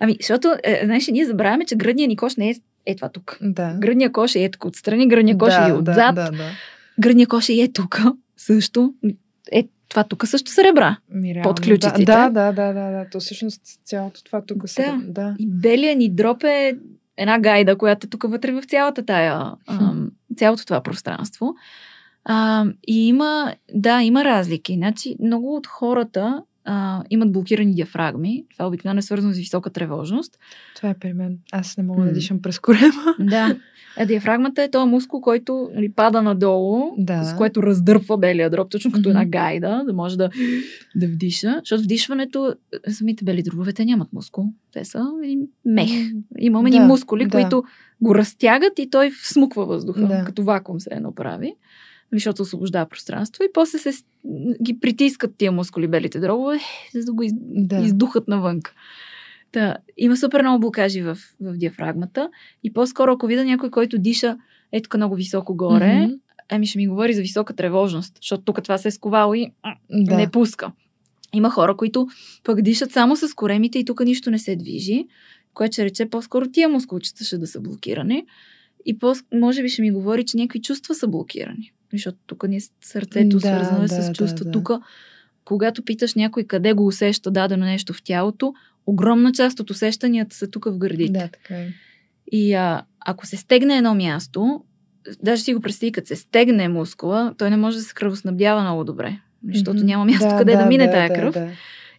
Ами, 0.00 0.16
защото, 0.20 0.54
е, 0.64 0.80
знаеш, 0.84 1.08
ние 1.08 1.26
забравяме, 1.26 1.64
че 1.64 1.76
гръдния 1.76 2.08
ни 2.08 2.16
кош 2.16 2.36
не 2.36 2.50
е 2.50 2.54
е 2.86 2.96
това 2.96 3.08
тук. 3.08 3.38
Да. 3.42 3.76
Гръдния 3.78 4.12
кош 4.12 4.34
е 4.34 4.50
тук 4.50 4.64
отстрани, 4.64 5.08
гръдния 5.08 5.38
кош 5.38 5.54
да, 5.54 5.68
е 5.68 5.72
отзад, 5.72 5.84
Да, 5.86 6.12
да, 6.12 6.30
да. 6.30 6.50
гръдния 7.00 7.26
кош 7.26 7.48
е 7.48 7.68
тук 7.72 8.02
също. 8.36 8.94
Е, 9.52 9.64
това 9.88 10.04
тук 10.04 10.26
също 10.26 10.50
са 10.50 10.64
ребра. 10.64 10.96
Ми, 11.10 11.34
реално, 11.34 11.42
Под 11.42 11.60
ключиците. 11.60 12.04
Да, 12.04 12.30
да, 12.30 12.52
да, 12.52 12.66
да, 12.66 12.90
да. 12.90 13.06
То 13.12 13.20
всъщност 13.20 13.60
цялото 13.84 14.24
това 14.24 14.42
тук 14.42 14.68
се... 14.68 14.82
Да. 14.82 14.98
Да. 15.04 15.34
И 15.38 15.46
белия 15.46 15.96
ни 15.96 16.08
дроп 16.08 16.44
е 16.44 16.76
една 17.20 17.38
гайда, 17.38 17.78
която 17.78 18.06
е 18.06 18.10
тук 18.10 18.22
вътре 18.22 18.52
в 18.52 18.62
цялата 18.62 19.06
тая, 19.06 19.52
ам, 19.66 20.10
цялото 20.36 20.64
това 20.66 20.82
пространство. 20.82 21.54
А, 22.24 22.64
и 22.88 23.08
има, 23.08 23.54
да, 23.74 24.02
има 24.02 24.24
разлики. 24.24 24.74
Значи, 24.74 25.16
много 25.22 25.56
от 25.56 25.66
хората 25.66 26.42
а, 26.64 27.02
имат 27.10 27.32
блокирани 27.32 27.74
диафрагми. 27.74 28.44
Това 28.52 28.66
обикновено 28.66 28.98
е 28.98 29.02
свързано 29.02 29.32
с 29.32 29.36
висока 29.36 29.70
тревожност. 29.70 30.38
Това 30.76 30.88
е 30.90 30.94
при 30.94 31.12
мен. 31.12 31.38
Аз 31.52 31.76
не 31.76 31.82
мога 31.84 32.04
да 32.04 32.12
дишам 32.12 32.42
през 32.42 32.58
корема. 32.58 33.14
Да. 33.20 33.56
А 33.96 34.06
диафрагмата 34.06 34.62
е 34.62 34.70
този 34.70 34.90
мускул, 34.90 35.20
който 35.20 35.70
нали, 35.74 35.92
пада 35.92 36.22
надолу, 36.22 36.94
Да. 36.98 37.24
с 37.24 37.36
което 37.36 37.62
раздърпва 37.62 38.18
белия 38.18 38.50
дроб, 38.50 38.70
точно 38.70 38.92
като 38.92 39.08
една 39.08 39.24
гайда, 39.24 39.82
да 39.86 39.92
може 39.92 40.16
да, 40.18 40.30
да 40.96 41.06
вдиша. 41.06 41.56
Защото 41.64 41.82
вдишването, 41.82 42.54
самите 42.88 43.24
бели 43.24 43.42
дробове, 43.42 43.72
те 43.72 43.84
нямат 43.84 44.12
мускул. 44.12 44.44
Те 44.72 44.84
са 44.84 45.04
един 45.24 45.40
мех. 45.64 45.90
Имаме 46.38 46.70
Да, 46.70 46.80
ни 46.80 46.86
мускули, 46.86 47.24
да. 47.24 47.30
които 47.30 47.64
го 48.02 48.14
разтягат 48.14 48.78
и 48.78 48.90
той 48.90 49.10
всмуква 49.10 49.66
въздуха, 49.66 50.06
Да. 50.06 50.24
като 50.24 50.42
вакуум 50.44 50.80
се 50.80 50.90
едно 50.92 51.14
прави. 51.14 51.54
Защото 52.12 52.42
освобождава 52.42 52.86
пространство 52.88 53.44
и 53.44 53.52
после 53.54 53.78
се 53.78 53.92
ги 54.62 54.80
притискат 54.80 55.34
тия 55.38 55.52
мускули, 55.52 55.88
белите 55.88 56.20
дробове, 56.20 56.58
за 56.94 57.04
да 57.04 57.12
го 57.12 57.22
из, 57.22 57.32
Да. 57.36 57.78
издухат 57.78 58.28
навън. 58.28 58.60
Та, 59.52 59.76
има 59.96 60.16
супер 60.16 60.42
много 60.42 60.60
блокажи 60.60 61.02
в, 61.02 61.18
в 61.40 61.56
диафрагмата 61.56 62.30
и 62.64 62.72
по-скоро, 62.72 63.12
ако 63.12 63.26
видя 63.26 63.44
някой, 63.44 63.70
който 63.70 63.98
диша 63.98 64.38
е 64.72 64.80
тук 64.80 64.96
много 64.96 65.14
високо 65.14 65.56
горе, 65.56 65.94
Мгм. 65.96 66.12
ами 66.48 66.66
ще 66.66 66.78
ми 66.78 66.88
говори 66.88 67.12
за 67.14 67.20
висока 67.22 67.56
тревожност, 67.56 68.16
защото 68.16 68.44
тук 68.44 68.62
това 68.62 68.78
се 68.78 68.88
е 68.88 68.90
сковало 68.90 69.34
и 69.34 69.52
Да. 69.90 70.16
не 70.16 70.30
пуска. 70.30 70.72
Има 71.32 71.50
хора, 71.50 71.76
които 71.76 72.08
пък 72.44 72.62
дишат 72.62 72.92
само 72.92 73.16
с 73.16 73.34
коремите 73.34 73.78
и 73.78 73.84
тук 73.84 74.00
нищо 74.00 74.30
не 74.30 74.38
се 74.38 74.56
движи, 74.56 75.06
което 75.54 75.72
ще 75.72 75.84
рече 75.84 76.06
по-скоро 76.06 76.46
тия 76.48 76.68
мускулчета 76.68 77.24
ще 77.24 77.38
да 77.38 77.46
са 77.46 77.60
блокирани. 77.60 78.26
И 78.86 78.98
по- 78.98 79.12
може 79.34 79.62
би 79.62 79.68
ще 79.68 79.82
ми 79.82 79.92
говори, 79.92 80.24
че 80.24 80.36
някакви 80.36 80.60
чувства 80.62 80.94
са 80.94 81.08
блокирани. 81.08 81.72
Защото 81.92 82.18
тук 82.26 82.48
ни 82.48 82.56
е 82.56 82.60
сърцето 82.80 83.38
Да, 83.38 83.40
свързано 83.40 83.78
е 83.78 83.86
да, 83.86 84.02
с 84.02 84.06
да, 84.06 84.12
чувства. 84.12 84.44
да. 84.44 84.50
Тук, 84.50 84.70
когато 85.44 85.84
питаш 85.84 86.14
някой 86.14 86.44
къде 86.44 86.72
го 86.72 86.86
усеща 86.86 87.30
дадено 87.30 87.64
нещо 87.64 87.92
в 87.92 88.02
тялото, 88.02 88.54
огромна 88.86 89.32
част 89.32 89.60
от 89.60 89.70
усещанията 89.70 90.36
са 90.36 90.50
тук 90.50 90.64
в 90.64 90.78
гърдите. 90.78 91.12
Да, 91.12 91.28
така 91.28 91.54
е. 91.54 91.68
И 92.32 92.54
а, 92.54 92.82
ако 93.00 93.26
се 93.26 93.36
стегне 93.36 93.76
едно 93.76 93.94
място, 93.94 94.64
даже 95.22 95.42
си 95.42 95.54
го 95.54 95.60
представи, 95.60 95.92
като 95.92 96.08
се 96.08 96.16
стегне 96.16 96.68
мускула, 96.68 97.34
той 97.38 97.50
не 97.50 97.56
може 97.56 97.76
да 97.76 97.82
се 97.82 97.94
кръвоснабдява 97.94 98.60
много 98.62 98.84
добре. 98.84 99.20
Защото 99.52 99.84
няма 99.84 100.04
място 100.04 100.34
къде 100.38 100.56
да, 100.56 100.66
мине 100.66 100.90
тая 100.90 101.14
кръв. 101.14 101.34
Да, 101.34 101.48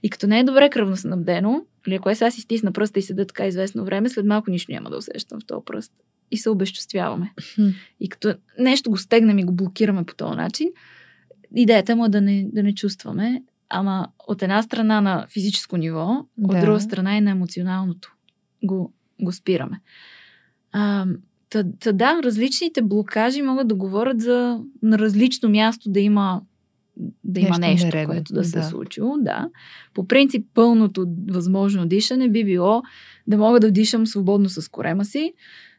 И 0.04 0.10
като 0.10 0.28
не 0.28 0.40
е 0.40 0.44
добре 0.44 0.70
кръвноснабдено, 0.70 1.66
или 1.88 1.96
ако 1.96 2.10
е 2.10 2.16
сега 2.16 2.32
си 2.32 2.42
стисна 2.42 2.72
пръста 2.72 3.00
и 3.00 3.02
седа 3.02 3.26
така 3.26 3.48
известно 3.48 3.86
време, 3.86 4.10
след 4.10 4.26
малко 4.26 4.52
нищо 4.52 4.72
няма 4.72 4.90
да 4.90 4.98
усещам 4.98 5.40
в 5.40 5.46
този 5.46 5.66
пръст. 5.66 5.92
И 6.32 6.38
се 6.38 6.50
обезчувствяваме. 6.50 7.34
И 8.00 8.10
като 8.10 8.34
нещо 8.60 8.90
го 8.90 8.98
стегнем 8.98 9.40
и 9.40 9.44
го 9.44 9.54
блокираме 9.54 10.04
по 10.04 10.16
този 10.16 10.36
начин, 10.36 10.70
идеята 11.56 11.96
му 11.96 12.06
е 12.06 12.10
да 12.10 12.22
не, 12.22 12.48
да 12.54 12.64
не 12.64 12.76
чувстваме. 12.76 13.44
Ама 13.70 14.08
от 14.28 14.44
една 14.44 14.64
страна 14.64 15.02
на 15.02 15.26
физическо 15.30 15.78
ниво, 15.78 16.26
от 16.44 16.52
Да. 16.52 16.62
друга 16.62 16.80
страна 16.80 17.18
и 17.18 17.22
на 17.22 17.32
емоционалното 17.32 18.16
го, 18.64 18.94
го 19.22 19.32
спираме. 19.32 19.82
А, 20.72 21.06
та, 21.50 21.64
та 21.80 21.92
да, 21.92 22.20
различните 22.24 22.82
блокажи 22.82 23.42
могат 23.42 23.68
да 23.68 23.76
говорят 23.76 24.22
за 24.22 24.60
на 24.84 25.00
различно 25.00 25.50
място 25.50 25.92
да 25.92 26.00
има 26.00 26.42
да 27.24 27.40
има 27.40 27.50
Нещо 27.50 27.62
нещо, 27.62 27.86
нередно, 27.86 28.14
което 28.14 28.34
да 28.34 28.44
се 28.44 28.58
е 28.58 28.62
да. 28.62 28.68
случило. 28.68 29.18
Да. 29.20 29.50
По 29.94 30.08
принцип, 30.08 30.48
пълното 30.54 31.06
възможно 31.32 31.86
дишане 31.86 32.30
би 32.30 32.46
било 32.46 32.82
да 33.28 33.38
мога 33.38 33.60
да 33.60 33.72
дишам 33.72 34.08
свободно 34.08 34.50
с 34.50 34.70
корема 34.70 35.06
си, 35.06 35.34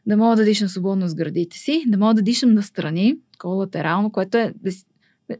да 0.05 0.17
мога 0.17 0.35
да 0.35 0.43
дишам 0.45 0.67
свободно 0.67 1.07
с 1.07 1.15
гърдите 1.15 1.57
си, 1.57 1.83
да 1.87 1.97
мога 1.97 2.13
да 2.13 2.21
дишам 2.21 2.53
настрани, 2.53 3.15
такова 3.33 3.55
латерално, 3.55 4.09
което 4.11 4.37
е 4.37 4.53
да 4.63 4.71
си... 4.71 4.85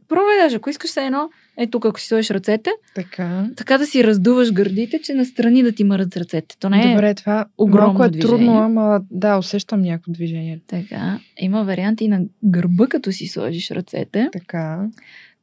Пробвай 0.08 0.38
даже, 0.42 0.56
ако 0.56 0.70
искаш 0.70 0.90
се 0.90 1.04
едно, 1.04 1.30
е 1.56 1.66
тук, 1.66 1.84
ако 1.84 2.00
си 2.00 2.06
сложиш 2.06 2.30
ръцете, 2.30 2.70
Така. 2.94 3.48
така 3.56 3.78
да 3.78 3.86
си 3.86 4.04
раздуваш 4.04 4.52
гърдите, 4.52 5.00
че 5.02 5.14
настрани 5.14 5.62
да 5.62 5.72
ти 5.72 5.84
мърят 5.84 6.16
ръцете. 6.16 6.56
То 6.58 6.70
не 6.70 6.90
е 6.90 6.94
Добре, 6.94 7.14
това 7.14 7.46
огромно 7.58 7.86
малко 7.88 8.04
е 8.04 8.08
движение. 8.10 8.28
трудно, 8.36 8.58
ама 8.58 9.00
да, 9.10 9.38
усещам 9.38 9.80
някакво 9.82 10.12
движение. 10.12 10.60
така. 10.66 11.20
Има 11.38 11.64
варианти 11.64 12.08
на 12.08 12.20
гърба, 12.44 12.86
като 12.86 13.12
си 13.12 13.26
сложиш 13.26 13.70
ръцете, 13.70 14.28
Така. 14.32 14.86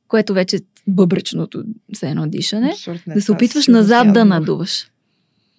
което 0.08 0.34
вече 0.34 0.60
бъбречното 0.88 1.64
се 1.93 2.10
едно 2.10 2.28
дишане. 2.28 2.70
Абсурд, 2.70 3.08
не, 3.08 3.14
да 3.14 3.22
се 3.22 3.32
опитваш 3.32 3.68
назад 3.68 4.14
да 4.14 4.26
надуваш. 4.26 4.91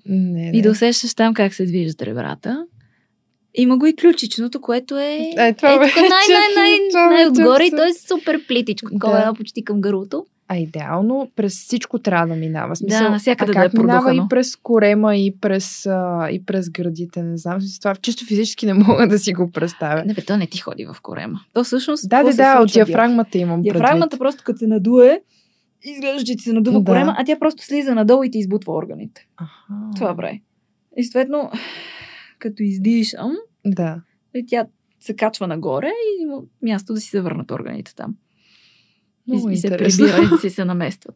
Не, 0.06 0.50
не. 0.50 0.58
И 0.58 0.62
да 0.62 0.70
усещаш 0.70 1.14
там 1.14 1.34
как 1.34 1.54
се 1.54 1.66
движат 1.66 2.02
ребрата. 2.02 2.66
Има 3.54 3.78
го 3.78 3.86
и 3.86 3.96
ключичното, 3.96 4.60
което 4.60 4.98
е, 4.98 5.18
Е, 5.38 5.52
това 5.54 5.68
е 5.68 5.74
тук 5.74 5.82
вече- 5.82 6.00
най, 6.00 6.08
най, 6.08 6.68
най, 6.68 6.78
това 6.90 7.06
най-отгоре 7.06 7.64
и 7.64 7.70
то 7.70 7.84
е 7.84 7.92
супер 8.08 8.46
плитичко. 8.46 8.90
Такова 8.90 9.12
Да. 9.12 9.20
едно 9.20 9.34
почти 9.34 9.64
към 9.64 9.80
гърлото. 9.80 10.26
А 10.48 10.56
идеално 10.56 11.30
през 11.36 11.52
всичко 11.54 11.98
трябва 11.98 12.26
да 12.26 12.34
минава. 12.36 12.76
Смисъл, 12.76 12.98
Да, 12.98 13.10
навсякъде 13.10 13.52
да 13.52 13.58
е 13.58 13.68
минава 13.70 14.00
продухано. 14.00 14.24
и 14.24 14.28
през 14.28 14.56
корема, 14.56 15.16
и 15.16 15.36
през, 15.40 15.86
а, 15.86 16.28
и 16.30 16.44
през 16.44 16.70
гърдите, 16.70 17.22
не 17.22 17.36
знам. 17.36 17.60
Смисъл, 17.60 17.78
Това 17.80 17.94
чисто 17.94 18.24
физически 18.24 18.66
не 18.66 18.74
мога 18.74 19.08
да 19.08 19.18
си 19.18 19.32
го 19.32 19.50
представя. 19.50 20.04
Не, 20.04 20.14
бе, 20.14 20.22
то 20.22 20.36
не 20.36 20.46
ти 20.46 20.58
ходи 20.58 20.84
в 20.86 20.96
корема. 21.02 21.40
То 21.54 21.64
всъщност. 21.64 22.08
Да, 22.08 22.22
да, 22.22 22.34
да, 22.34 22.60
от 22.60 22.72
диафрагмата 22.72 23.38
имам 23.38 23.62
Диафрагмата 23.62 24.00
предвид. 24.00 24.18
просто 24.18 24.42
като 24.44 24.58
се 24.58 24.66
надуе, 24.66 25.20
изглежда, 25.84 26.24
че 26.24 26.36
ти 26.36 26.42
се 26.42 26.52
надува 26.52 26.78
Да. 26.78 26.84
корема, 26.84 27.14
а 27.18 27.24
тя 27.24 27.38
просто 27.38 27.64
слиза 27.64 27.94
надолу 27.94 28.24
и 28.24 28.30
ти 28.30 28.38
избутва 28.38 28.72
органите. 28.74 29.26
Аха. 29.36 29.74
Това 29.96 30.16
прави. 30.16 30.42
И 30.96 31.04
съответно, 31.04 31.50
като 32.42 32.62
издишам, 32.62 33.36
Да. 33.66 34.02
тя 34.48 34.66
се 35.00 35.16
качва 35.16 35.46
нагоре 35.46 35.86
и 35.86 36.22
има 36.22 36.42
място 36.62 36.94
да 36.94 37.00
си 37.00 37.08
се 37.08 37.20
върнат 37.20 37.50
органите 37.50 37.94
там. 37.94 38.16
Много 39.28 39.50
и, 39.50 39.52
и 39.52 39.56
се 39.56 39.68
прибират 39.70 40.32
и 40.34 40.40
си 40.40 40.50
се 40.50 40.64
наместват. 40.64 41.14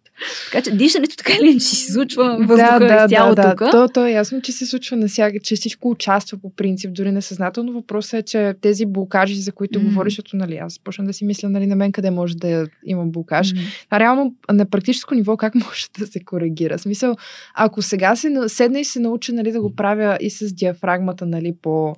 Така 0.52 0.62
че 0.64 0.76
дишането 0.76 1.16
така 1.16 1.32
или 1.40 1.50
иначе 1.50 1.66
си 1.66 1.92
случва 1.92 2.36
въздуха 2.40 2.78
да, 2.80 2.98
да, 2.98 3.04
изцяло 3.04 3.34
да, 3.34 3.50
тук. 3.50 3.58
да. 3.58 3.70
То, 3.70 3.88
то 3.88 4.06
е 4.06 4.10
ясно, 4.10 4.42
че 4.42 4.52
се 4.52 4.66
случва 4.66 4.96
насяга, 4.96 5.38
че 5.40 5.56
всичко 5.56 5.90
участва 5.90 6.38
по 6.38 6.50
принцип, 6.50 6.92
дори 6.94 7.12
несъзнателно. 7.12 7.72
Въпросът 7.72 8.14
е, 8.14 8.22
че 8.22 8.54
тези 8.60 8.86
блокажи, 8.86 9.34
за 9.40 9.52
които 9.52 9.78
Мгм. 9.78 9.88
говориш, 9.88 10.12
защото 10.12 10.36
нали, 10.36 10.56
аз 10.56 10.78
почна 10.78 11.04
да 11.04 11.12
си 11.12 11.24
мисля 11.24 11.48
нали, 11.48 11.66
на 11.66 11.76
мен 11.76 11.92
къде 11.92 12.10
може 12.10 12.36
да 12.36 12.66
има 12.84 13.06
блокаж. 13.06 13.52
М. 13.52 13.60
А 13.90 14.00
реално 14.00 14.34
на 14.52 14.66
практическо 14.66 15.14
ниво 15.14 15.36
как 15.36 15.54
може 15.64 15.86
да 15.98 16.06
се 16.06 16.20
коригира? 16.20 16.78
Смисъл, 16.78 17.16
ако 17.54 17.82
сега 17.82 18.16
се, 18.16 18.30
на- 18.30 18.48
седна 18.48 18.80
и 18.80 18.84
се 18.84 19.00
науча 19.00 19.32
нали, 19.32 19.52
да 19.52 19.60
го 19.60 19.74
правя 19.74 20.18
и 20.20 20.30
с 20.30 20.52
диафрагмата, 20.54 21.26
нали, 21.26 21.54
по, 21.62 21.96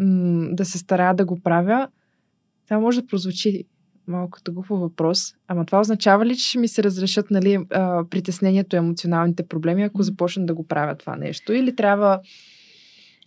м- 0.00 0.48
да 0.52 0.64
се 0.64 0.78
старая 0.78 1.14
да 1.14 1.24
го 1.24 1.40
правя, 1.40 1.88
това 2.68 2.80
може 2.80 3.00
да 3.00 3.06
прозвучи 3.06 3.64
малко 4.08 4.38
глупо 4.50 4.76
въпрос. 4.76 5.34
Ама 5.48 5.64
това 5.66 5.80
означава 5.80 6.26
ли, 6.26 6.36
че 6.36 6.48
ще 6.48 6.58
ми 6.58 6.68
се 6.68 6.82
разрешат 6.82 7.30
нали, 7.30 7.58
а, 7.70 8.04
притеснението 8.10 8.76
и 8.76 8.78
емоционалните 8.78 9.42
проблеми, 9.42 9.82
ако 9.82 10.02
започна 10.02 10.46
да 10.46 10.54
го 10.54 10.66
правя 10.66 10.94
това 10.94 11.16
нещо? 11.16 11.52
Или 11.52 11.76
трябва 11.76 12.20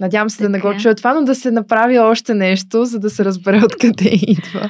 Надявам 0.01 0.29
се 0.29 0.43
да 0.43 0.49
не 0.49 0.59
го 0.59 0.67
Така. 0.67 0.79
чуя 0.79 0.95
това, 0.95 1.13
но 1.13 1.23
да 1.23 1.35
се 1.35 1.51
направи 1.51 1.99
още 1.99 2.33
нещо, 2.33 2.85
за 2.85 2.99
да 2.99 3.09
се 3.09 3.25
разбере 3.25 3.61
откъде 3.65 4.09
идва. 4.13 4.69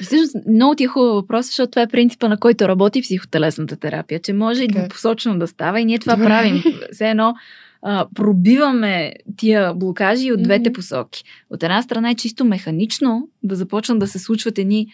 И 0.00 0.04
Всъщност, 0.04 0.36
много 0.48 0.74
ти 0.74 0.84
е 0.84 0.86
хубав 0.86 1.14
въпрос, 1.14 1.46
защото 1.46 1.70
това 1.70 1.82
е 1.82 1.88
принципа, 1.88 2.28
на 2.28 2.36
който 2.36 2.68
работи 2.68 3.02
психотелесната 3.02 3.76
терапия, 3.76 4.20
че 4.20 4.32
може 4.32 4.62
и 4.64 4.68
Така 4.68 4.78
е. 4.78 4.82
двупосочно 4.82 5.38
да 5.38 5.46
става 5.46 5.80
и 5.80 5.84
ние 5.84 5.98
това 5.98 6.16
правим. 6.16 6.62
Все 6.92 7.10
едно 7.10 7.34
а, 7.82 8.06
пробиваме 8.14 9.12
тия 9.36 9.74
блокажи 9.74 10.32
от 10.32 10.42
двете 10.42 10.70
Мгм. 10.70 10.72
посоки. 10.72 11.24
От 11.50 11.62
една 11.62 11.82
страна 11.82 12.10
е 12.10 12.14
чисто 12.14 12.44
механично 12.44 13.28
да 13.42 13.54
започнат 13.54 13.98
да 13.98 14.06
се 14.06 14.18
случват 14.18 14.58
едни 14.58 14.86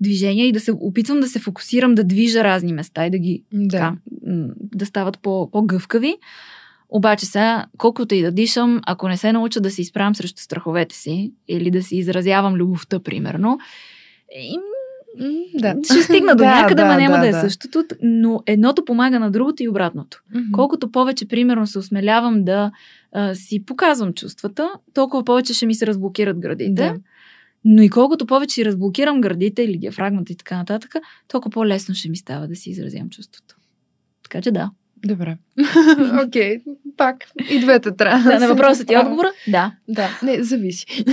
движения 0.00 0.46
и 0.46 0.52
да 0.52 0.60
се 0.60 0.72
опитвам 0.72 1.20
да 1.20 1.26
се 1.26 1.38
фокусирам 1.38 1.94
да 1.94 2.04
движа 2.04 2.44
разни 2.44 2.72
места 2.72 3.06
и 3.06 3.10
да 3.10 3.18
ги 3.18 3.42
Да. 3.52 3.68
така, 3.68 3.96
да 4.74 4.86
стават 4.86 5.18
по, 5.18 5.50
по-гъвкави. 5.50 6.16
Обаче 6.88 7.26
сега, 7.26 7.66
колкото 7.78 8.14
и 8.14 8.22
да 8.22 8.32
дишам, 8.32 8.80
ако 8.86 9.08
не 9.08 9.16
се 9.16 9.32
науча 9.32 9.60
да 9.60 9.70
се 9.70 9.82
изправям 9.82 10.14
срещу 10.14 10.42
страховете 10.42 10.94
си 10.96 11.32
или 11.48 11.70
да 11.70 11.82
си 11.82 11.96
изразявам 11.96 12.54
любовта, 12.54 13.00
примерно, 13.00 13.58
и, 14.38 14.56
М, 15.20 15.32
да. 15.54 15.76
ще 15.84 16.02
стигна 16.02 16.36
до 16.36 16.38
Да, 16.44 16.60
някъде, 16.60 16.82
да, 16.82 16.88
ма 16.88 16.96
няма 16.96 17.16
да, 17.16 17.20
да, 17.20 17.28
е 17.28 17.32
да. 17.32 17.40
същото, 17.40 17.84
но 18.02 18.42
едното 18.46 18.84
помага 18.84 19.20
на 19.20 19.30
другото 19.30 19.62
и 19.62 19.68
обратното. 19.68 20.22
Мгм. 20.34 20.44
Колкото 20.52 20.90
повече, 20.90 21.28
примерно, 21.28 21.66
се 21.66 21.78
осмелявам 21.78 22.44
да 22.44 22.70
а, 23.12 23.34
си 23.34 23.64
показвам 23.64 24.12
чувствата, 24.12 24.70
толкова 24.94 25.24
повече 25.24 25.54
ще 25.54 25.66
ми 25.66 25.74
се 25.74 25.86
разблокират 25.86 26.38
градите. 26.38 26.70
Да. 26.72 26.94
Но 27.64 27.82
и 27.82 27.88
колкото 27.88 28.26
повече 28.26 28.54
си 28.54 28.64
разблокирам 28.64 29.20
гърдите 29.20 29.62
или 29.62 29.78
диафрагмата 29.78 30.32
и 30.32 30.36
така 30.36 30.56
нататък, 30.56 30.94
толкова 31.28 31.50
по-лесно 31.52 31.94
ще 31.94 32.08
ми 32.08 32.16
става 32.16 32.48
да 32.48 32.56
си 32.56 32.70
изразявам 32.70 33.10
чувството. 33.10 33.56
Така 34.22 34.42
че 34.42 34.50
да. 34.50 34.70
Добре. 35.06 35.36
Окей, 36.26 36.62
пак. 36.96 37.16
И 37.50 37.60
двете 37.60 37.96
трябва. 37.96 38.30
Да, 38.30 38.40
на 38.40 38.48
въпросът 38.48 38.86
ти 38.86 38.94
направя. 38.94 39.10
отговора? 39.10 39.32
Да. 39.48 39.72
Да, 39.88 40.18
не, 40.22 40.42
зависи. 40.42 41.04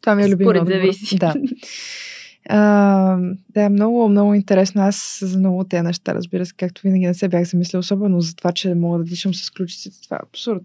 Това 0.00 0.14
ми 0.14 0.22
е 0.22 0.28
любим 0.28 0.44
Според 0.44 0.62
отговор. 0.62 0.80
зависи. 0.80 1.16
Да. 1.16 1.34
А, 2.48 3.18
да, 3.50 3.68
много, 3.70 4.08
много 4.08 4.34
интересно. 4.34 4.82
Аз 4.82 5.18
за 5.22 5.38
много 5.38 5.64
тези 5.64 5.82
неща, 5.82 6.14
разбира 6.14 6.46
се, 6.46 6.54
както 6.56 6.82
винаги 6.82 7.06
не 7.06 7.14
се 7.14 7.28
бях 7.28 7.44
замислила, 7.44 7.80
особено 7.80 8.20
за 8.20 8.36
това, 8.36 8.52
че 8.52 8.74
мога 8.74 8.98
да 8.98 9.04
дишам 9.04 9.34
с 9.34 9.50
ключиците. 9.50 10.02
Това 10.02 10.16
е 10.16 10.26
абсурд. 10.28 10.62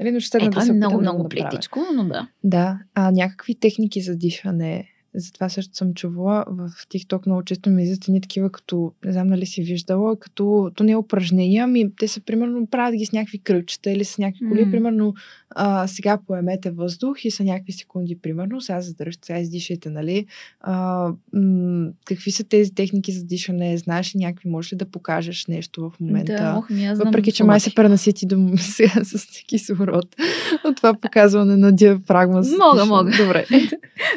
Нали, 0.00 0.10
но 0.10 0.20
ще 0.20 0.38
Е, 0.38 0.40
да 0.40 0.50
това 0.50 0.62
е 0.62 0.72
много, 0.72 0.96
да 0.96 1.02
много 1.02 1.18
го 1.18 1.22
направя. 1.22 1.48
плитичко, 1.48 1.80
но 1.94 2.04
да. 2.04 2.28
Да, 2.44 2.78
а 2.94 3.10
някакви 3.10 3.54
техники 3.54 4.00
за 4.00 4.16
дишане. 4.16 4.88
За 5.14 5.32
това 5.32 5.48
също 5.48 5.76
съм 5.76 5.94
чувала. 5.94 6.44
В 6.48 6.70
TikTok 6.86 7.26
много 7.26 7.42
често 7.42 7.70
ми 7.70 7.82
излизат 7.82 8.08
едни 8.08 8.20
такива, 8.20 8.52
като, 8.52 8.92
не 9.04 9.12
знам 9.12 9.28
дали 9.28 9.46
си 9.46 9.62
виждала, 9.62 10.16
като, 10.16 10.70
то 10.74 10.84
не 10.84 10.92
е 10.92 10.96
упражнения, 10.96 11.64
ами 11.64 11.90
те 11.96 12.08
са 12.08 12.20
примерно, 12.20 12.66
правят 12.66 12.96
ги 12.96 13.06
с 13.06 13.12
някакви 13.12 13.38
кръчета 13.38 13.90
или 13.90 14.04
с 14.04 14.18
някакви 14.18 14.48
коли. 14.48 14.64
М. 14.64 14.70
Примерно, 14.70 15.14
а, 15.50 15.86
сега 15.86 16.18
поемете 16.26 16.70
въздух 16.70 17.24
и 17.24 17.30
са 17.30 17.44
някакви 17.44 17.72
секунди, 17.72 18.18
примерно, 18.18 18.60
сега 18.60 18.80
задържате, 18.80 19.26
сега 19.26 19.38
издишайте, 19.38 19.90
нали? 19.90 20.26
А, 20.60 21.06
м- 21.32 21.90
какви 22.04 22.30
са 22.30 22.44
тези 22.44 22.74
техники 22.74 23.12
за 23.12 23.24
дишане? 23.24 23.78
Знаеш 23.78 24.14
ли 24.14 24.18
някакви? 24.18 24.48
Можеш 24.48 24.72
ли 24.72 24.76
да 24.76 24.84
покажеш 24.84 25.46
нещо 25.46 25.90
в 25.90 26.00
момента? 26.00 26.32
Да, 26.32 26.54
ох, 26.58 26.70
ми 26.70 26.86
аз 26.86 26.96
знам 26.96 27.08
Въпреки, 27.08 27.32
че 27.32 27.44
май 27.44 27.60
се 27.60 27.74
пренасити 27.74 28.26
до 28.26 28.50
сега 28.58 29.04
с 29.04 29.26
кислород 29.46 30.16
от 30.64 30.76
това 30.76 30.94
показване 31.02 31.56
на 31.56 31.72
диафрагма. 31.72 32.42
Мога, 32.58 32.86
мога. 32.86 33.10
Добре. 33.16 33.46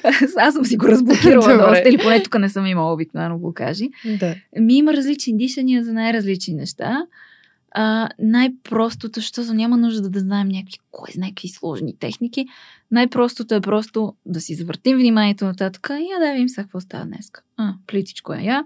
Аз 0.37 0.53
съм 0.53 0.65
си 0.65 0.77
го 0.83 0.87
разблокирала 0.87 1.57
доста, 1.57 1.89
или 1.89 1.97
поне 1.97 2.23
тук 2.23 2.39
не 2.39 2.49
съм 2.49 2.65
имала 2.65 2.93
обикновено 2.93 3.39
блокажи. 3.39 3.89
Да. 4.19 4.35
Ми 4.59 4.77
има 4.77 4.93
различни 4.93 5.37
дишания 5.37 5.83
за 5.83 5.93
най-различни 5.93 6.53
неща. 6.53 7.05
А, 7.75 8.09
най-простото, 8.19 9.19
защото 9.19 9.53
няма 9.53 9.77
нужда 9.77 10.09
да 10.09 10.19
знаем 10.19 10.47
някакви, 10.47 10.79
кой 10.91 11.11
знае 11.13 11.29
какви 11.29 11.47
сложни 11.47 11.97
техники. 11.99 12.45
Най-простото 12.91 13.55
е 13.55 13.61
просто 13.61 14.15
да 14.25 14.41
си 14.41 14.55
завъртим 14.55 14.97
вниманието 14.97 15.45
нататък 15.45 15.89
и 15.89 16.13
я 16.13 16.19
да 16.19 16.33
видим 16.33 16.49
сега 16.49 16.63
какво 16.63 16.79
става 16.79 17.05
днес. 17.05 17.31
А, 17.57 17.73
плитичко 17.87 18.33
е 18.33 18.41
я. 18.41 18.63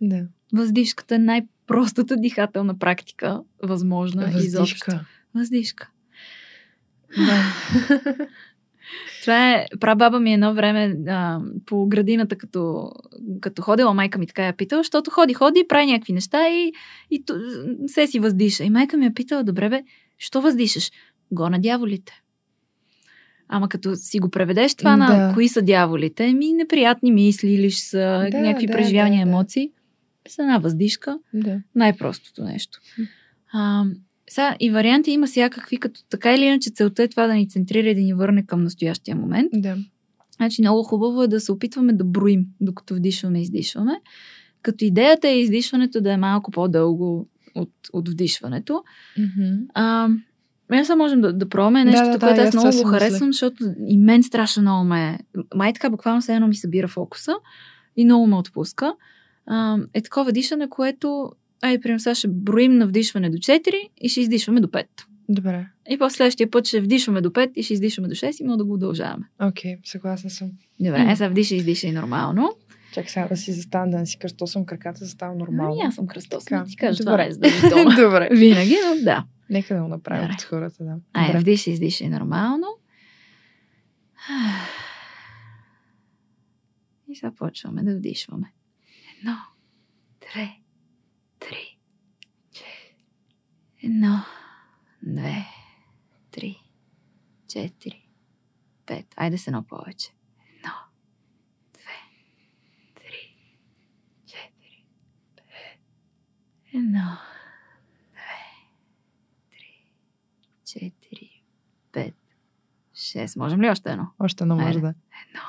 Да. 0.00 0.26
Въздишката 0.52 1.14
е 1.14 1.18
най-простата 1.18 2.16
дихателна 2.16 2.78
практика, 2.78 3.40
възможна 3.62 4.30
изобщо. 4.44 4.90
Въздишка. 4.90 5.06
Въздишка. 5.34 5.90
Да. 7.16 7.54
Това 9.20 9.52
е, 9.52 9.66
прабаба 9.80 10.20
ми 10.20 10.34
едно 10.34 10.54
време 10.54 10.96
а, 11.08 11.40
по 11.66 11.86
градината, 11.86 12.36
като, 12.36 12.90
като 13.40 13.62
ходила, 13.62 13.94
майка 13.94 14.18
ми 14.18 14.26
така 14.26 14.46
я 14.46 14.52
питала, 14.52 14.80
защото 14.82 15.10
ходи, 15.10 15.34
ходи, 15.34 15.64
прави 15.68 15.86
някакви 15.86 16.12
неща 16.12 16.48
и, 16.48 16.72
и 17.10 17.24
ту, 17.24 17.34
се 17.86 18.06
си 18.06 18.18
въздиша. 18.18 18.64
И 18.64 18.70
майка 18.70 18.96
ми 18.96 19.04
я 19.04 19.14
питала, 19.14 19.44
добре 19.44 19.68
бе, 19.68 19.82
що 20.18 20.40
въздишаш? 20.40 20.90
Го 21.30 21.48
на 21.48 21.60
дяволите. 21.60 22.22
Ама 23.48 23.68
като 23.68 23.96
си 23.96 24.18
го 24.18 24.28
преведеш 24.28 24.74
това 24.74 24.96
на 24.96 25.06
Да. 25.06 25.34
кои 25.34 25.48
са 25.48 25.62
дяволите, 25.62 26.32
ми 26.32 26.52
неприятни 26.52 27.12
мисли 27.12 27.48
или 27.48 27.70
ще 27.70 27.82
са 27.82 28.28
Да, 28.30 28.38
някакви 28.40 28.66
да, 28.66 28.72
преживявания, 28.72 29.24
да. 29.24 29.30
емоции, 29.30 29.70
с 30.28 30.38
една 30.38 30.58
въздишка, 30.58 31.18
да. 31.34 31.60
най-простото 31.74 32.44
нещо. 32.44 32.78
А, 33.52 33.84
сега 34.30 34.56
и 34.60 34.70
варианти 34.70 35.10
има 35.10 35.26
всякакви, 35.26 35.76
като 35.76 36.00
така 36.10 36.34
или 36.34 36.44
иначе 36.44 36.70
целта 36.70 37.02
е 37.02 37.08
това 37.08 37.26
да 37.26 37.34
ни 37.34 37.48
центрира 37.48 37.88
и 37.88 37.94
да 37.94 38.00
ни 38.00 38.14
върне 38.14 38.46
към 38.46 38.62
настоящия 38.62 39.16
момент. 39.16 39.48
Да. 39.52 39.76
Значи 40.36 40.62
много 40.62 40.82
хубаво 40.82 41.22
е 41.22 41.28
да 41.28 41.40
се 41.40 41.52
опитваме 41.52 41.92
да 41.92 42.04
броим, 42.04 42.46
докато 42.60 42.94
вдишваме 42.94 43.38
и 43.38 43.42
издишваме. 43.42 44.00
Като 44.62 44.84
идеята 44.84 45.28
е 45.28 45.40
издишването 45.40 46.00
да 46.00 46.12
е 46.12 46.16
малко 46.16 46.50
по-дълго 46.50 47.28
от, 47.54 47.70
от 47.92 48.08
вдишването. 48.08 48.84
Мгм. 49.18 49.54
А, 49.74 50.08
мен 50.70 50.84
сега 50.84 50.96
можем 50.96 51.20
да, 51.20 51.32
да 51.32 51.48
пробваме 51.48 51.84
Да, 51.84 51.90
нещо, 51.90 52.04
да, 52.04 52.12
да, 52.12 52.18
което 52.18 52.40
и 52.40 52.44
аз 52.44 52.54
много 52.54 52.82
го 52.82 52.88
харесвам, 52.88 53.32
защото 53.32 53.64
и 53.86 53.98
мен 53.98 54.22
страшно 54.22 54.62
много 54.62 54.84
ме... 54.84 55.18
Май 55.54 55.72
така 55.72 55.90
буквално 55.90 56.22
се 56.22 56.34
едно 56.34 56.48
ми 56.48 56.56
събира 56.56 56.88
фокуса 56.88 57.32
и 57.96 58.04
много 58.04 58.26
ме 58.26 58.36
отпуска. 58.36 58.94
А, 59.46 59.78
е 59.94 60.02
такова 60.02 60.32
дишане, 60.32 60.68
което... 60.68 61.32
Ай, 61.62 61.80
примерно 61.80 62.00
сега 62.00 62.14
ще 62.14 62.28
броим 62.28 62.78
на 62.78 62.86
вдишване 62.86 63.30
до 63.30 63.38
4 63.38 63.72
и 64.00 64.08
ще 64.08 64.20
издишваме 64.20 64.60
до 64.60 64.68
5. 64.68 64.86
Добре. 65.28 65.66
И 65.90 65.98
после 65.98 66.16
следващия 66.16 66.50
път 66.50 66.66
ще 66.66 66.80
вдишваме 66.80 67.20
до 67.20 67.30
5 67.30 67.52
и 67.54 67.62
ще 67.62 67.72
издишваме 67.72 68.08
до 68.08 68.14
6 68.14 68.40
и 68.40 68.44
мога 68.44 68.56
да 68.56 68.64
го 68.64 68.74
удължаваме. 68.74 69.24
Окей, 69.40 69.76
съгласна 69.84 70.30
съм. 70.30 70.50
Добре, 70.80 71.06
е, 71.10 71.16
сега 71.16 71.28
вдиша 71.28 71.54
и 71.54 71.58
издиша 71.58 71.86
и 71.86 71.92
нормално. 71.92 72.52
Чак 72.92 73.10
сега 73.10 73.28
да 73.28 73.36
си 73.36 73.52
застана, 73.52 73.90
да 73.90 73.98
не 73.98 74.06
си 74.06 74.18
кръстосвам 74.18 74.66
краката, 74.66 74.98
заставам 75.04 75.38
нормално. 75.38 75.72
Ами 75.72 75.88
аз 75.88 75.94
съм 75.94 76.06
кръстосна, 76.06 76.58
Така, 76.58 76.64
ти 76.70 76.76
кажа, 76.76 76.98
това 77.04 77.12
добре. 77.12 77.30
не 77.40 77.48
е. 77.48 77.84
Добре. 78.04 78.28
Винаги, 78.32 78.76
но 78.86 79.04
да. 79.04 79.24
Нека 79.50 79.74
да 79.74 79.82
го 79.82 79.88
направим 79.88 80.22
Добре. 80.22 80.38
с 80.38 80.44
хората, 80.44 80.84
да. 80.84 80.96
Айде, 81.12 81.32
Добре. 81.32 81.40
вдиша, 81.40 81.70
издиша 81.70 82.04
и 82.04 82.08
нормално. 82.08 82.66
И 87.08 87.14
започваме 87.14 87.82
да 87.82 87.96
вдишваме. 87.96 88.52
Едно, 89.18 89.36
две, 90.20 90.50
Едно, 93.86 94.24
две, 95.02 95.46
три, 96.30 96.58
четири, 97.48 98.08
пет. 98.86 99.14
Айде 99.16 99.38
с 99.38 99.46
едно 99.46 99.62
повече. 99.62 100.10
Едно, 100.56 100.72
две, 101.72 101.98
три, 102.94 103.36
четири, 104.26 104.84
пет. 105.36 105.80
Едно, 106.72 107.18
две, 108.10 108.42
три, 109.50 109.92
четири, 110.64 111.42
пет, 111.92 112.16
шест. 112.94 113.36
Можем 113.36 113.62
ли 113.62 113.70
още 113.70 113.90
едно? 113.90 114.10
Още 114.18 114.44
едно 114.44 114.56
може 114.56 114.80
да. 114.80 114.94
Едно, 115.28 115.40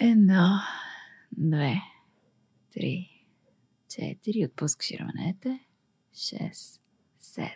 Enough. 0.00 0.87
2, 1.38 1.80
3, 2.76 3.08
4, 3.88 4.46
отпускаш 4.46 4.92
раменете, 5.00 5.58
6, 6.14 6.78
7. 7.22 7.50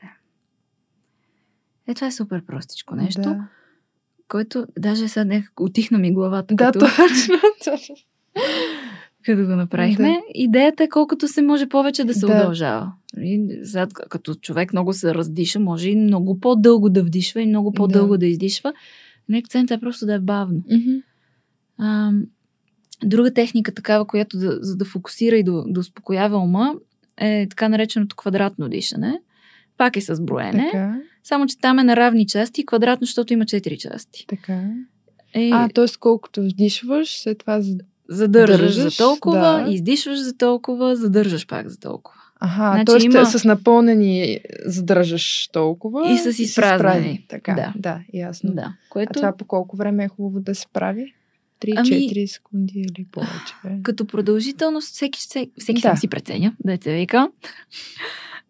Е, 1.88 1.94
това 1.94 2.06
е 2.06 2.12
супер 2.12 2.44
простичко 2.44 2.94
нещо, 2.94 3.20
да. 3.20 3.48
което 4.28 4.66
даже 4.78 5.08
сега 5.08 5.24
нека 5.24 5.52
отихна 5.60 5.98
ми 5.98 6.12
главата. 6.12 6.54
Да, 6.54 6.72
като... 6.72 6.78
точно, 6.78 7.34
точно. 7.64 7.94
като 9.24 9.46
го 9.46 9.56
направихме. 9.56 10.08
Да. 10.08 10.20
Идеята 10.34 10.84
е 10.84 10.88
колкото 10.88 11.28
се 11.28 11.42
може 11.42 11.68
повече 11.68 12.04
да 12.04 12.14
се 12.14 12.26
да. 12.26 12.32
удължава. 12.32 12.92
И 13.16 13.58
зад, 13.62 13.92
като 13.94 14.34
човек 14.34 14.72
много 14.72 14.92
се 14.92 15.14
раздиша, 15.14 15.60
може 15.60 15.90
и 15.90 15.96
много 15.96 16.40
по-дълго 16.40 16.90
да 16.90 17.04
вдишва 17.04 17.42
и 17.42 17.46
много 17.46 17.72
по-дълго 17.72 18.12
да, 18.12 18.18
да 18.18 18.26
издишва. 18.26 18.72
Но 19.28 19.38
акцентът 19.38 19.76
е 19.76 19.80
просто 19.80 20.06
да 20.06 20.14
е 20.14 20.20
бавно. 20.20 20.60
Mm-hmm 20.60 21.02
друга 23.04 23.34
техника, 23.34 23.72
такава, 23.72 24.04
която 24.04 24.38
да, 24.38 24.58
за 24.60 24.76
да 24.76 24.84
фокусира 24.84 25.36
и 25.36 25.42
да, 25.42 25.64
да 25.66 25.80
успокоява 25.80 26.38
ума, 26.38 26.74
е 27.18 27.46
така 27.50 27.68
нареченото 27.68 28.16
квадратно 28.16 28.68
дишане. 28.68 29.20
Пак 29.78 29.96
е 29.96 30.00
с 30.00 30.20
броене, 30.20 30.68
Така, 30.72 30.96
само 31.22 31.46
че 31.46 31.58
там 31.58 31.78
е 31.78 31.84
на 31.84 31.96
равни 31.96 32.26
части 32.26 32.60
и 32.60 32.66
квадратно, 32.66 33.04
защото 33.04 33.32
има 33.32 33.44
4 33.44 33.76
части. 33.78 34.26
така. 34.28 34.62
Е, 35.34 35.50
А, 35.52 35.68
т.е. 35.68 35.86
колкото 36.00 36.42
вдишваш, 36.42 37.18
след 37.18 37.38
това... 37.38 37.60
за- 37.60 37.76
задържаш 38.08 38.60
държаш, 38.60 38.74
за 38.92 38.96
толкова, 38.98 39.40
да. 39.64 39.70
издишваш 39.70 40.18
за 40.18 40.36
толкова, 40.36 40.96
задържаш 40.96 41.46
пак 41.46 41.68
за 41.68 41.78
толкова. 41.78 42.18
Аха, 42.40 42.72
Значи 42.72 42.84
т.е. 42.86 43.18
има- 43.18 43.26
с 43.26 43.44
напълнени 43.44 44.38
задържаш 44.66 45.48
толкова. 45.48 46.12
И 46.12 46.18
с 46.18 46.38
изпразнени. 46.38 47.24
Така, 47.28 47.54
Да. 47.54 47.72
да, 47.76 48.00
ясно. 48.14 48.52
Да, 48.52 48.60
А 48.62 48.72
което 48.90 49.12
това 49.12 49.32
по 49.32 49.44
колко 49.44 49.76
време 49.76 50.04
е 50.04 50.08
хубаво 50.08 50.40
да 50.40 50.54
се 50.54 50.66
прави? 50.72 51.14
3-4 51.62 51.74
Ами- 52.12 52.28
секунди 52.28 52.72
или 52.78 53.06
повече? 53.06 53.54
като 53.82 54.06
продължителност 54.06 54.88
всеки, 54.88 55.20
всеки, 55.20 55.50
Да. 55.72 55.80
сам 55.80 55.96
си 55.96 56.08
преценя, 56.08 56.54
да 56.60 56.78
се 56.82 56.94
вика. 56.94 57.28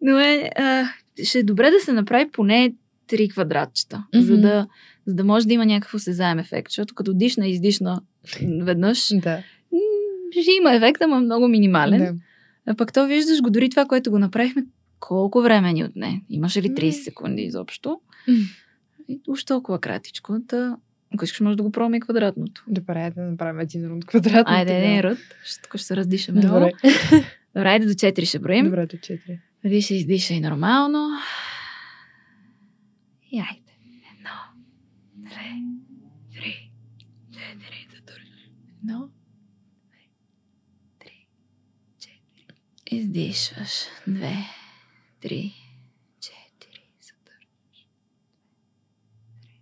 Но 0.01 0.19
е, 0.19 0.49
а, 0.55 0.85
ще 1.23 1.39
е 1.39 1.43
добре 1.43 1.71
да 1.71 1.79
се 1.79 1.93
направи 1.93 2.31
поне 2.31 2.73
три 3.07 3.29
квадратчета, 3.29 4.03
Мгм. 4.15 4.25
за, 4.25 4.37
да, 4.37 4.67
за 5.05 5.15
да 5.15 5.23
може 5.23 5.47
да 5.47 5.53
има 5.53 5.65
някакъв 5.65 5.93
осезаем 5.93 6.39
ефект. 6.39 6.69
Защото 6.69 6.95
като 6.95 7.13
дишна 7.13 7.47
и 7.47 7.51
издишна 7.51 8.01
веднъж, 8.61 9.07
Да. 9.13 9.43
ще 10.31 10.51
има 10.51 10.73
ефект, 10.73 11.01
ама 11.01 11.19
много 11.19 11.47
минимален. 11.47 11.99
да. 11.99 12.13
А 12.65 12.75
пък 12.75 12.93
то 12.93 13.07
виждаш 13.07 13.41
го 13.41 13.49
дори 13.49 13.69
това, 13.69 13.85
което 13.85 14.11
го 14.11 14.19
направихме, 14.19 14.65
колко 14.99 15.41
време 15.41 15.73
ни 15.73 15.83
отне. 15.83 16.21
Имаше 16.29 16.61
ли 16.61 16.69
30 16.69 16.85
М. 16.87 17.03
секунди 17.03 17.41
изобщо? 17.41 17.99
И 19.09 19.19
уж 19.27 19.43
толкова 19.43 19.79
кратичко. 19.79 20.37
Та, 20.47 20.77
ако 21.13 21.23
искаш, 21.23 21.39
може 21.39 21.57
да 21.57 21.63
го 21.63 21.71
пробваме 21.71 21.97
и 21.97 21.99
квадратното. 21.99 22.63
Добре, 22.67 23.11
да 23.15 23.21
направим 23.21 23.59
един 23.59 23.87
рунд 23.87 24.05
квадратно. 24.05 24.53
Айде, 24.53 24.79
не, 24.79 25.03
рът. 25.03 25.17
Ще, 25.43 25.61
тук 25.61 25.75
ще 25.77 25.85
се 25.85 25.95
раздишаме. 25.95 26.39
много. 26.39 26.53
Добре. 26.53 26.71
Добре, 27.55 27.69
айде 27.69 27.85
до 27.85 27.91
4 27.93 28.25
ще 28.25 28.39
броим. 28.39 28.65
Добре, 28.65 28.85
до 28.85 28.97
4. 28.97 29.39
Диша, 29.65 29.93
издишай 29.93 30.39
нормално. 30.39 31.09
И 33.31 33.39
айде. 33.39 33.73
Едно, 34.17 34.29
две, 35.15 35.51
три, 36.33 36.71
четири, 37.31 37.87
задържаш. 37.95 38.49
Едно, 38.77 39.09
две, 39.87 39.99
три, 40.99 41.27
четири. 41.99 42.55
Издишваш. 42.91 43.71
Две, 44.07 44.35
три, 45.21 45.53
четири, 46.21 46.81
задържаш. 47.01 47.87
Две, 49.41 49.53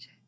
три, 0.00 0.18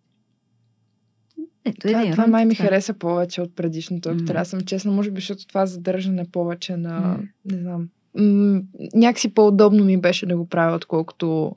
четири. 1.73 1.93
Ето 1.93 2.01
Това, 2.03 2.13
това 2.13 2.27
май 2.27 2.47
ми 2.47 2.55
това. 2.55 2.65
хареса 2.65 2.95
повече 2.95 3.41
от 3.41 3.57
предишното, 3.57 4.09
ако 4.09 4.25
трябва 4.25 4.43
да 4.43 4.49
съм 4.49 4.61
честна. 4.61 4.93
Може 4.93 5.11
би, 5.11 5.21
защото 5.21 5.47
това 5.47 5.67
задържане 5.67 6.25
повече 6.33 6.77
на... 6.77 7.01
М. 7.01 7.19
Не 7.45 7.59
знам. 7.59 7.89
М- 8.19 8.61
някакси 8.95 9.35
по-удобно 9.35 9.85
ми 9.85 9.97
беше 9.97 10.27
да 10.27 10.37
го 10.37 10.47
правя, 10.47 10.77
отколкото, 10.77 11.53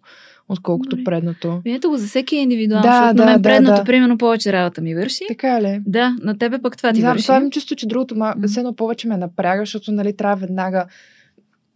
отколкото 0.49 0.89
Добре. 0.89 1.03
предното. 1.03 1.61
Ми 1.66 1.74
Ето 1.74 1.89
го 1.89 1.97
за 1.97 2.07
всеки 2.07 2.36
е 2.36 2.39
индивидуално, 2.41 2.84
Да, 2.84 2.91
защото 2.91 3.16
да, 3.16 3.26
на 3.26 3.32
мен 3.32 3.41
да, 3.41 3.49
предното, 3.49 3.76
да. 3.76 3.84
примерно, 3.84 4.18
повече 4.18 4.53
работа 4.53 4.82
ми 4.82 4.95
върши. 4.95 5.24
Така 5.28 5.61
ли? 5.61 5.82
Да, 5.86 6.16
на 6.22 6.38
тебе 6.38 6.59
пък 6.61 6.78
това 6.78 6.93
ти 6.93 6.99
знам, 6.99 7.14
върши. 7.14 7.24
това 7.26 7.39
ми 7.39 7.51
чувство, 7.51 7.76
че 7.76 7.88
другото 7.88 8.16
все 8.47 8.59
едно 8.59 8.74
повече 8.76 9.07
ме 9.07 9.18
напряга, 9.18 9.61
защото 9.61 9.91
нали, 9.91 10.16
трябва 10.18 10.36
веднага 10.36 10.86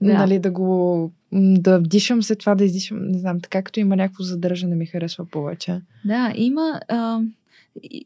Да. 0.02 0.14
нали, 0.14 0.40
да 0.40 0.52
го 0.52 1.12
да 1.34 1.80
вдишам, 1.80 2.24
след 2.24 2.40
това 2.40 2.56
да 2.56 2.66
издишам. 2.66 2.98
Не 3.02 3.18
знам, 3.20 3.40
така 3.42 3.62
като 3.62 3.80
има 3.80 3.96
някакво 3.96 4.24
задържане 4.24 4.76
ми 4.76 4.86
харесва 4.86 5.26
повече. 5.26 5.82
Да, 6.06 6.32
има. 6.36 6.80
А, 6.88 7.20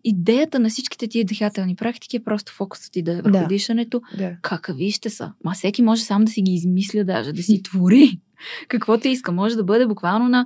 идеята 0.04 0.60
на 0.60 0.70
всичките 0.70 1.08
тия 1.08 1.26
дихателни 1.26 1.76
практики 1.76 2.18
е 2.18 2.24
просто 2.24 2.52
фокусът 2.54 2.92
ти 2.92 3.02
да 3.02 3.12
е 3.12 3.16
върху 3.16 3.32
Да. 3.32 3.48
дишането. 3.48 4.02
Да. 4.18 4.32
Какави 4.42 4.92
ще 4.92 5.10
са? 5.10 5.32
Ма 5.44 5.52
всеки 5.52 5.82
може 5.82 6.02
сам 6.04 6.26
да 6.26 6.32
си 6.32 6.42
ги 6.42 6.52
измисля, 6.52 7.04
даже 7.04 7.34
да 7.34 7.44
си 7.44 7.62
твори. 7.64 8.20
Каквото 8.68 9.08
иска. 9.08 9.32
Може 9.32 9.56
да 9.56 9.64
бъде 9.64 9.88
буквално 9.88 10.30
на. 10.30 10.46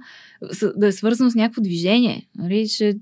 с- 0.51 0.73
да 0.75 0.87
е 0.87 0.91
свързано 0.91 1.29
с 1.31 1.35
някакво 1.35 1.61
движение. 1.61 2.27
Нали? 2.35 2.67
Ще, 2.67 2.97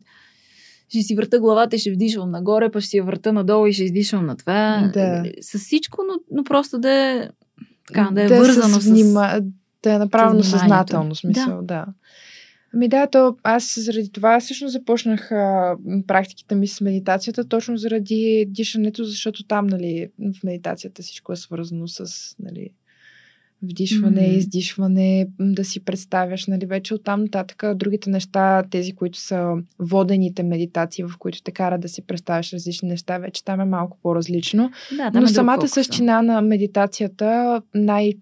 ще 0.90 1.02
си 1.02 1.16
върта 1.16 1.40
главата 1.40 1.76
и 1.76 1.80
ще 1.80 1.92
вдишвам 1.92 2.32
нагоре, 2.32 2.72
па 2.72 2.82
ще 2.82 2.90
си 2.90 2.98
я 2.98 3.04
върта 3.04 3.34
надолу 3.34 3.68
и 3.68 3.74
ще 3.74 3.84
издишвам 3.84 4.26
на 4.26 4.38
това. 4.38 4.92
Да. 4.94 5.24
С 5.42 5.60
всичко, 5.60 6.02
но, 6.08 6.14
но 6.32 6.44
просто 6.44 6.80
да 6.80 6.92
е. 6.92 7.30
Така, 7.88 8.10
да 8.14 8.24
е 8.24 8.28
да 8.28 8.38
вързано 8.38 8.80
с... 8.80 8.82
с. 8.82 8.90
Внима... 8.90 9.40
Да 9.84 9.94
е 9.94 9.98
направено 9.98 10.44
с 10.44 10.50
съзнателно 10.50 11.16
смисъл, 11.16 11.58
да. 11.58 11.64
да. 11.64 11.86
Ами 12.74 12.88
да, 12.88 13.08
то 13.08 13.38
аз 13.44 13.80
заради 13.80 14.12
това 14.12 14.40
всъщност 14.40 14.72
започнах 14.72 15.32
а, 15.32 15.76
практиките 16.08 16.56
ми 16.56 16.68
с 16.68 16.82
медитацията, 16.82 17.48
точно 17.48 17.78
заради 17.78 18.46
дишането, 18.48 19.04
защото 19.04 19.44
там, 19.44 19.68
нали, 19.68 20.10
в 20.20 20.44
медитацията 20.44 21.02
всичко 21.02 21.34
е 21.34 21.36
свързано 21.36 21.88
с, 21.88 22.06
нали, 22.40 22.70
вдишване, 23.64 24.22
Мгм. 24.22 24.38
издишване, 24.38 25.28
да 25.40 25.66
си 25.66 25.80
представяш, 25.80 26.48
нали, 26.48 26.66
вече 26.66 26.94
оттам 26.94 27.22
нататък 27.22 27.64
другите 27.76 28.10
неща, 28.10 28.64
тези, 28.64 28.92
които 28.92 29.20
са 29.20 29.52
водените 29.80 30.44
медитации, 30.44 31.04
в 31.04 31.12
които 31.20 31.44
те 31.44 31.52
карат 31.52 31.82
да 31.82 31.90
си 31.90 32.02
представяш 32.02 32.54
различни 32.54 32.90
неща, 32.90 33.18
вече 33.18 33.46
там 33.46 33.62
е 33.62 33.66
малко 33.66 33.98
по-различно. 34.04 34.72
Да, 34.98 35.04
Но 35.04 35.20
е 35.20 35.22
друг 35.22 35.30
самата 35.30 35.56
фокус, 35.56 35.70
да. 35.70 35.74
същина 35.74 36.22
на 36.22 36.42
медитацията, 36.42 37.62
най- 37.76 38.14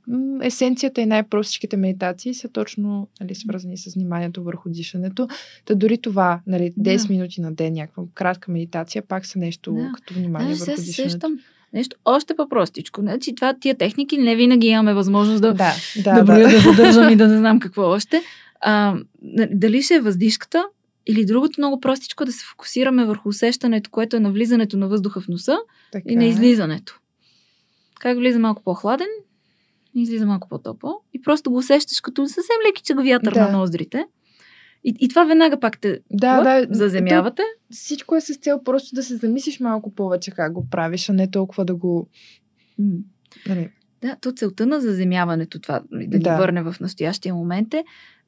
есенцията 0.44 1.02
и 1.02 1.06
най-простичките 1.06 1.78
медитации 1.78 2.34
са 2.34 2.50
точно 2.50 3.08
нали, 3.22 3.36
свързани 3.36 3.78
с 3.78 3.94
вниманието 3.94 4.44
върху 4.44 4.70
дишането. 4.70 5.28
Та 5.66 5.76
дори 5.76 5.98
това, 5.98 6.42
нали, 6.48 6.74
10 6.80 7.08
Да. 7.08 7.14
минути 7.14 7.42
на 7.42 7.54
ден, 7.54 7.74
някаква 7.74 8.04
кратка 8.14 8.52
медитация, 8.52 9.02
пак 9.02 9.26
са 9.26 9.40
нещо 9.40 9.74
Да. 9.74 9.92
като 9.96 10.14
внимание 10.14 10.56
сега 10.56 10.66
върху 10.66 10.82
се 10.82 10.88
дишането. 10.88 11.12
сещам 11.12 11.40
нещо 11.74 11.96
още 12.06 12.36
по-простичко. 12.36 13.02
Значи, 13.02 13.36
това, 13.36 13.54
тия 13.54 13.76
техники 13.76 14.18
не 14.18 14.36
винаги 14.36 14.68
имаме 14.68 14.94
възможност 14.94 15.42
да, 15.42 15.54
Да, 15.54 15.74
да, 15.96 16.04
да, 16.04 16.14
да. 16.14 16.24
броя, 16.24 16.50
да 16.50 16.60
задържам 16.60 17.10
и 17.10 17.16
да 17.16 17.28
не 17.28 17.38
знам 17.38 17.60
какво 17.60 17.82
още. 17.82 18.22
А, 18.62 18.96
дали 19.52 19.82
ще 19.82 19.96
е 19.96 20.00
въздишката 20.00 20.66
или 21.08 21.26
другото 21.26 21.54
много 21.58 21.80
простичко 21.80 22.24
е 22.24 22.26
да 22.26 22.32
се 22.32 22.46
фокусираме 22.46 23.06
върху 23.06 23.30
усещането, 23.30 23.90
което 23.90 24.16
е 24.16 24.20
на 24.20 24.32
влизането 24.32 24.78
на 24.78 24.88
въздуха 24.88 25.22
в 25.22 25.28
носа 25.28 25.58
Така. 25.92 26.04
и 26.10 26.16
на 26.16 26.26
излизането. 26.26 27.00
Как 28.00 28.18
влиза 28.18 28.40
малко 28.40 28.64
по-хладен, 28.64 29.08
излиза 29.96 30.26
малко 30.26 30.50
по-топло 30.50 31.02
и 31.14 31.22
просто 31.22 31.52
го 31.52 31.58
усещаш 31.58 32.02
като 32.02 32.28
съвсем 32.28 32.56
лекичък 32.70 33.04
вятър 33.04 33.34
Да. 33.34 33.52
на 33.52 33.58
ноздрите. 33.58 34.06
И, 34.84 34.96
и 35.00 35.10
това 35.10 35.24
веднага 35.26 35.60
пак 35.60 35.82
те 35.82 36.00
Да, 36.12 36.38
оп, 36.38 36.44
да. 36.44 36.68
заземявате. 36.76 37.42
То, 37.42 37.76
всичко 37.76 38.16
е 38.16 38.22
с 38.22 38.38
цел 38.38 38.64
просто 38.64 38.96
да 38.96 39.04
се 39.04 39.16
замислиш 39.16 39.60
малко 39.60 39.96
повече 39.96 40.32
как 40.32 40.54
го 40.54 40.68
правиш, 40.70 41.10
а 41.10 41.14
не 41.14 41.32
толкова 41.32 41.66
да 41.66 41.76
го... 41.76 42.08
Нали, 43.48 43.70
Да, 44.02 44.16
то 44.22 44.32
целта 44.32 44.66
на 44.66 44.82
заземяването, 44.82 45.60
това 45.60 45.82
да 45.92 45.98
ни 45.98 46.08
Да. 46.08 46.38
върне 46.38 46.64
в 46.64 46.76
настоящия 46.82 47.36
момент 47.36 47.74
е, 47.74 47.84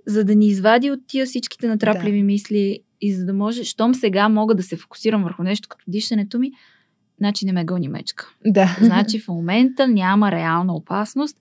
за 0.08 0.24
да 0.24 0.36
ни 0.36 0.47
извади 0.47 0.91
от 0.91 0.99
тия 1.08 1.26
всичките 1.26 1.68
натрапливи 1.68 2.24
мисли 2.24 2.80
и 3.01 3.14
за 3.14 3.26
да 3.26 3.34
може, 3.34 3.64
щом 3.64 3.95
сега 3.95 4.30
мога 4.30 4.56
да 4.56 4.64
се 4.64 4.78
фокусирам 4.78 5.24
върху 5.24 5.43
нещо 5.43 5.70
като 5.70 5.84
дишането 5.88 6.39
ми, 6.39 6.51
значи 7.24 7.45
не 7.45 7.51
ме 7.51 7.65
гони 7.65 7.88
мечка. 7.88 8.30
да. 8.45 8.78
Значи 8.82 9.19
в 9.19 9.28
момента 9.28 9.88
няма 9.88 10.32
реална 10.32 10.76
опасност 10.76 11.38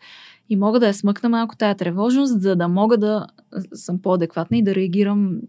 и 0.51 0.57
мога 0.57 0.81
да 0.81 0.87
я 0.87 0.95
смъкна 0.95 1.29
малко 1.29 1.57
тая 1.57 1.75
тревожност, 1.75 2.41
за 2.43 2.57
да 2.57 2.69
мога 2.69 2.99
да 2.99 3.27
съм 3.75 4.03
по-адекватна 4.03 4.57
и 4.57 4.63
да 4.63 4.75
реагирам 4.75 5.41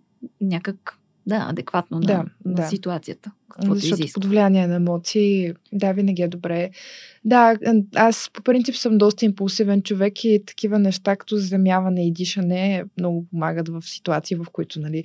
някак 0.42 0.98
да, 1.28 1.48
адекватно 1.50 2.00
на, 2.00 2.06
Да, 2.06 2.26
на 2.46 2.54
да. 2.54 2.68
ситуацията. 2.68 3.32
Каквото 3.50 3.80
Защото 3.80 4.02
изисква. 4.02 4.22
под 4.22 4.30
влияние 4.30 4.68
на 4.68 4.76
емоции, 4.76 5.54
да, 5.74 5.92
винаги 5.92 6.22
е 6.22 6.28
добре. 6.28 6.70
Да, 7.26 7.56
аз 7.96 8.30
по 8.34 8.42
принцип 8.42 8.76
съм 8.76 8.98
доста 8.98 9.26
импулсивен 9.26 9.82
човек 9.82 10.24
и 10.24 10.44
такива 10.48 10.80
неща, 10.80 11.16
като 11.16 11.36
заземяване 11.36 12.08
и 12.08 12.12
дишане, 12.12 12.84
много 13.00 13.26
помагат 13.32 13.70
в 13.70 13.82
ситуации, 13.82 14.38
в 14.38 14.46
които, 14.52 14.80
нали, 14.80 15.04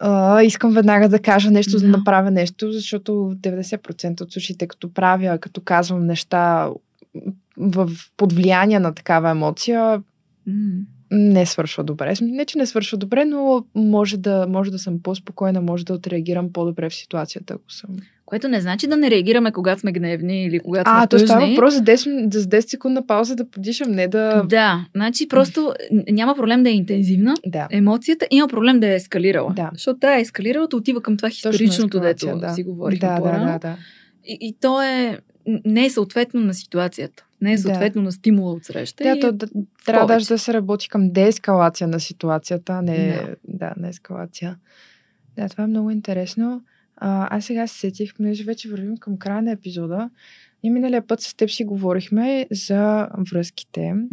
а, 0.00 0.42
искам 0.42 0.72
веднага 0.72 1.08
да 1.08 1.18
кажа 1.18 1.50
нещо, 1.50 1.72
да 1.72 1.80
Да. 1.80 1.88
направя 1.88 2.30
нещо, 2.30 2.72
защото 2.72 3.12
90% 3.12 4.20
от 4.20 4.32
случаите, 4.32 4.66
като 4.66 4.92
правя, 4.92 5.38
като 5.38 5.60
казвам 5.60 6.06
неща 6.06 6.70
в, 7.56 7.90
под 8.16 8.32
влияние 8.32 8.80
на 8.80 8.94
такава 8.94 9.30
емоция, 9.30 10.02
М. 10.46 10.80
не 11.10 11.46
свършва 11.46 11.84
добре. 11.84 12.14
Не, 12.20 12.44
че 12.44 12.58
не 12.58 12.66
свършва 12.66 12.98
добре, 12.98 13.24
но 13.24 13.64
може 13.74 14.16
да, 14.16 14.46
може 14.48 14.70
да 14.70 14.78
съм 14.78 15.02
по-спокойна, 15.02 15.60
може 15.60 15.84
да 15.84 15.94
отреагирам 15.94 16.52
по-добре 16.52 16.90
в 16.90 16.94
ситуацията, 16.94 17.54
ако 17.54 17.72
съм. 17.72 17.90
Което 18.30 18.48
не 18.48 18.60
значи 18.60 18.86
да 18.86 18.96
не 18.96 19.10
реагираме, 19.10 19.52
когато 19.52 19.80
сме 19.80 19.92
гневни 19.92 20.44
или 20.44 20.60
когато 20.60 20.90
А, 20.90 21.00
сме 21.00 21.08
то 21.08 21.18
става 21.18 21.46
въпрос 21.46 21.74
за 21.74 21.80
10, 21.80 22.34
за 22.34 22.46
10 22.46 22.60
секундна 22.60 23.06
пауза 23.06 23.36
да 23.36 23.50
подишам, 23.50 23.90
не 23.92 24.08
да... 24.08 24.42
Да, 24.48 24.86
значи 24.94 25.28
просто 25.28 25.74
няма 26.10 26.34
проблем 26.34 26.62
да 26.62 26.70
е 26.70 26.72
интензивна 26.72 27.34
Да. 27.46 27.68
емоцията, 27.70 28.26
има 28.30 28.48
проблем 28.48 28.80
да 28.80 28.86
е 28.86 28.94
ескалирала. 28.94 29.52
Да. 29.56 29.70
Защото 29.72 30.00
тя 30.00 30.16
е 30.16 30.20
ескалирала, 30.20 30.68
отива 30.74 31.00
към 31.02 31.16
това 31.16 31.28
историчното, 31.28 32.00
дето 32.00 32.38
да. 32.38 32.54
си 32.54 32.62
говорихме 32.62 33.08
Да, 33.08 33.20
да, 33.20 33.30
да, 33.30 33.58
да. 33.58 33.76
И, 34.24 34.38
и 34.40 34.56
то 34.60 34.82
е 34.82 35.18
не 35.64 35.84
е 35.84 35.90
съответно 35.90 36.40
на 36.40 36.54
ситуацията. 36.54 37.24
Не 37.40 37.52
е 37.52 37.56
Да. 37.56 37.62
съответно 37.62 38.02
на 38.02 38.12
стимула 38.12 38.52
от 38.52 38.64
среща. 38.64 39.04
Да, 39.04 39.10
и 39.10 39.20
то, 39.20 39.32
да, 39.32 39.46
трябва 39.86 40.06
даже 40.06 40.26
да 40.26 40.38
се 40.38 40.54
работи 40.54 40.88
към 40.88 41.10
деескалация 41.10 41.88
на 41.88 42.00
ситуацията, 42.00 42.72
а 42.72 42.82
не, 42.82 43.06
Да. 43.06 43.36
да, 43.48 43.74
не 43.76 43.88
ескалация. 43.88 44.56
Да, 45.36 45.48
това 45.48 45.64
е 45.64 45.66
много 45.66 45.90
интересно. 45.90 46.62
А, 47.00 47.36
аз 47.36 47.44
сега 47.44 47.66
се 47.66 47.78
сетих, 47.78 48.14
понеже 48.14 48.44
вече 48.44 48.70
вървим 48.70 48.96
към 48.96 49.18
края 49.18 49.42
на 49.42 49.50
епизода. 49.50 50.10
Ние 50.64 50.72
миналия 50.72 51.06
път 51.06 51.20
с 51.20 51.34
теб 51.34 51.50
си 51.50 51.64
говорихме 51.64 52.46
за 52.50 53.08
връзките. 53.30 53.92
М. 53.92 54.06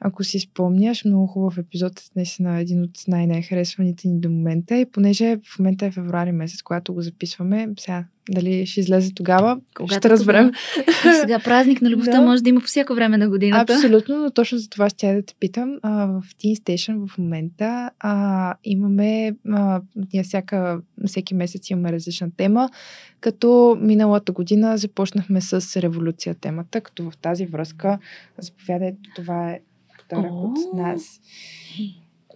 Ако 0.00 0.24
си 0.24 0.40
спомняш, 0.40 1.04
много 1.04 1.26
хубав 1.26 1.58
епизод, 1.58 1.92
наистина 2.16 2.60
един 2.60 2.82
от 2.82 2.90
най-най-харесваните 3.08 4.08
ни 4.08 4.20
до 4.20 4.30
момента. 4.30 4.76
И 4.76 4.86
понеже 4.86 5.36
в 5.44 5.58
момента 5.58 5.86
е 5.86 5.90
февруари 5.90 6.32
месец, 6.32 6.62
когато 6.62 6.94
го 6.94 7.02
записваме, 7.02 7.68
сега 7.78 8.04
дали 8.30 8.66
ще 8.66 8.80
излезе 8.80 9.14
тогава, 9.14 9.60
Когато 9.76 9.98
ще 9.98 10.10
разберем. 10.10 10.52
И 10.88 11.12
сега 11.20 11.38
празник 11.38 11.82
на 11.82 11.90
любовта 11.90 12.12
Да. 12.20 12.26
може 12.26 12.42
да 12.42 12.48
има 12.48 12.60
по 12.60 12.66
всяко 12.66 12.94
време 12.94 13.16
на 13.16 13.28
годината. 13.28 13.72
Абсолютно, 13.72 14.18
но 14.18 14.30
точно 14.30 14.58
за 14.58 14.68
това 14.68 14.88
ще 14.88 15.14
да 15.14 15.22
те 15.22 15.34
питам. 15.40 15.78
А, 15.82 16.06
в 16.06 16.22
Teen 16.22 16.54
Station 16.54 17.08
в 17.08 17.18
момента 17.18 17.90
а, 18.00 18.54
имаме, 18.64 19.36
а, 19.48 19.80
ние 20.12 20.22
всяка, 20.22 20.80
всеки 21.06 21.34
месец 21.34 21.70
имаме 21.70 21.92
различна 21.92 22.30
тема, 22.36 22.70
като 23.20 23.78
миналата 23.80 24.32
година 24.32 24.76
започнахме 24.76 25.40
с 25.40 25.80
революция 25.82 26.34
темата, 26.34 26.80
като 26.80 27.10
в 27.10 27.16
тази 27.16 27.46
връзка, 27.46 27.98
заповядайте, 28.38 28.98
това 29.16 29.50
е 29.50 29.60
подарък 30.08 30.32
от 30.32 30.74
нас. 30.74 31.20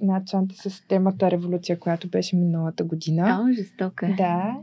Начанте 0.03 0.55
с 0.55 0.87
темата 0.89 1.31
революция, 1.31 1.79
която 1.79 2.09
беше 2.09 2.37
миналата 2.37 2.85
година. 2.85 3.23
А, 3.27 3.53
жестока 3.53 4.07
е. 4.07 4.13
Да. 4.13 4.57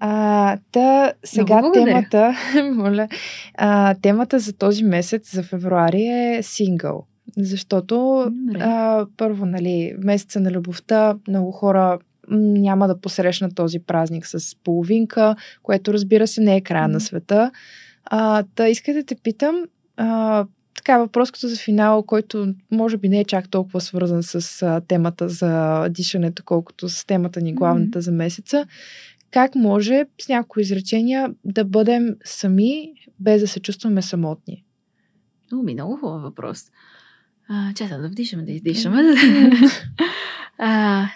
А, 0.00 0.56
та, 0.72 1.12
сега 1.24 1.72
темата, 1.72 2.34
моля, 2.74 3.08
а, 3.54 3.94
темата 4.02 4.38
за 4.38 4.52
този 4.52 4.84
месец, 4.84 5.34
за 5.34 5.42
февруари 5.42 6.06
е 6.06 6.38
сингъл. 6.42 7.04
Защото 7.36 8.26
Добре. 8.30 8.60
а, 8.62 9.06
първо, 9.16 9.46
нали, 9.46 9.94
месеца 9.98 10.40
на 10.40 10.50
любовта, 10.50 11.14
много 11.28 11.52
хора 11.52 11.98
няма 12.30 12.88
да 12.88 13.00
посрещнат 13.00 13.54
този 13.54 13.78
празник 13.78 14.26
с 14.26 14.56
половинка, 14.64 15.36
което 15.62 15.92
разбира 15.92 16.26
се 16.26 16.40
не 16.40 16.56
е 16.56 16.60
края 16.60 16.88
на 16.88 17.00
света. 17.00 17.50
А, 18.04 18.44
та 18.54 18.68
искай 18.68 18.94
да 18.94 19.04
те 19.04 19.14
питам, 19.14 19.56
а, 19.96 20.46
така 20.76 20.98
въпрос 20.98 21.30
като 21.30 21.48
за 21.48 21.56
финал, 21.56 22.02
който 22.02 22.54
може 22.70 22.96
би 22.96 23.08
не 23.08 23.20
е 23.20 23.24
чак 23.24 23.48
толкова 23.48 23.80
свързан 23.80 24.22
с 24.22 24.62
а, 24.62 24.80
темата 24.80 25.28
за 25.28 25.86
дишането, 25.88 26.42
колкото 26.44 26.88
с 26.88 27.06
темата 27.06 27.40
ни 27.40 27.54
главната 27.54 28.00
за 28.00 28.12
месеца. 28.12 28.66
Как 29.30 29.54
може 29.54 30.04
с 30.20 30.28
някои 30.28 30.62
изречения 30.62 31.34
да 31.44 31.64
бъдем 31.64 32.16
сами, 32.24 32.92
без 33.20 33.40
да 33.40 33.48
се 33.48 33.60
чувстваме 33.60 34.02
самотни? 34.02 34.64
О, 35.52 35.56
ми, 35.56 35.74
много 35.74 35.96
хубав 35.96 36.22
въпрос. 36.22 36.64
А, 37.48 37.72
да 37.98 38.08
вдишаме, 38.08 38.42
да 38.42 38.52
издишаме. 38.52 39.02
а, 40.58 41.06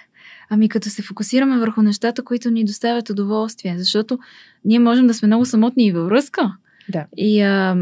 ами 0.51 0.69
като 0.69 0.91
се 0.91 1.03
фокусираме 1.03 1.59
върху 1.59 1.83
нещата, 1.83 2.25
които 2.25 2.51
ни 2.51 2.65
доставят 2.65 3.11
удоволствие, 3.11 3.79
защото 3.79 4.19
ние 4.65 4.79
можем 4.79 5.07
да 5.07 5.15
сме 5.15 5.27
много 5.27 5.45
самотни 5.45 5.87
и 5.87 5.93
във 5.93 6.07
връзка. 6.07 6.57
Да. 6.89 7.07
И, 7.17 7.41
а, 7.41 7.77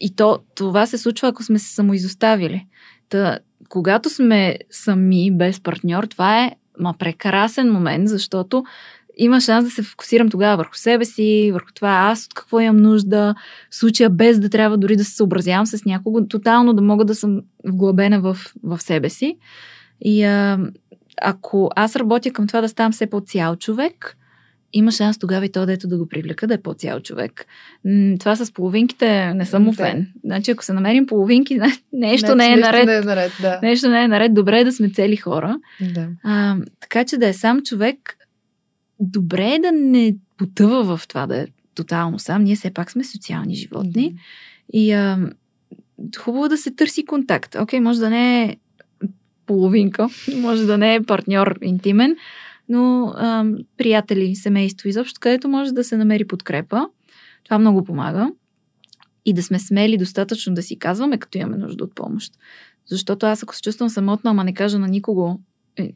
и 0.00 0.14
то, 0.14 0.38
това 0.54 0.86
се 0.86 0.98
случва, 0.98 1.28
ако 1.28 1.42
сме 1.42 1.58
се 1.58 1.74
самоизоставили. 1.74 2.66
Та, 3.08 3.38
когато 3.68 4.10
сме 4.10 4.58
сами, 4.70 5.30
без 5.36 5.60
партньор, 5.60 6.04
това 6.04 6.44
е 6.44 6.52
ма 6.80 6.94
прекрасен 6.98 7.72
момент, 7.72 8.08
защото 8.08 8.64
има 9.18 9.40
шанс 9.40 9.64
да 9.64 9.70
се 9.70 9.82
фокусирам 9.82 10.28
тогава 10.28 10.56
върху 10.56 10.74
себе 10.74 11.04
си, 11.04 11.50
върху 11.52 11.72
това 11.74 11.90
аз 11.90 12.26
от 12.26 12.34
какво 12.34 12.60
имам 12.60 12.76
нужда, 12.76 13.34
в 13.70 13.76
случая 13.76 14.10
без 14.10 14.40
да 14.40 14.48
трябва 14.48 14.78
дори 14.78 14.96
да 14.96 15.04
се 15.04 15.16
съобразявам 15.16 15.66
с 15.66 15.84
някого, 15.84 16.26
тотално 16.26 16.72
да 16.72 16.82
мога 16.82 17.04
да 17.04 17.14
съм 17.14 17.40
вглъбена 17.66 18.20
в, 18.20 18.36
в 18.62 18.78
себе 18.82 19.08
си. 19.08 19.36
И 20.00 20.24
а, 20.24 20.58
ако 21.22 21.70
аз 21.76 21.96
работя 21.96 22.30
към 22.30 22.46
това 22.46 22.60
да 22.60 22.68
ставам 22.68 22.92
все 22.92 23.06
по-цял 23.06 23.56
човек, 23.56 24.14
има 24.72 24.92
шанс 24.92 25.18
тогава 25.18 25.46
и 25.46 25.52
то, 25.52 25.66
дето 25.66 25.88
да 25.88 25.98
го 25.98 26.08
привлека, 26.08 26.46
да 26.46 26.54
е 26.54 26.62
по-цял 26.62 27.00
човек. 27.00 27.46
Това 28.20 28.36
с 28.36 28.52
половинките 28.52 29.34
не 29.34 29.46
съм 29.46 29.62
му 29.62 29.72
фен. 29.72 30.12
Значи, 30.24 30.50
ако 30.50 30.64
се 30.64 30.72
намерим 30.72 31.06
половинки, 31.06 31.54
зна- 31.58 31.72
нещо 31.92 32.34
не 32.34 32.46
е 32.46 32.56
нещо 32.56 32.66
наред. 32.66 32.86
Не 32.86 32.96
е 32.96 33.00
наред, 33.00 33.32
да. 33.42 33.58
Нещо 33.62 33.88
не 33.88 34.04
е 34.04 34.08
наред. 34.08 34.34
Добре 34.34 34.60
е 34.60 34.64
да 34.64 34.72
сме 34.72 34.90
цели 34.90 35.16
хора. 35.16 35.58
да. 35.94 36.08
А, 36.24 36.56
така 36.80 37.04
че 37.04 37.16
да 37.16 37.28
е 37.28 37.32
сам 37.32 37.62
човек, 37.62 38.16
добре 39.00 39.54
е 39.54 39.58
да 39.58 39.72
не 39.72 40.16
потъва 40.36 40.96
в 40.96 41.08
това 41.08 41.26
да 41.26 41.36
е 41.36 41.46
тотално 41.74 42.18
сам. 42.18 42.42
Ние 42.42 42.56
все 42.56 42.70
пак 42.70 42.90
сме 42.90 43.04
социални 43.04 43.54
животни. 43.54 44.14
И 44.72 44.92
а, 44.92 45.30
хубаво 46.18 46.46
е 46.46 46.48
да 46.48 46.56
се 46.56 46.70
търси 46.70 47.04
контакт. 47.04 47.54
Окей, 47.54 47.80
може 47.80 48.00
да 48.00 48.10
не 48.10 48.44
е 48.44 48.56
половинка, 49.46 50.08
може 50.36 50.66
да 50.66 50.78
не 50.78 50.94
е 50.94 51.02
партньор 51.02 51.58
интимен, 51.62 52.16
но 52.68 53.12
а, 53.16 53.44
приятели, 53.76 54.36
семейство, 54.36 54.88
изобщо 54.88 55.20
където 55.20 55.48
може 55.48 55.72
да 55.72 55.84
се 55.84 55.96
намери 55.96 56.26
подкрепа. 56.26 56.88
Това 57.44 57.58
много 57.58 57.84
помага. 57.84 58.30
И 59.24 59.32
да 59.32 59.42
сме 59.42 59.58
смели 59.58 59.96
достатъчно 59.96 60.54
да 60.54 60.62
си 60.62 60.78
казваме, 60.78 61.18
като 61.18 61.38
имаме 61.38 61.56
нужда 61.56 61.84
от 61.84 61.94
помощ. 61.94 62.32
Защото 62.86 63.26
аз 63.26 63.42
ако 63.42 63.54
се 63.54 63.62
чувствам 63.62 63.88
самотна, 63.88 64.30
ама 64.30 64.44
не 64.44 64.54
кажа 64.54 64.78
на 64.78 64.88
никого, 64.88 65.40
е, 65.76 65.92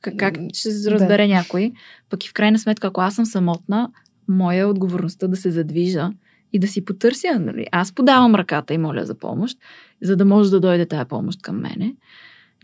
как, 0.00 0.16
как 0.16 0.34
ще 0.54 0.70
се 0.70 0.90
разбере 0.90 1.28
някой, 1.28 1.72
пък 2.10 2.24
и 2.24 2.28
в 2.28 2.32
крайна 2.32 2.58
сметка, 2.58 2.86
ако 2.86 3.00
аз 3.00 3.14
съм 3.14 3.26
самотна, 3.26 3.90
моя 4.28 4.60
е 4.60 4.64
отговорността 4.64 5.28
да 5.28 5.36
се 5.36 5.50
задвижа 5.50 6.10
и 6.52 6.58
да 6.58 6.68
си 6.68 6.84
потърся. 6.84 7.38
Нали? 7.40 7.66
Аз 7.72 7.92
подавам 7.92 8.34
ръката 8.34 8.74
и 8.74 8.78
моля 8.78 9.04
за 9.04 9.14
помощ, 9.14 9.58
за 10.02 10.16
да 10.16 10.24
може 10.24 10.50
да 10.50 10.60
дойде 10.60 10.86
тая 10.86 11.04
помощ 11.04 11.42
към 11.42 11.60
мене. 11.60 11.94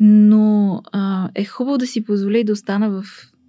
Но 0.01 0.83
а, 0.93 1.29
е 1.35 1.45
хубаво 1.45 1.79
да 1.79 1.87
си 1.87 2.05
позволя 2.05 2.39
и 2.39 2.45
да 2.45 2.53
остана 2.53 2.91
в, 2.91 3.05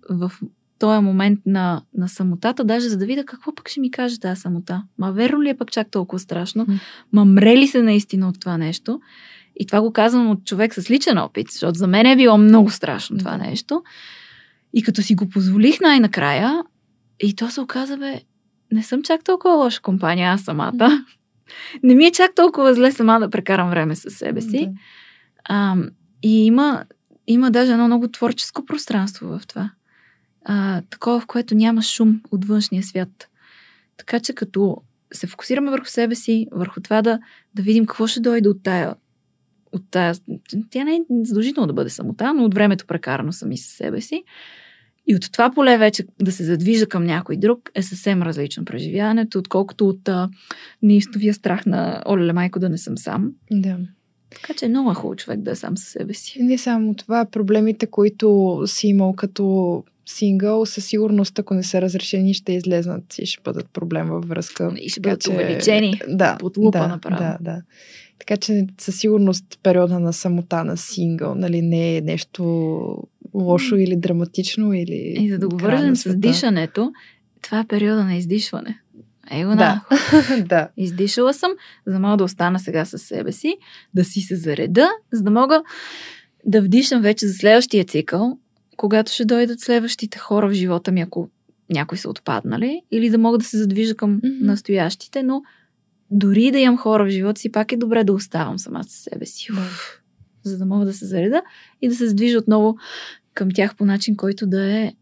в 0.10 0.32
този 0.80 1.04
момент 1.04 1.40
на, 1.46 1.82
на 1.98 2.10
самотата, 2.10 2.64
даже 2.64 2.90
за 2.90 2.98
да 2.98 3.06
видя 3.06 3.26
какво 3.26 3.56
пък 3.56 3.70
ще 3.70 3.80
ми 3.80 3.92
каже 3.92 4.20
тази 4.20 4.42
самота. 4.42 4.84
Ма 4.98 5.12
верно 5.12 5.44
ли 5.44 5.50
е 5.50 5.58
пък 5.58 5.72
чак 5.72 5.92
толкова 5.92 6.20
страшно? 6.20 6.66
Ма 7.14 7.26
мре 7.26 7.58
ли 7.58 7.68
се 7.68 7.82
наистина 7.82 8.30
от 8.30 8.40
това 8.40 8.58
нещо? 8.58 9.02
И 9.56 9.66
това 9.66 9.82
го 9.82 9.94
казвам 9.94 10.30
от 10.30 10.46
човек 10.46 10.74
с 10.74 10.90
личен 10.90 11.18
опит, 11.18 11.48
защото 11.52 11.78
за 11.78 11.88
мен 11.88 12.06
е 12.06 12.16
било 12.16 12.38
много 12.38 12.70
страшно 12.70 13.18
това 13.18 13.38
нещо. 13.38 13.84
И 14.74 14.84
като 14.84 15.02
си 15.02 15.16
го 15.16 15.30
позволих 15.30 15.80
най-накрая, 15.82 16.64
и 17.20 17.36
то 17.36 17.50
се 17.50 17.62
оказа, 17.62 17.98
бе, 17.98 18.22
не 18.72 18.84
съм 18.84 19.04
чак 19.04 19.24
толкова 19.24 19.56
лоша 19.56 19.82
компания, 19.82 20.32
аз 20.32 20.42
самата. 20.42 21.06
Не 21.84 21.96
ми 21.96 22.06
е 22.06 22.12
чак 22.12 22.36
толкова 22.36 22.74
зле 22.74 22.92
сама 22.92 23.20
да 23.20 23.30
прекарам 23.30 23.70
време 23.70 23.96
със 23.96 24.14
себе 24.14 24.42
си. 24.42 24.70
А, 25.44 25.76
и 26.24 26.46
има, 26.46 26.86
има 27.28 27.52
даже 27.52 27.72
едно 27.72 27.88
много 27.88 28.08
творческо 28.08 28.66
пространство 28.66 29.40
в 29.40 29.48
това. 29.48 29.72
А, 30.46 30.82
такова, 30.90 31.20
в 31.20 31.28
което 31.28 31.56
няма 31.56 31.82
шум 31.82 32.22
от 32.32 32.46
външния 32.46 32.84
свят. 32.84 33.30
Така 33.98 34.20
че 34.20 34.34
като 34.34 34.78
се 35.14 35.28
фокусираме 35.28 35.72
върху 35.72 35.86
себе 35.86 36.16
си, 36.16 36.48
върху 36.52 36.82
това 36.82 37.02
да, 37.02 37.20
да 37.54 37.64
видим 37.64 37.86
какво 37.86 38.08
ще 38.08 38.20
дойде 38.20 38.50
от 38.50 38.64
тая, 38.64 38.96
от 39.72 39.84
тая... 39.92 40.16
Тя 40.70 40.84
не 40.84 40.96
е 40.96 41.00
задължително 41.24 41.68
да 41.68 41.74
бъде 41.74 41.90
самота, 41.90 42.34
но 42.34 42.46
от 42.46 42.54
времето 42.54 42.86
прекарано 42.86 43.32
сами 43.32 43.58
със 43.58 43.72
себе 43.72 44.02
си. 44.02 44.24
И 45.08 45.16
от 45.16 45.32
това 45.32 45.52
поле 45.52 45.78
вече 45.78 46.04
да 46.22 46.32
се 46.32 46.44
задвижа 46.44 46.88
към 46.88 47.04
някой 47.04 47.38
друг 47.38 47.72
е 47.76 47.82
съвсем 47.82 48.22
различно 48.22 48.66
преживяването, 48.66 49.40
отколкото 49.40 49.88
от 49.88 50.10
а, 50.10 50.30
неистовия 50.82 51.34
страх 51.34 51.66
на 51.66 52.04
оле 52.08 52.34
майко 52.34 52.60
да 52.60 52.70
не 52.70 52.78
съм 52.78 52.98
сам. 52.98 53.32
да. 53.52 53.78
Така 54.36 54.54
че 54.54 54.66
е 54.66 54.70
много 54.70 54.94
хубаво 54.94 55.16
човек 55.16 55.40
да 55.40 55.52
е 55.52 55.56
сам 55.56 55.78
със 55.78 55.88
себе 55.88 56.14
си. 56.14 56.44
Не 56.44 56.58
само 56.58 56.96
това, 56.96 57.26
проблемите, 57.26 57.88
които 57.88 58.62
си 58.66 58.88
имал 58.88 59.14
като 59.14 59.84
сингъл, 60.06 60.66
със 60.66 60.86
сигурност, 60.86 61.40
ако 61.40 61.54
не 61.54 61.64
са 61.64 61.82
разрешени, 61.82 62.34
ще 62.34 62.54
излезнат 62.54 63.20
и 63.20 63.26
ще 63.26 63.42
бъдат 63.44 63.70
проблем 63.74 64.08
във 64.08 64.28
връзка. 64.28 64.74
И 64.82 64.90
ще 64.90 65.02
Така 65.02 65.16
бъдат 65.16 65.28
увеличени 65.28 66.02
да, 66.08 66.38
под 66.40 66.58
лупа 66.58 66.80
да, 66.80 66.88
направо. 66.88 67.24
Да, 67.24 67.38
да. 67.42 67.62
Така 68.22 68.38
че 68.38 68.68
със 68.78 69.00
сигурност 69.00 69.46
периода 69.64 70.00
на 70.00 70.14
самота 70.14 70.64
на 70.64 70.78
сингъл 70.78 71.36
нали, 71.36 71.62
не 71.62 71.98
е 71.98 72.02
нещо 72.02 72.44
лошо 73.34 73.76
или 73.76 73.96
драматично 73.96 74.74
или... 74.74 75.16
И 75.20 75.30
за 75.30 75.40
да 75.40 75.48
го 75.48 75.58
вържем 75.58 75.96
с 75.96 76.16
дишането, 76.16 76.92
това 77.42 77.60
е 77.60 77.68
периода 77.68 78.04
на 78.04 78.16
издишване. 78.16 78.80
Его. 79.32 79.56
Да. 79.56 79.86
да. 80.46 80.70
Издишала 80.78 81.34
съм, 81.34 81.52
за 81.88 81.94
да 81.94 82.00
мога 82.00 82.18
да 82.18 82.24
остана 82.24 82.60
сега 82.60 82.86
със 82.86 83.02
себе 83.02 83.32
си, 83.32 83.58
да 83.94 84.04
си 84.04 84.22
се 84.22 84.36
зареда, 84.36 84.90
за 85.14 85.24
да 85.24 85.32
мога 85.32 85.64
да 86.46 86.62
вдишам 86.62 87.02
вече 87.02 87.28
за 87.28 87.34
следващия 87.34 87.86
цикъл, 87.86 88.38
когато 88.78 89.12
ще 89.12 89.26
дойдат 89.26 89.60
следващите 89.60 90.18
хора 90.18 90.50
в 90.50 90.54
живота 90.54 90.92
ми, 90.92 91.02
ако 91.02 91.30
някои 91.70 91.98
са 91.98 92.10
отпаднали, 92.10 92.82
или 92.92 93.10
да 93.10 93.18
мога 93.18 93.38
да 93.38 93.46
се 93.46 93.58
задвижа 93.58 93.96
към 93.96 94.22
mm-hmm. 94.22 94.42
настоящите, 94.42 95.24
но 95.24 95.42
дори 96.12 96.52
да 96.52 96.60
имам 96.60 96.78
хора 96.78 97.06
в 97.06 97.10
живота 97.10 97.42
си, 97.42 97.52
пак 97.52 97.72
е 97.72 97.78
добре 97.78 98.04
да 98.04 98.14
оставам 98.14 98.60
сама 98.60 98.84
със 98.84 98.94
себе 98.94 99.26
си. 99.26 99.52
Уф, 99.52 100.02
за 100.44 100.58
да 100.58 100.66
мога 100.66 100.86
да 100.86 100.94
се 100.94 101.06
зареда 101.06 101.42
и 101.82 101.88
да 101.88 101.96
се 101.96 102.08
задвижа 102.08 102.38
отново 102.38 102.78
към 103.34 103.52
тях 103.52 103.76
по 103.76 103.86
начин, 103.86 104.16
който 104.16 104.48
да 104.48 104.78
е 104.78 104.94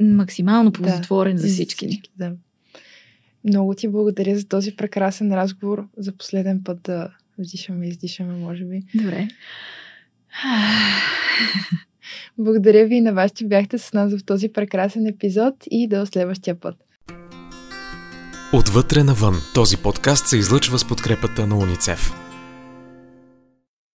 максимално 0.00 0.72
ползотворен 0.72 1.36
да, 1.36 1.42
за 1.42 1.48
всички 1.48 1.86
ни. 1.86 2.02
Да. 2.18 2.32
Много 3.44 3.74
ти 3.74 3.88
благодаря 3.88 4.38
за 4.38 4.48
този 4.48 4.76
прекрасен 4.76 5.32
разговор. 5.34 5.88
За 5.96 6.12
последен 6.12 6.62
път 6.64 6.82
да 6.82 7.10
вдишаме 7.38 7.86
и 7.86 7.88
издишаме, 7.88 8.32
може 8.32 8.64
би. 8.64 8.82
Добре. 8.94 9.28
Благодаря 12.38 12.86
ви 12.86 12.94
и 12.94 13.00
на 13.00 13.12
вас, 13.12 13.32
че 13.32 13.46
бяхте 13.46 13.78
с 13.78 13.92
нас 13.92 14.16
в 14.16 14.24
този 14.24 14.48
прекрасен 14.48 15.06
епизод 15.06 15.54
и 15.70 15.88
до 15.88 16.06
следващия 16.06 16.60
път. 16.60 16.76
Отвътре 18.54 19.04
навън. 19.04 19.42
Този 19.54 19.76
подкаст 19.76 20.26
се 20.26 20.36
излъчва 20.36 20.78
с 20.78 20.84
подкрепата 20.84 21.46
на 21.46 21.56
Уницев. 21.56 22.21